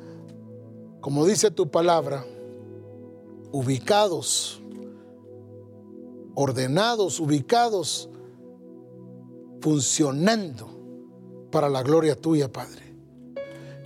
como 1.01 1.25
dice 1.25 1.53
tu 1.53 1.71
palabra, 1.71 2.25
ubicados, 3.53 4.58
ordenados, 6.41 7.19
ubicados, 7.19 8.09
funcionando 9.61 10.69
para 11.51 11.69
la 11.69 11.83
gloria 11.83 12.15
tuya, 12.15 12.47
Padre. 12.47 12.95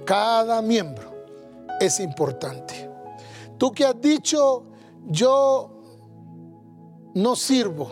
Cada 0.04 0.60
miembro 0.60 1.14
es 1.80 1.98
importante. 1.98 2.90
Tú 3.56 3.72
que 3.72 3.86
has 3.86 3.98
dicho, 3.98 4.64
yo 5.06 5.80
no 7.14 7.36
sirvo. 7.36 7.90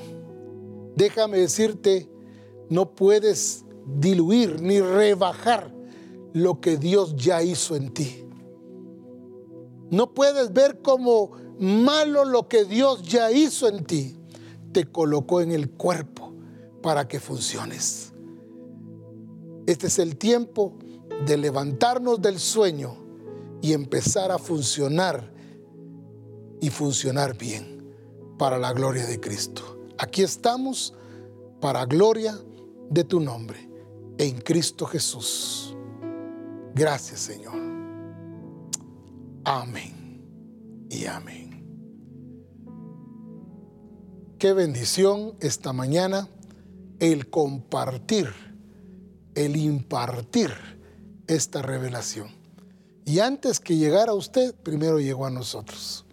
Déjame 0.95 1.39
decirte, 1.39 2.11
no 2.69 2.95
puedes 2.95 3.65
diluir 3.87 4.61
ni 4.61 4.82
rebajar 4.82 5.73
lo 6.35 6.61
que 6.61 6.77
Dios 6.77 7.16
ya 7.16 7.43
hizo 7.43 7.77
en 7.77 7.95
ti. 7.95 8.28
No 9.89 10.12
puedes 10.12 10.53
ver 10.53 10.82
como 10.82 11.31
malo 11.59 12.27
lo 12.27 12.47
que 12.47 12.66
Dios 12.66 13.01
ya 13.01 13.32
hizo 13.32 13.66
en 13.66 13.87
ti. 13.87 14.20
Te 14.73 14.87
colocó 14.87 15.41
en 15.41 15.53
el 15.53 15.71
cuerpo 15.71 16.33
para 16.83 17.09
que 17.09 17.21
funciones. 17.21 18.13
Este 19.67 19.89
es 19.89 19.99
el 19.99 20.17
tiempo 20.17 20.79
de 21.27 21.37
levantarnos 21.37 22.21
del 22.21 22.39
sueño 22.39 22.97
y 23.61 23.73
empezar 23.73 24.31
a 24.33 24.39
funcionar 24.39 25.33
y 26.61 26.71
funcionar 26.71 27.37
bien 27.37 27.95
para 28.39 28.59
la 28.59 28.73
gloria 28.73 29.07
de 29.07 29.21
Cristo. 29.21 29.79
Aquí 29.99 30.23
estamos 30.23 30.95
para 31.61 31.85
gloria 31.85 32.39
de 32.89 33.05
tu 33.05 33.21
nombre, 33.21 33.69
en 34.19 34.41
Cristo 34.41 34.87
Jesús. 34.87 35.77
Gracias 36.75 37.21
Señor. 37.21 37.55
Amén 39.45 40.25
y 40.89 41.07
amén. 41.07 41.49
Qué 44.41 44.53
bendición 44.53 45.37
esta 45.39 45.73
mañana 45.73 46.29
el 46.99 47.31
compartir, 47.31 48.27
el 49.37 49.55
impartir 49.55 50.51
esta 51.29 51.62
revelación. 51.62 52.29
Y 53.05 53.21
antes 53.21 53.61
que 53.61 53.77
llegara 53.77 54.11
a 54.11 54.17
usted, 54.17 54.55
primero 54.55 54.99
llegó 54.99 55.27
a 55.27 55.31
nosotros 55.31 56.05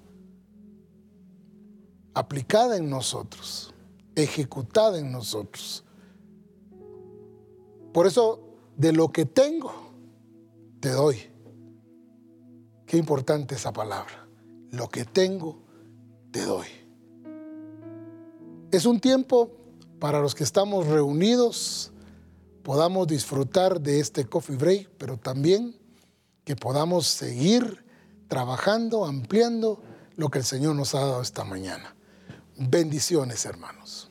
aplicada 2.17 2.77
en 2.77 2.89
nosotros, 2.89 3.73
ejecutada 4.15 4.97
en 4.97 5.11
nosotros. 5.11 5.85
Por 7.93 8.07
eso, 8.07 8.39
de 8.75 8.91
lo 8.91 9.11
que 9.11 9.25
tengo, 9.25 9.71
te 10.79 10.89
doy. 10.89 11.17
Qué 12.87 12.97
importante 12.97 13.53
esa 13.53 13.71
palabra. 13.71 14.27
Lo 14.71 14.89
que 14.89 15.05
tengo, 15.05 15.61
te 16.31 16.41
doy. 16.41 16.86
Es 18.71 18.85
un 18.85 18.99
tiempo 18.99 19.49
para 19.99 20.19
los 20.19 20.35
que 20.35 20.43
estamos 20.43 20.87
reunidos, 20.87 21.91
podamos 22.63 23.07
disfrutar 23.07 23.79
de 23.79 24.01
este 24.01 24.25
coffee 24.25 24.57
break, 24.57 24.89
pero 24.97 25.17
también 25.17 25.75
que 26.43 26.57
podamos 26.57 27.07
seguir 27.07 27.85
trabajando, 28.27 29.05
ampliando 29.05 29.81
lo 30.17 30.29
que 30.29 30.39
el 30.39 30.45
Señor 30.45 30.75
nos 30.75 30.95
ha 30.95 30.99
dado 30.99 31.21
esta 31.21 31.45
mañana. 31.45 31.95
Bendiciones, 32.57 33.45
hermanos. 33.45 34.06